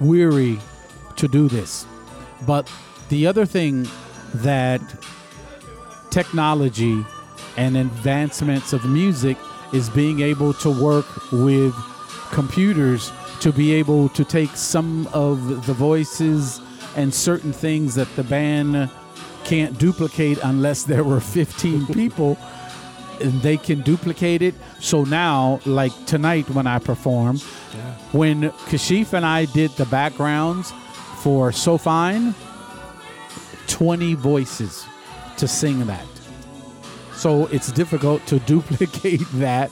weary 0.00 0.58
to 1.16 1.28
do 1.28 1.48
this. 1.48 1.86
But 2.46 2.70
the 3.10 3.28
other 3.28 3.46
thing 3.46 3.86
that 4.34 4.82
technology 6.10 7.06
and 7.56 7.76
advancements 7.76 8.72
of 8.72 8.84
music 8.84 9.38
is 9.72 9.88
being 9.88 10.20
able 10.20 10.52
to 10.54 10.70
work 10.82 11.06
with 11.30 11.74
computers 12.32 13.12
to 13.38 13.52
be 13.52 13.72
able 13.72 14.08
to 14.08 14.24
take 14.24 14.50
some 14.56 15.06
of 15.12 15.66
the 15.66 15.72
voices 15.72 16.60
and 16.96 17.14
certain 17.14 17.52
things 17.52 17.94
that 17.94 18.08
the 18.16 18.24
band 18.24 18.90
can't 19.44 19.78
duplicate 19.78 20.38
unless 20.42 20.84
there 20.84 21.04
were 21.04 21.20
15 21.20 21.86
people 21.94 22.38
and 23.20 23.32
they 23.42 23.56
can 23.56 23.80
duplicate 23.82 24.42
it. 24.42 24.54
So 24.80 25.04
now, 25.04 25.60
like 25.64 25.92
tonight 26.06 26.48
when 26.50 26.66
I 26.66 26.78
perform, 26.78 27.38
when 28.12 28.50
Kashif 28.68 29.12
and 29.12 29.24
I 29.24 29.44
did 29.46 29.70
the 29.72 29.86
backgrounds 29.86 30.72
for 31.18 31.52
So 31.52 31.78
Fine, 31.78 32.34
20 33.68 34.14
voices 34.14 34.84
to 35.36 35.48
sing 35.48 35.86
that. 35.86 36.06
So 37.14 37.46
it's 37.46 37.72
difficult 37.72 38.26
to 38.26 38.38
duplicate 38.46 39.22
that. 39.34 39.70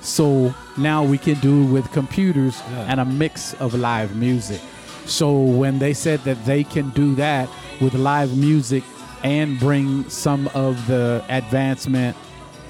So 0.00 0.54
now 0.76 1.02
we 1.04 1.18
can 1.18 1.40
do 1.40 1.64
with 1.64 1.90
computers 1.92 2.60
and 2.88 3.00
a 3.00 3.04
mix 3.04 3.54
of 3.54 3.74
live 3.74 4.16
music. 4.16 4.60
So 5.06 5.38
when 5.42 5.78
they 5.78 5.92
said 5.94 6.20
that 6.20 6.44
they 6.44 6.64
can 6.64 6.90
do 6.90 7.14
that 7.16 7.48
with 7.80 7.94
live 7.94 8.36
music 8.36 8.84
and 9.24 9.58
bring 9.58 10.08
some 10.08 10.48
of 10.54 10.86
the 10.86 11.24
advancement 11.28 12.16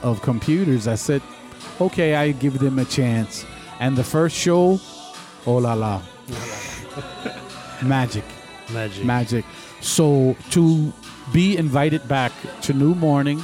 of 0.02 0.22
computers, 0.22 0.88
I 0.88 0.94
said, 0.94 1.20
okay, 1.80 2.14
I 2.14 2.32
give 2.32 2.58
them 2.58 2.78
a 2.78 2.84
chance. 2.86 3.44
And 3.80 3.96
the 3.96 4.04
first 4.04 4.36
show, 4.36 4.80
oh 5.46 5.56
la 5.56 5.74
la, 5.74 6.00
magic 7.82 8.24
magic. 8.72 9.04
magic. 9.04 9.44
So 9.80 10.36
to 10.50 10.92
be 11.32 11.56
invited 11.56 12.06
back 12.08 12.32
to 12.62 12.72
New 12.72 12.94
Morning, 12.94 13.42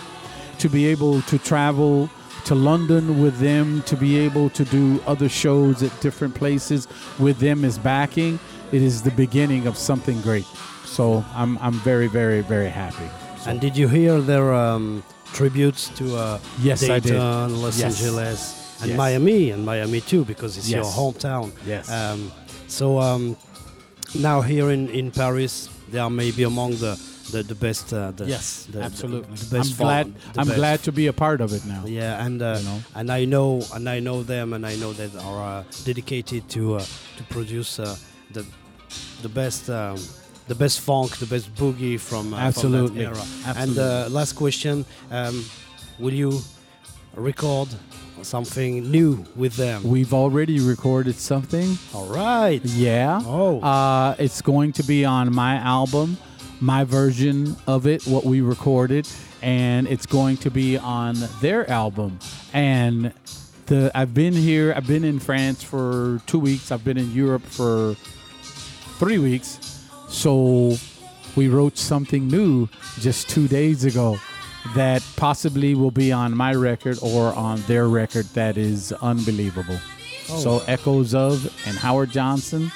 to 0.59 0.69
be 0.69 0.87
able 0.87 1.23
to 1.23 1.39
travel 1.39 2.09
to 2.45 2.55
London 2.55 3.21
with 3.21 3.39
them, 3.39 3.83
to 3.83 3.97
be 3.97 4.19
able 4.19 4.51
to 4.51 4.65
do 4.65 5.03
other 5.07 5.29
shows 5.29 5.83
at 5.83 6.01
different 6.01 6.35
places 6.35 6.89
with 7.19 7.39
them 7.39 7.65
as 7.65 7.79
backing, 7.79 8.39
it 8.73 8.83
is 8.83 9.03
the 9.03 9.11
beginning 9.11 9.67
of 9.67 9.77
something 9.77 10.21
great. 10.23 10.47
So 10.97 11.25
I'm 11.35 11.57
I'm 11.59 11.75
very 11.85 12.09
very 12.09 12.41
very 12.43 12.69
happy. 12.69 13.09
And 13.47 13.61
did 13.61 13.77
you 13.77 13.89
hear 13.89 14.21
their 14.21 14.53
um, 14.53 15.03
tributes 15.33 15.89
to 15.99 16.05
uh, 16.17 16.39
Yes, 16.61 16.83
I 16.83 16.99
did. 17.01 17.13
Dayton, 17.15 17.63
Los 17.63 17.79
Yes. 17.81 18.03
Angeles, 18.03 18.41
and 18.83 18.89
Yes. 18.91 18.99
Miami, 18.99 19.51
and 19.53 19.65
Miami 19.65 20.01
too, 20.01 20.25
because 20.25 20.59
it's 20.59 20.69
your 20.69 20.85
hometown. 20.85 21.53
Yes. 21.67 21.89
Um, 21.91 22.31
so 22.69 22.99
um, 22.99 23.37
now 24.15 24.43
here 24.43 24.71
in, 24.71 24.89
in 24.91 25.11
Paris, 25.11 25.69
they 25.91 25.99
are 25.99 26.11
maybe 26.11 26.43
among 26.43 26.73
the 26.77 26.99
the, 27.33 27.43
the 27.45 27.55
best. 27.55 27.93
Uh, 27.95 28.11
the, 28.11 28.27
yes, 28.27 28.67
the, 28.73 28.83
absolutely. 28.83 29.35
The, 29.37 29.57
best 29.57 29.71
I'm 29.73 29.77
glad 29.87 30.07
the 30.35 30.41
I'm 30.41 30.47
best- 30.49 30.59
glad 30.59 30.79
to 30.83 30.93
be 30.93 31.07
a 31.07 31.13
part 31.13 31.41
of 31.41 31.53
it 31.53 31.65
now. 31.65 31.85
Yeah, 31.87 32.27
and 32.27 32.43
uh, 32.43 32.57
You 32.59 32.65
know? 32.69 32.79
and 32.97 33.11
I 33.11 33.25
know 33.25 33.63
and 33.75 33.89
I 33.89 34.01
know 34.01 34.23
them, 34.25 34.53
and 34.53 34.67
I 34.67 34.75
know 34.77 34.93
that 34.95 35.15
are 35.25 35.61
uh, 35.61 35.65
dedicated 35.85 36.43
to 36.51 36.77
uh, 36.77 36.85
to 37.17 37.23
produce 37.31 37.79
uh, 37.79 37.97
the 38.33 38.45
the 39.23 39.29
best. 39.29 39.71
Um, 39.71 39.97
the 40.49 40.55
best 40.55 40.81
funk, 40.81 41.17
the 41.19 41.27
best 41.27 41.55
boogie 41.55 41.99
from, 41.99 42.35
uh, 42.35 42.39
Absolutely. 42.39 43.05
from 43.05 43.15
that 43.15 43.21
era. 43.21 43.27
Absolutely. 43.47 43.63
And 43.63 43.79
uh, 43.79 44.09
last 44.11 44.33
question: 44.33 44.85
um, 45.11 45.45
Will 45.99 46.15
you 46.15 46.41
record 47.15 47.69
something 48.23 48.91
new 48.91 49.25
with 49.37 49.57
them? 49.57 49.83
We've 49.85 50.13
already 50.13 50.61
recorded 50.61 51.17
something. 51.17 51.79
All 51.95 52.07
right. 52.07 52.65
Yeah. 52.65 53.21
Oh. 53.25 53.61
Uh, 53.61 54.15
it's 54.19 54.43
going 54.43 54.73
to 54.73 54.83
be 54.83 55.05
on 55.05 55.35
my 55.35 55.57
album, 55.57 56.19
my 56.61 56.85
version 56.85 57.57
of 57.67 57.87
it, 57.87 58.07
what 58.07 58.25
we 58.25 58.41
recorded, 58.41 59.09
and 59.43 59.87
it's 59.89 60.07
going 60.07 60.37
to 60.39 60.51
be 60.51 60.77
on 60.77 61.17
their 61.41 61.69
album. 61.71 62.19
And 62.53 63.13
the 63.67 63.91
I've 63.95 64.13
been 64.13 64.35
here. 64.35 64.75
I've 64.77 64.87
been 64.87 65.05
in 65.05 65.19
France 65.21 65.63
for 65.63 66.21
two 66.27 66.39
weeks. 66.39 66.71
I've 66.71 66.85
been 66.85 66.99
in 66.99 67.13
Europe 67.13 67.43
for 67.43 67.95
three 68.99 69.19
weeks. 69.19 69.80
So 70.11 70.77
we 71.37 71.49
wrote 71.49 71.79
something 71.79 72.27
new 72.29 72.69
just 72.99 73.29
two 73.29 73.49
days 73.49 73.85
ago 73.85 74.19
that 74.75 75.03
possibly 75.17 75.75
will 75.75 75.91
be 75.91 76.13
on 76.13 76.37
my 76.37 76.53
record 76.55 76.99
or 77.03 77.33
on 77.35 77.63
their 77.63 77.89
record 77.89 78.27
that 78.35 78.57
is 78.57 78.93
unbelievable. 79.01 79.79
So 80.27 80.63
Echoes 80.67 81.15
of 81.15 81.45
and 81.67 81.77
Howard 81.77 82.11
Johnson. 82.11 82.71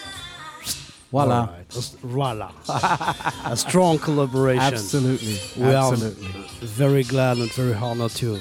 Voila. 1.11 1.45
Right. 1.47 1.73
Voila. 2.03 2.51
a 3.45 3.57
strong 3.57 3.99
collaboration. 3.99 4.63
Absolutely. 4.63 5.39
We 5.57 5.69
Absolutely. 5.73 6.27
are 6.29 6.67
very 6.67 7.05
glad 7.05 7.37
and 7.39 7.53
very 7.53 7.75
honored 7.75 8.11
to 8.13 8.39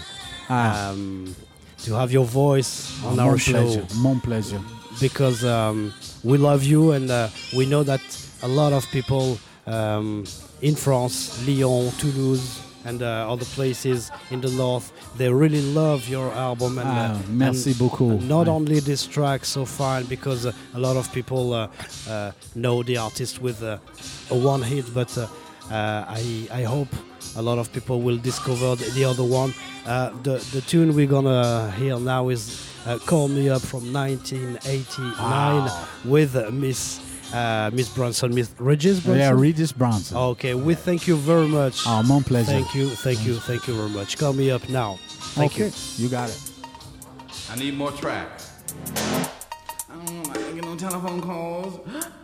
Ah, 0.49 0.89
um, 0.89 1.35
to 1.83 1.93
have 1.93 2.11
your 2.11 2.25
voice 2.25 3.01
on 3.05 3.15
mon 3.15 3.27
our 3.29 3.37
show 3.37 3.53
pleasure. 3.63 3.85
Mon 3.97 4.19
pleasure. 4.19 4.61
because 4.99 5.45
um, 5.45 5.93
we 6.23 6.37
love 6.37 6.63
you 6.63 6.91
and 6.91 7.09
uh, 7.11 7.29
we 7.55 7.65
know 7.65 7.83
that 7.83 8.01
a 8.43 8.47
lot 8.47 8.73
of 8.73 8.85
people 8.91 9.37
um, 9.65 10.23
in 10.61 10.75
France, 10.75 11.39
Lyon, 11.47 11.91
Toulouse, 11.97 12.59
and 12.85 13.01
uh, 13.01 13.31
other 13.31 13.45
places 13.55 14.11
in 14.29 14.41
the 14.41 14.49
north, 14.51 14.91
they 15.17 15.29
really 15.31 15.61
love 15.73 16.05
your 16.09 16.29
album. 16.33 16.77
And, 16.77 16.87
Ah, 16.89 17.13
uh, 17.13 17.17
merci 17.29 17.69
and 17.71 17.79
beaucoup. 17.79 18.21
Not 18.21 18.47
only 18.49 18.81
this 18.81 19.07
track 19.07 19.45
so 19.45 19.65
far, 19.65 20.03
because 20.03 20.45
uh, 20.45 20.51
a 20.73 20.79
lot 20.79 20.97
of 20.97 21.09
people 21.13 21.53
uh, 21.53 21.67
uh, 22.09 22.31
know 22.55 22.83
the 22.83 22.97
artist 22.97 23.41
with 23.41 23.63
uh, 23.63 23.77
a 24.29 24.35
one 24.35 24.61
hit, 24.63 24.85
but 24.93 25.17
uh, 25.17 25.27
uh, 25.71 26.05
I, 26.09 26.47
I 26.51 26.63
hope 26.65 26.89
a 27.37 27.41
lot 27.41 27.57
of 27.57 27.71
people 27.71 28.01
will 28.01 28.17
discover 28.17 28.75
the, 28.75 28.91
the 28.95 29.05
other 29.05 29.23
one. 29.23 29.53
Uh, 29.85 30.09
the, 30.23 30.39
the 30.51 30.59
tune 30.61 30.93
we're 30.93 31.07
gonna 31.07 31.71
hear 31.77 31.97
now 31.99 32.27
is 32.29 32.67
uh, 32.85 32.97
Call 33.05 33.29
Me 33.29 33.49
Up 33.49 33.61
from 33.61 33.93
1989 33.93 35.69
with 36.05 36.35
uh, 36.35 36.51
Miss 36.51 36.99
uh, 37.33 37.71
Miss 37.73 37.89
Bronson, 37.89 38.33
Miss 38.33 38.51
Regis 38.59 38.99
Bronson. 38.99 39.19
Yeah, 39.19 39.31
Regis 39.31 39.71
Bronson. 39.71 40.17
Okay, 40.17 40.53
we 40.53 40.75
thank 40.75 41.07
you 41.07 41.15
very 41.15 41.47
much. 41.47 41.81
Oh, 41.85 42.03
mon 42.03 42.23
pleasure. 42.23 42.51
Thank 42.51 42.75
you, 42.75 42.89
thank 42.89 43.25
you, 43.25 43.35
thank 43.35 43.67
you 43.67 43.75
very 43.75 43.89
much. 43.89 44.17
Call 44.17 44.33
me 44.33 44.51
up 44.51 44.67
now. 44.69 44.99
Thank 45.35 45.53
okay, 45.53 45.67
you. 45.67 46.03
you 46.03 46.09
got 46.09 46.29
it. 46.29 46.39
I 47.49 47.55
need 47.55 47.73
more 47.75 47.91
tracks. 47.91 48.51
I 49.89 49.95
don't 49.95 50.23
know, 50.23 50.33
I 50.33 50.37
ain't 50.45 50.55
get 50.55 50.65
no 50.65 50.75
telephone 50.75 51.21
calls. 51.21 51.79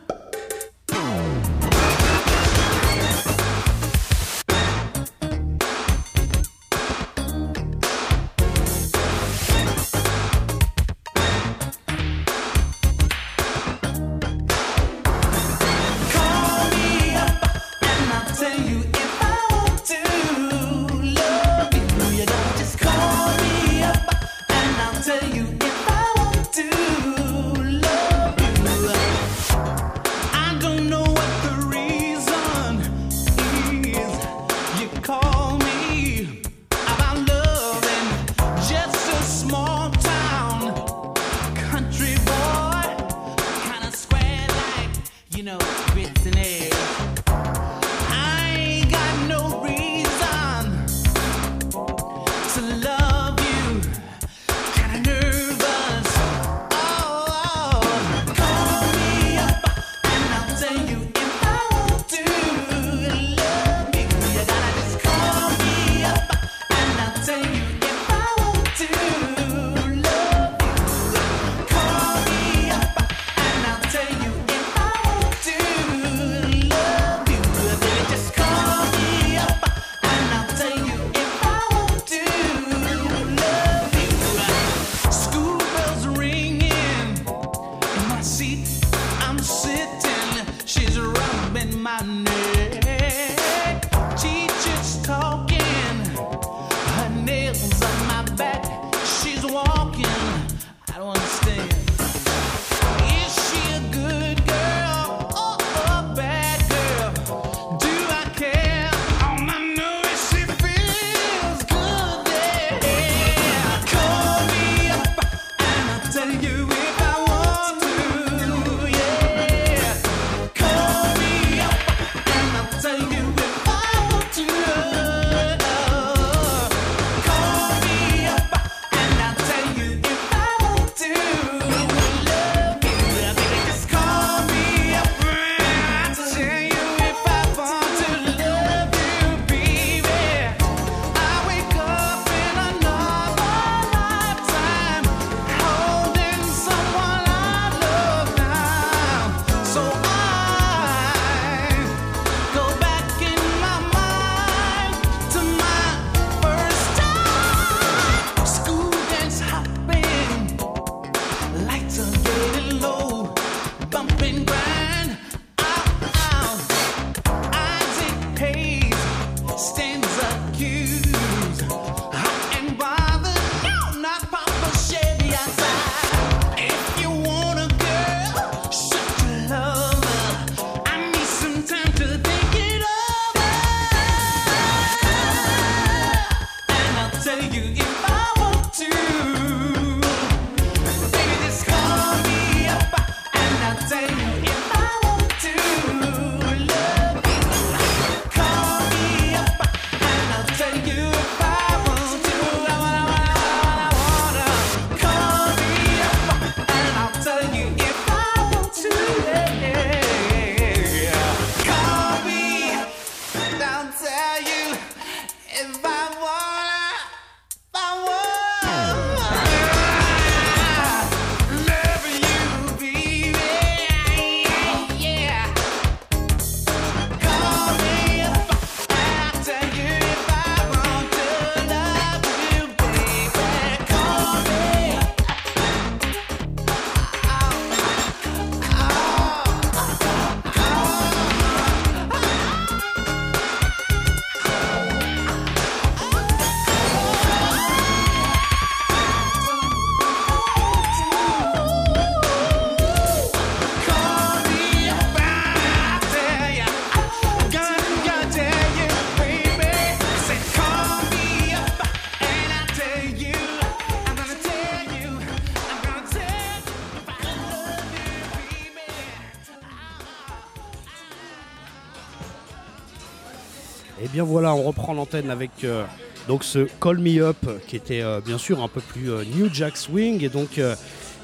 voilà, 274.40 274.56
on 274.56 274.64
reprend 274.64 274.94
l'antenne 274.94 275.32
avec 275.32 275.52
euh, 275.66 275.84
donc 276.30 276.46
ce 276.46 276.60
Call 276.80 277.00
Me 277.00 277.22
Up 277.22 277.46
qui 277.68 277.76
était 277.76 278.02
euh, 278.02 278.22
bien 278.26 278.38
sûr 278.38 278.64
un 278.64 278.70
peu 278.70 278.80
plus 278.80 279.12
euh, 279.12 279.26
New 279.36 279.54
Jack 279.54 279.76
Swing. 279.76 280.24
Et 280.24 280.30
donc 280.30 280.62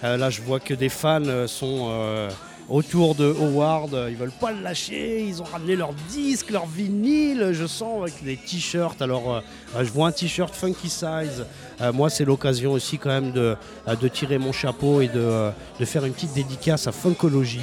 là, 0.03 0.29
je 0.29 0.41
vois 0.41 0.59
que 0.59 0.73
des 0.73 0.89
fans 0.89 1.47
sont 1.47 2.29
autour 2.67 3.15
de 3.15 3.23
Howard. 3.23 3.97
Ils 4.09 4.17
veulent 4.17 4.37
pas 4.37 4.51
le 4.51 4.61
lâcher. 4.61 5.23
Ils 5.23 5.41
ont 5.41 5.45
ramené 5.45 5.77
leurs 5.77 5.93
disques, 6.09 6.51
leurs 6.51 6.65
vinyles. 6.65 7.51
Je 7.53 7.65
sens 7.65 8.01
avec 8.01 8.21
des 8.21 8.35
t-shirts. 8.35 9.01
Alors, 9.01 9.41
je 9.79 9.89
vois 9.89 10.09
un 10.09 10.11
t-shirt 10.11 10.53
Funky 10.53 10.89
Size. 10.89 11.45
Moi, 11.93 12.09
c'est 12.09 12.25
l'occasion 12.25 12.73
aussi 12.73 12.97
quand 12.97 13.09
même 13.09 13.31
de, 13.31 14.07
tirer 14.09 14.37
mon 14.37 14.51
chapeau 14.51 14.99
et 14.99 15.07
de, 15.07 15.51
faire 15.85 16.03
une 16.03 16.11
petite 16.11 16.33
dédicace 16.33 16.85
à 16.85 16.91
Funkology. 16.91 17.61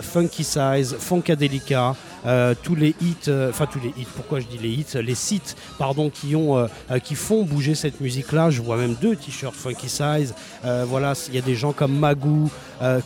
Funky 0.00 0.44
Size, 0.44 0.96
Funkadelica, 0.98 1.94
euh, 2.26 2.54
tous 2.62 2.74
les 2.74 2.94
hits, 3.00 3.16
euh, 3.28 3.50
enfin 3.50 3.66
tous 3.66 3.80
les 3.80 3.92
hits, 3.96 4.06
pourquoi 4.14 4.40
je 4.40 4.46
dis 4.46 4.58
les 4.58 4.70
hits, 4.70 5.02
les 5.02 5.14
sites, 5.14 5.56
pardon, 5.78 6.10
qui 6.10 6.34
ont, 6.36 6.58
euh, 6.58 6.98
qui 7.02 7.14
font 7.14 7.44
bouger 7.44 7.74
cette 7.74 8.00
musique-là. 8.00 8.50
Je 8.50 8.62
vois 8.62 8.76
même 8.76 8.94
deux 9.00 9.16
t-shirts 9.16 9.54
Funky 9.54 9.88
Size. 9.88 10.34
Voilà, 10.62 11.14
il 11.28 11.34
y 11.34 11.38
a 11.38 11.42
des 11.42 11.54
gens 11.54 11.72
comme 11.72 11.96
Magoo, 11.98 12.50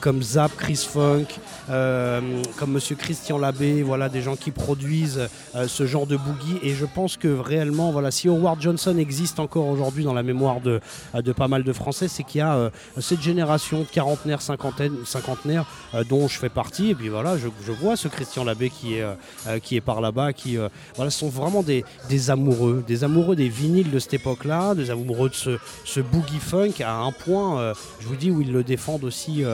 comme 0.01 0.23
Zap, 0.23 0.53
Chris 0.57 0.87
Funk, 0.91 1.27
comme 1.69 2.73
Monsieur 2.73 2.97
Christian 2.97 3.39
Labbé. 3.39 3.83
Voilà, 3.83 4.09
des 4.09 4.23
gens 4.23 4.37
qui 4.37 4.51
produisent 4.51 5.29
ce 5.67 5.87
genre 5.87 6.07
de 6.07 6.17
boogie. 6.17 6.59
Et 6.63 6.75
je 6.75 6.87
pense 6.87 7.17
que 7.17 7.29
réellement, 7.29 7.93
voilà, 7.93 8.11
si 8.11 8.29
Howard 8.29 8.61
Johnson 8.61 8.97
existe 8.99 9.41
encore 9.41 9.67
aujourd'hui 9.67 10.05
dans 10.05 10.15
la 10.15 10.23
mémoire 10.23 10.61
de, 10.61 10.81
de 11.15 11.33
pas 11.33 11.49
mal 11.49 11.63
de 11.63 11.73
Français, 11.73 12.09
c'est 12.09 12.23
qu'il 12.23 12.39
y 12.39 12.43
a 12.43 12.71
cette 12.99 13.23
génération 13.23 13.81
de 13.81 13.85
quarantenaires, 13.85 14.43
cinquantaines, 14.43 15.05
cinquantenaires 15.05 15.67
euh, 15.95 16.05
dont 16.05 16.29
je 16.29 16.39
fais 16.39 16.49
partie. 16.49 16.91
Et 16.91 16.95
puis 16.95 17.09
voilà, 17.09 17.37
je, 17.37 17.49
je 17.67 17.73
vois 17.73 17.97
ce 17.97 18.09
Christian 18.09 18.45
Labbé 18.45 18.71
qui 18.71 18.95
est, 18.95 19.02
euh, 19.03 19.15
euh, 19.47 19.59
qui 19.59 19.77
est 19.77 19.81
par 19.81 20.01
là-bas, 20.01 20.33
qui 20.33 20.57
euh, 20.57 20.69
voilà, 20.97 21.11
sont 21.11 21.29
vraiment 21.29 21.62
des, 21.62 21.85
amoureux, 22.31 22.85
des 22.87 23.05
amoureux 23.05 23.37
des 23.37 23.49
vinyles 23.49 23.91
de 23.91 23.99
cette 23.99 24.15
époque-là, 24.15 24.74
des 24.74 24.91
amoureux 24.91 25.29
de 25.29 25.35
ce, 25.35 26.01
boogie 26.01 26.39
funk 26.39 26.83
à 26.85 26.95
un 26.95 27.12
point, 27.12 27.73
je 28.01 28.07
vous 28.07 28.16
dis, 28.16 28.31
où 28.31 28.41
ils 28.41 28.53
le 28.53 28.65
défendent 28.65 29.05
aussi 29.05 29.45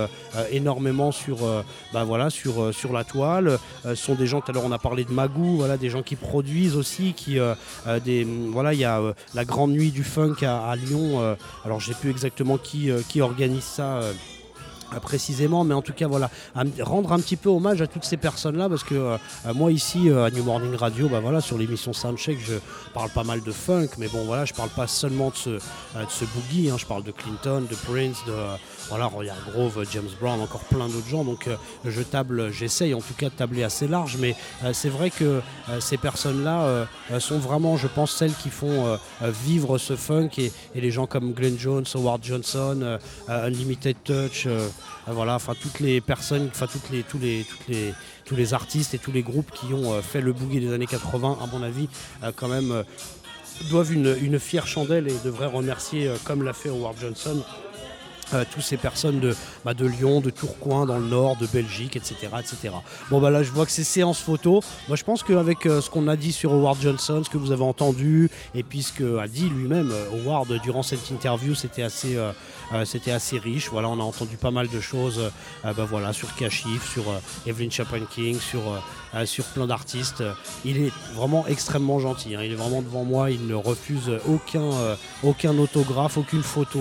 énormément 0.51 1.13
sur, 1.13 1.39
bah 1.93 2.05
voilà, 2.05 2.31
sur, 2.31 2.75
sur 2.75 2.93
la 2.93 3.05
toile. 3.05 3.59
Ce 3.85 3.95
sont 3.95 4.15
des 4.15 4.27
gens, 4.27 4.41
tout 4.41 4.51
à 4.51 4.55
l'heure 4.55 4.65
on 4.65 4.73
a 4.73 4.79
parlé 4.79 5.05
de 5.05 5.13
Magoo, 5.13 5.57
voilà, 5.57 5.77
des 5.77 5.91
gens 5.91 6.03
qui 6.03 6.17
produisent 6.17 6.77
aussi, 6.77 7.13
qui, 7.13 7.39
des, 8.05 8.27
voilà, 8.51 8.75
il 8.75 8.81
y 8.81 8.85
a 8.85 9.01
la 9.35 9.45
grande 9.45 9.73
nuit 9.73 9.91
du 9.91 10.05
funk 10.05 10.37
à, 10.43 10.75
Lyon. 10.77 11.37
alors 11.65 11.81
je 11.81 11.89
sais 11.89 11.99
plus 11.99 12.11
exactement 12.11 12.59
qui, 12.59 12.91
qui 13.09 13.21
organise 13.21 13.65
ça. 13.65 14.01
Euh, 14.95 15.01
précisément, 15.01 15.65
mais 15.65 15.75
en 15.75 15.83
tout 15.83 15.93
cas 15.93 16.07
voilà, 16.07 16.31
rendre 16.81 17.13
un 17.13 17.19
petit 17.21 17.37
peu 17.37 17.49
hommage 17.49 17.83
à 17.83 17.87
toutes 17.87 18.05
ces 18.05 18.17
personnes-là, 18.17 18.69
parce 18.69 18.85
que 18.85 18.95
euh, 18.95 19.17
moi 19.55 19.73
ici 19.73 20.09
euh, 20.11 20.25
à 20.25 20.31
New 20.31 20.45
Morning 20.45 20.75
Radio, 20.75 21.09
bah 21.09 21.21
voilà, 21.21 21.41
sur 21.41 21.59
l'émission 21.59 21.93
Soundcheck, 21.93 22.39
je 22.41 22.55
parle 22.95 23.11
pas 23.11 23.25
mal 23.25 23.43
de 23.43 23.53
funk, 23.53 23.89
mais 23.99 24.09
bon 24.09 24.25
voilà, 24.25 24.45
je 24.45 24.55
parle 24.55 24.71
pas 24.71 24.87
seulement 24.87 25.31
de 25.31 25.37
ce, 25.37 25.51
euh, 25.51 25.59
de 26.05 26.11
ce 26.11 26.25
boogie, 26.25 26.71
hein, 26.71 26.77
je 26.79 26.87
parle 26.87 27.03
de 27.03 27.11
Clinton, 27.13 27.65
de 27.69 27.77
Prince, 27.77 28.19
de 28.27 28.33
voilà, 28.89 29.07
Royal 29.07 29.37
Grove, 29.51 29.85
James 29.93 30.09
Brown, 30.21 30.41
encore 30.41 30.65
plein 30.65 30.89
d'autres 30.89 31.09
gens, 31.09 31.25
donc 31.25 31.47
euh, 31.47 31.57
je 31.85 32.03
table, 32.03 32.51
j'essaye 32.51 32.95
en 32.95 33.01
tout 33.01 33.15
cas 33.15 33.29
de 33.29 33.35
tabler 33.35 33.63
assez 33.63 33.87
large, 33.87 34.17
mais 34.19 34.35
euh, 34.65 34.73
c'est 34.73 34.89
vrai 34.89 35.11
que 35.11 35.43
euh, 35.69 35.81
ces 35.81 35.97
personnes-là 35.99 36.87
sont 37.19 37.39
vraiment, 37.39 37.77
je 37.77 37.87
pense, 37.87 38.13
celles 38.13 38.35
qui 38.35 38.51
font 38.51 38.99
vivre 39.21 39.79
ce 39.79 39.97
funk. 39.97 40.31
Et, 40.39 40.53
les 40.75 40.91
gens 40.91 41.07
comme 41.07 41.33
Glenn 41.33 41.59
Jones, 41.59 41.85
Howard 41.95 42.23
Johnson, 42.25 42.99
Unlimited 43.29 43.97
Touch, 44.05 44.47
voilà, 45.07 45.35
enfin 45.35 45.55
toutes 45.61 45.81
les 45.81 46.01
personnes, 46.01 46.49
enfin 46.51 46.67
tous 46.67 47.19
les, 47.19 48.55
artistes 48.55 48.95
et 48.95 48.99
tous 48.99 49.13
les 49.13 49.23
groupes 49.23 49.51
qui 49.53 49.73
ont 49.75 50.01
fait 50.03 50.21
le 50.21 50.33
boogie 50.33 50.61
des 50.61 50.73
années 50.73 50.87
80, 50.87 51.39
à 51.43 51.47
mon 51.47 51.63
avis, 51.63 51.89
quand 52.37 52.49
même 52.49 52.85
doivent 53.71 53.93
une, 53.93 54.39
fière 54.39 54.67
chandelle 54.67 55.09
et 55.09 55.17
devraient 55.25 55.47
remercier, 55.47 56.11
comme 56.25 56.43
l'a 56.43 56.53
fait 56.53 56.69
Howard 56.69 56.97
Johnson, 57.01 57.43
euh, 58.35 58.45
toutes 58.53 58.63
ces 58.63 58.77
personnes 58.77 59.21
de, 59.21 59.35
bah, 59.65 59.75
de 59.75 59.87
Lyon, 59.87 60.21
de 60.21 60.31
Tourcoing, 60.31 60.87
dans 60.87 60.99
le 60.99 61.07
nord, 61.07 61.37
de 61.37 61.47
Belgique, 61.47 61.97
etc. 61.97 62.17
etc. 62.39 62.75
Bon, 63.11 63.21
bah 63.21 63.31
là, 63.31 63.43
je 63.43 63.51
vois 63.51 63.65
que 63.67 63.73
c'est 63.73 63.85
séance 63.85 64.21
photo. 64.21 64.63
Moi, 64.89 64.97
je 64.97 65.05
pense 65.05 65.23
qu'avec 65.23 65.67
euh, 65.67 65.81
ce 65.81 65.91
qu'on 65.91 66.09
a 66.09 66.17
dit 66.17 66.33
sur 66.33 66.53
Howard 66.53 66.81
Johnson, 66.81 67.23
ce 67.25 67.31
que 67.31 67.39
vous 67.39 67.53
avez 67.53 67.63
entendu, 67.65 68.31
et 68.55 68.63
puis 68.63 68.83
ce 68.83 68.93
qu'a 68.93 69.27
dit 69.29 69.49
lui-même 69.49 69.91
euh, 69.91 70.11
Howard 70.13 70.53
durant 70.63 70.83
cette 70.83 71.11
interview, 71.11 71.55
c'était 71.55 71.83
assez, 71.83 72.17
euh, 72.17 72.33
euh, 72.73 72.85
c'était 72.85 73.13
assez 73.13 73.39
riche. 73.39 73.69
Voilà, 73.71 73.89
on 73.89 73.99
a 74.01 74.03
entendu 74.03 74.37
pas 74.37 74.51
mal 74.51 74.69
de 74.69 74.81
choses 74.81 75.21
bah, 75.65 75.73
voilà, 75.89 76.13
sur 76.13 76.35
Kashif, 76.35 76.93
sur 76.93 77.05
Evelyn 77.47 77.71
Chapin 77.71 78.01
King, 78.11 78.39
sur, 78.39 78.61
sur 79.25 79.45
plein 79.47 79.67
d'artistes. 79.67 80.23
Il 80.65 80.79
est 80.79 80.93
vraiment 81.15 81.47
extrêmement 81.47 81.99
gentil. 81.99 82.35
hein. 82.35 82.41
Il 82.43 82.53
est 82.53 82.57
vraiment 82.57 82.83
devant 82.83 83.05
moi. 83.05 83.31
Il 83.31 83.47
ne 83.47 83.55
refuse 83.55 84.11
aucun, 84.29 84.71
aucun 85.23 85.57
autographe, 85.59 86.19
aucune 86.19 86.43
photo. 86.43 86.81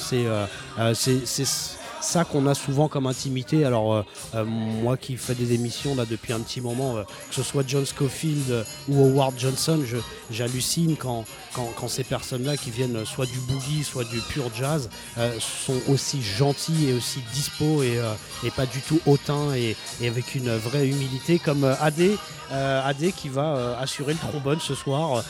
C'est 0.00 0.26
euh, 0.26 0.46
euh, 0.78 0.94
ça 0.94 2.24
qu'on 2.24 2.46
a 2.46 2.54
souvent 2.54 2.88
comme 2.88 3.06
intimité. 3.06 3.64
Alors, 3.64 4.04
euh, 4.34 4.44
moi 4.44 4.96
qui 4.96 5.16
fais 5.16 5.34
des 5.34 5.52
émissions 5.52 5.94
là 5.94 6.04
depuis 6.08 6.32
un 6.32 6.40
petit 6.40 6.60
moment, 6.60 6.96
que 7.28 7.34
ce 7.34 7.42
soit 7.42 7.62
John 7.66 7.84
Scofield 7.84 8.64
ou 8.88 9.02
Howard 9.02 9.38
Johnson, 9.38 9.82
j'hallucine 10.30 10.96
quand, 10.96 11.24
quand, 11.56 11.88
ces 11.88 12.04
personnes-là 12.04 12.56
qui 12.56 12.70
viennent 12.70 13.04
soit 13.04 13.26
du 13.26 13.38
boogie, 13.38 13.84
soit 13.84 14.04
du 14.04 14.20
pur 14.20 14.44
jazz, 14.54 14.90
euh, 15.18 15.32
sont 15.40 15.80
aussi 15.88 16.22
gentils 16.22 16.90
et 16.90 16.92
aussi 16.92 17.20
dispo 17.32 17.82
et, 17.82 17.98
euh, 17.98 18.12
et 18.44 18.50
pas 18.50 18.66
du 18.66 18.80
tout 18.80 19.00
hautains 19.06 19.54
et, 19.54 19.76
avec 20.06 20.34
une 20.34 20.54
vraie 20.56 20.86
humilité 20.86 21.38
comme 21.38 21.64
euh, 21.64 21.74
Adé. 21.80 22.16
Adé 22.48 23.10
qui 23.10 23.28
va 23.28 23.76
assurer 23.80 24.12
le 24.12 24.20
trombone 24.20 24.60
ce 24.60 24.76
soir. 24.76 25.24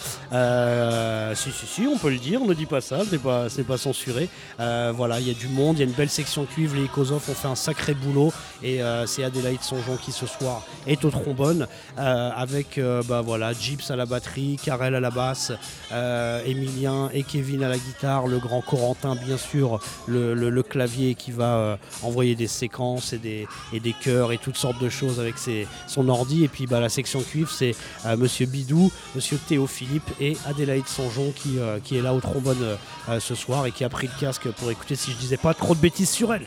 Si, 1.34 1.50
si, 1.50 1.66
si, 1.66 1.86
on 1.86 1.96
peut 1.96 2.10
le 2.10 2.18
dire, 2.18 2.42
on 2.42 2.46
ne 2.46 2.52
dit 2.52 2.66
pas 2.66 2.82
ça, 2.82 2.98
c'est 3.08 3.22
pas, 3.22 3.46
pas 3.66 3.78
censuré. 3.78 4.28
Voilà, 4.58 5.18
il 5.18 5.26
y 5.26 5.30
a 5.30 5.34
du 5.34 5.48
monde, 5.48 5.76
il 5.76 5.80
y 5.80 5.82
a 5.82 5.86
une 5.86 5.94
belle 5.94 6.10
section 6.10 6.44
cuivre, 6.44 6.76
les 6.76 6.84
Ikozov 6.84 7.22
ont 7.30 7.34
fait 7.34 7.48
un 7.48 7.54
sacré 7.54 7.94
boulot 7.94 8.34
et 8.62 8.80
c'est 9.06 9.24
Adélaïde 9.24 9.62
Songeon 9.62 9.96
qui 9.96 10.12
ce 10.12 10.26
soir 10.26 10.62
est 10.86 11.06
au 11.06 11.10
trombone 11.10 11.66
avec 11.96 12.78
bah, 13.08 13.22
voilà, 13.22 13.54
Gibbs 13.54 13.90
à 13.90 13.96
la 13.96 14.04
batterie, 14.04 14.58
Karel 14.62 14.94
à 14.94 15.00
la 15.00 15.10
basse, 15.10 15.52
Emilien 16.44 17.10
et 17.12 17.22
Kevin 17.22 17.62
à 17.62 17.68
la 17.68 17.78
guitare, 17.78 18.26
le 18.26 18.38
grand 18.38 18.60
Corentin 18.60 19.16
bien 19.16 19.36
sûr, 19.36 19.80
le, 20.06 20.62
clavier 20.62 21.14
qui 21.14 21.30
va 21.30 21.56
euh, 21.56 21.76
envoyer 22.02 22.34
des 22.34 22.46
séquences 22.46 23.12
et 23.12 23.18
des, 23.18 23.94
chœurs 24.00 24.32
et 24.32 24.38
toutes 24.38 24.56
sortes 24.56 24.80
de 24.80 24.88
choses 24.88 25.20
avec 25.20 25.34
son 25.86 26.08
ordi 26.08 26.44
et 26.44 26.48
puis 26.48 26.66
bah, 26.66 26.80
la 26.80 26.88
section 26.88 27.20
cuivre 27.20 27.50
c'est 27.50 27.74
euh, 28.04 28.16
Monsieur 28.16 28.46
Bidou, 28.46 28.90
Monsieur 29.14 29.38
Théo 29.48 29.66
Philippe 29.66 30.10
et 30.20 30.36
Adélaïde 30.46 30.88
Songeon 30.88 31.32
qui, 31.32 31.58
euh, 31.58 31.78
qui 31.82 31.96
est 31.96 32.02
là 32.02 32.14
au 32.14 32.20
trombone 32.20 32.62
euh, 32.62 32.76
euh, 33.08 33.20
ce 33.20 33.36
soir 33.36 33.66
et 33.66 33.72
qui 33.72 33.84
a 33.84 33.88
pris 33.88 34.08
le 34.08 34.20
casque 34.20 34.48
pour 34.50 34.70
écouter 34.70 34.96
si 34.96 35.12
je 35.12 35.16
disais 35.16 35.36
pas 35.36 35.54
trop 35.54 35.74
de 35.76 35.80
bêtises 35.80 36.10
sur 36.10 36.34
elle. 36.34 36.46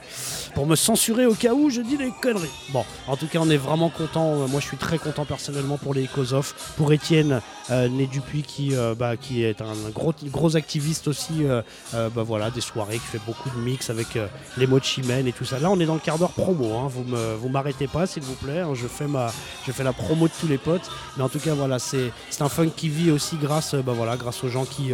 Pour 0.55 0.65
me 0.65 0.75
censurer 0.75 1.25
au 1.25 1.33
cas 1.33 1.53
où 1.53 1.69
je 1.69 1.79
dis 1.79 1.95
des 1.95 2.11
conneries. 2.21 2.49
Bon, 2.73 2.83
en 3.07 3.15
tout 3.15 3.27
cas, 3.27 3.39
on 3.41 3.49
est 3.49 3.57
vraiment 3.57 3.89
content. 3.89 4.41
Euh, 4.41 4.47
Moi, 4.47 4.59
je 4.59 4.65
suis 4.65 4.77
très 4.77 4.97
content 4.97 5.23
personnellement 5.23 5.77
pour 5.77 5.93
les 5.93 6.03
Ecosoft, 6.03 6.55
pour 6.75 6.91
Étienne 6.91 7.41
euh, 7.71 7.87
Né 7.87 8.07
Dupuis 8.07 8.43
qui, 8.43 8.75
euh, 8.75 8.93
bah, 8.93 9.15
qui 9.15 9.43
est 9.43 9.59
un 9.61 9.90
gros, 9.94 10.14
gros 10.26 10.56
activiste 10.56 11.07
aussi. 11.07 11.44
euh, 11.45 11.61
euh, 11.94 12.10
bah, 12.10 12.23
voilà, 12.23 12.49
des 12.52 12.61
soirées, 12.61 12.95
qui 12.99 13.06
fait 13.18 13.22
beaucoup 13.26 13.49
de 13.49 13.57
mix 13.57 13.90
avec 13.90 14.15
euh, 14.15 14.27
les 14.57 14.68
Mochi 14.68 15.02
Men 15.03 15.27
et 15.27 15.31
tout 15.34 15.45
ça. 15.45 15.60
Là, 15.60 15.69
on 15.72 15.80
est 15.80 15.86
dans 15.86 15.94
le 15.95 15.99
quart 15.99 16.18
d'heure 16.18 16.31
promo. 16.31 16.73
hein. 16.77 16.88
Vous 16.90 17.03
me, 17.03 17.36
vous 17.36 17.49
m'arrêtez 17.49 17.88
pas, 17.88 18.06
s'il 18.07 18.23
vous 18.23 18.36
plaît. 18.36 18.60
hein. 18.60 18.73
Je 18.73 18.88
fais 18.88 19.07
ma, 19.07 19.31
je 19.65 19.72
fais 19.72 19.84
la 19.84 19.94
promo 19.94 20.27
de 20.27 20.34
tous 20.40 20.48
les 20.48 20.57
potes. 20.57 20.90
Mais 21.18 21.23
en 21.23 21.30
tout 21.30 21.40
cas, 21.40 21.53
voilà, 21.53 21.80
c'est, 21.80 22.11
un 22.40 22.49
funk 22.49 22.69
qui 22.76 22.90
vit 22.90 23.11
aussi 23.11 23.36
grâce, 23.38 23.76
bah, 23.76 23.94
voilà, 23.95 24.15
grâce 24.18 24.44
aux 24.44 24.49
gens 24.49 24.65
qui, 24.65 24.91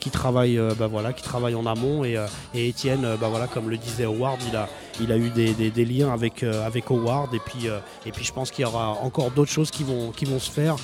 qui 0.00 0.10
travaillent, 0.10 0.60
bah, 0.78 0.86
voilà, 0.86 1.12
qui 1.12 1.22
travaillent 1.22 1.54
en 1.54 1.66
amont. 1.66 2.04
Et, 2.04 2.18
et 2.54 2.68
Étienne, 2.68 3.06
bah, 3.20 3.28
voilà, 3.30 3.46
comme 3.46 3.70
le 3.70 3.76
disait 3.78 4.04
Howard, 4.04 4.38
il 4.48 4.56
a, 4.56 4.68
il 5.00 5.10
a 5.12 5.16
eu 5.16 5.30
des, 5.30 5.54
des- 5.54 5.84
liens 5.84 6.12
avec, 6.12 6.42
avec 6.42 6.90
Howard. 6.90 7.32
Et 7.34 7.40
puis, 7.40 7.66
et 8.06 8.12
puis, 8.12 8.24
je 8.24 8.32
pense 8.32 8.50
qu'il 8.50 8.62
y 8.62 8.66
aura 8.66 8.90
encore 9.02 9.30
d'autres 9.30 9.50
choses 9.52 9.70
qui 9.70 9.84
vont, 9.84 10.10
qui 10.12 10.24
vont 10.24 10.38
se 10.38 10.50
faire, 10.50 10.76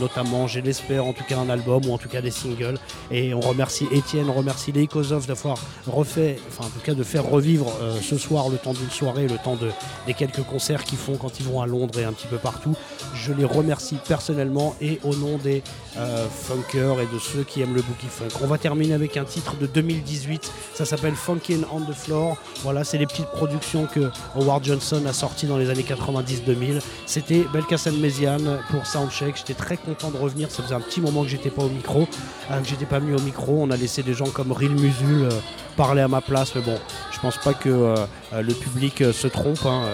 notamment, 0.00 0.46
je 0.46 0.60
l'espère, 0.60 1.04
en 1.06 1.12
tout 1.12 1.24
cas 1.24 1.38
un 1.38 1.48
album 1.48 1.86
ou 1.86 1.92
en 1.92 1.98
tout 1.98 2.08
cas 2.08 2.20
singles. 2.30 2.78
Et 3.10 3.34
on 3.34 3.40
remercie 3.40 3.86
Étienne, 3.92 4.28
on 4.28 4.34
remercie 4.34 4.72
les 4.72 4.84
Ecosov 4.84 5.26
d'avoir 5.26 5.58
refait, 5.86 6.38
enfin, 6.48 6.64
en 6.64 6.70
tout 6.70 6.84
cas, 6.84 6.94
de 6.94 7.02
faire 7.02 7.24
revivre 7.24 7.72
euh, 7.80 7.98
ce 8.00 8.18
soir 8.18 8.48
le 8.48 8.56
temps 8.56 8.72
d'une 8.72 8.90
soirée, 8.90 9.26
le 9.28 9.38
temps 9.38 9.56
de, 9.56 9.70
des 10.06 10.14
quelques 10.14 10.42
concerts 10.42 10.84
qu'ils 10.84 10.98
font 10.98 11.16
quand 11.16 11.40
ils 11.40 11.46
vont 11.46 11.60
à 11.60 11.66
Londres 11.66 11.98
et 11.98 12.04
un 12.04 12.12
petit 12.12 12.26
peu 12.26 12.38
partout. 12.38 12.74
Je 13.14 13.32
les 13.32 13.44
remercie 13.44 13.96
personnellement 14.06 14.76
et 14.80 15.00
au 15.04 15.14
nom 15.14 15.38
des 15.38 15.62
euh, 15.96 16.26
funkers 16.28 17.00
et 17.00 17.06
de 17.12 17.18
ceux 17.18 17.44
qui 17.44 17.62
aiment 17.62 17.74
le 17.74 17.82
boogie 17.82 18.08
funk. 18.08 18.38
On 18.42 18.46
va 18.46 18.58
terminer 18.58 18.94
avec 18.94 19.16
un 19.16 19.24
titre 19.24 19.56
de 19.56 19.66
2018, 19.66 20.50
ça 20.74 20.84
s'appelle 20.84 21.14
Funkin' 21.14 21.62
on 21.72 21.80
the 21.80 21.94
Floor. 21.94 22.36
Voilà, 22.62 22.84
c'est 22.84 22.98
les 22.98 23.06
petites 23.06 23.28
productions 23.28 23.86
que 23.86 24.10
Howard 24.36 24.64
Johnson 24.64 25.02
a 25.06 25.12
sorties 25.12 25.46
dans 25.46 25.58
les 25.58 25.70
années 25.70 25.84
90-2000. 25.88 26.80
C'était 27.06 27.44
Belkacem 27.52 27.98
Méziane 27.98 28.60
pour 28.70 28.86
Soundcheck. 28.86 29.36
J'étais 29.36 29.54
très 29.54 29.76
content 29.76 30.10
de 30.10 30.16
revenir, 30.16 30.50
ça 30.50 30.62
faisait 30.62 30.74
un 30.74 30.80
petit 30.80 31.00
moment 31.00 31.22
que 31.22 31.28
j'étais 31.28 31.50
pas 31.50 31.62
au 31.62 31.68
micro, 31.68 32.08
euh, 32.50 32.60
que 32.60 32.68
j'étais 32.68 32.86
pas 32.86 32.98
venu 32.98 33.14
au 33.14 33.20
micro. 33.20 33.62
On 33.62 33.70
a 33.70 33.76
laissé 33.76 34.02
des 34.02 34.14
gens 34.14 34.26
comme 34.26 34.52
Real 34.52 34.72
Musul 34.72 35.24
euh, 35.24 35.30
parler 35.76 36.02
à 36.02 36.08
ma 36.08 36.20
place, 36.20 36.54
mais 36.54 36.62
bon, 36.62 36.78
pense 37.24 37.38
pas 37.38 37.54
que 37.54 37.70
euh, 37.70 37.94
euh, 38.34 38.42
le 38.42 38.52
public 38.52 39.00
euh, 39.00 39.10
se 39.10 39.26
trompe. 39.26 39.64
hein. 39.64 39.84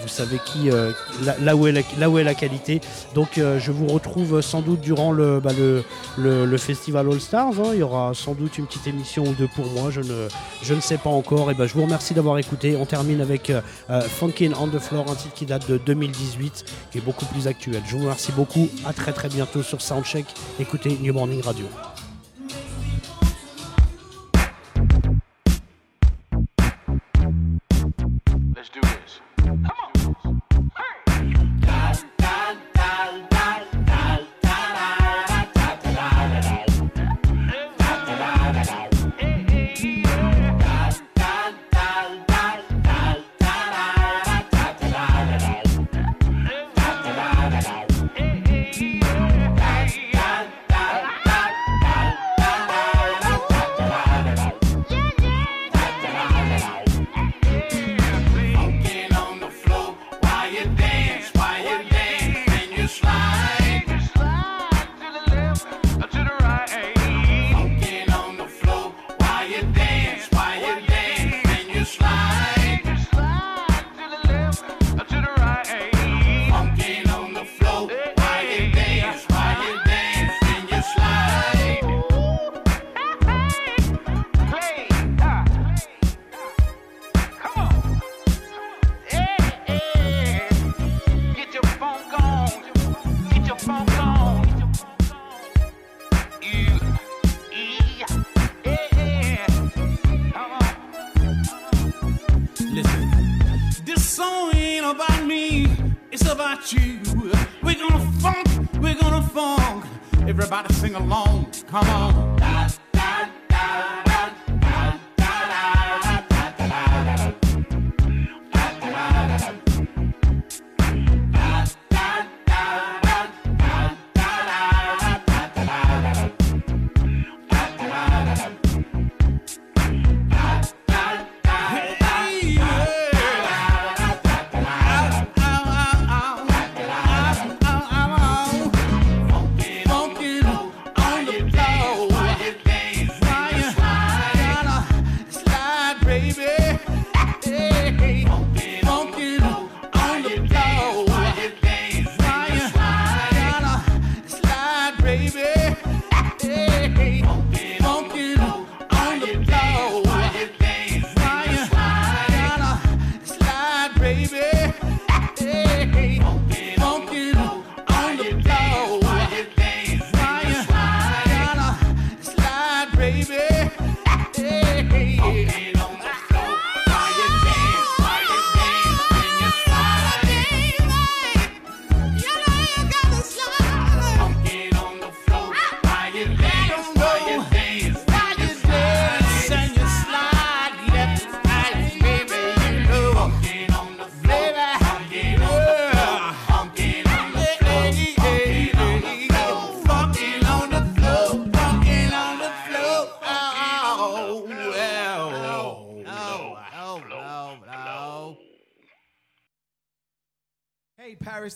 Vous 0.00 0.08
savez 0.08 0.38
qui, 0.46 0.70
là, 1.40 1.56
où 1.56 1.66
est 1.66 2.24
la, 2.24 2.34
qualité. 2.34 2.80
Donc 3.14 3.30
je 3.36 3.72
vous 3.72 3.86
retrouve 3.86 4.40
sans 4.40 4.60
doute 4.62 4.80
durant 4.80 5.10
le, 5.10 5.40
bah, 5.40 5.50
festival 6.58 7.08
All 7.10 7.20
Stars. 7.20 7.58
hein. 7.58 7.70
Il 7.72 7.80
y 7.80 7.82
aura 7.82 8.12
sans 8.14 8.34
doute 8.34 8.56
une 8.58 8.66
petite 8.66 8.86
émission 8.86 9.24
ou 9.24 9.32
deux 9.32 9.48
pour 9.48 9.66
moi. 9.72 9.90
Je 9.90 10.00
ne, 10.00 10.28
je 10.62 10.74
ne 10.74 10.80
sais 10.80 10.96
pas 10.98 11.10
encore. 11.10 11.50
Et 11.50 11.54
ben, 11.54 11.66
je 11.66 11.74
vous 11.74 11.82
remercie 11.82 12.14
d'avoir 12.14 12.38
écouté. 12.38 12.76
On 12.76 12.86
termine 12.86 13.20
avec 13.20 13.52
Funkin' 13.88 14.52
on 14.58 14.68
the 14.68 14.78
Floor, 14.78 15.10
un 15.10 15.14
titre 15.14 15.34
qui 15.34 15.46
date 15.46 15.68
de 15.68 15.76
2018, 15.78 16.64
qui 16.92 16.98
est 16.98 17.02
beaucoup 17.04 17.26
plus 17.26 17.48
actuel. 17.48 17.82
Je 17.86 17.96
vous 17.96 18.02
remercie 18.02 18.32
beaucoup. 18.32 18.68
À 18.86 18.92
très 18.92 19.12
très 19.12 19.28
bientôt 19.28 19.62
sur 19.62 19.82
Soundcheck. 19.82 20.26
Écoutez 20.60 20.96
New 21.02 21.12
Morning 21.12 21.42
Radio. 21.42 21.66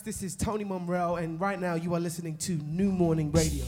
This 0.03 0.23
is 0.23 0.35
Tony 0.35 0.63
Monreal, 0.63 1.17
and 1.17 1.39
right 1.39 1.59
now 1.59 1.75
you 1.75 1.93
are 1.93 1.99
listening 1.99 2.37
to 2.39 2.53
New 2.53 2.91
Morning 2.91 3.31
Radio. 3.31 3.65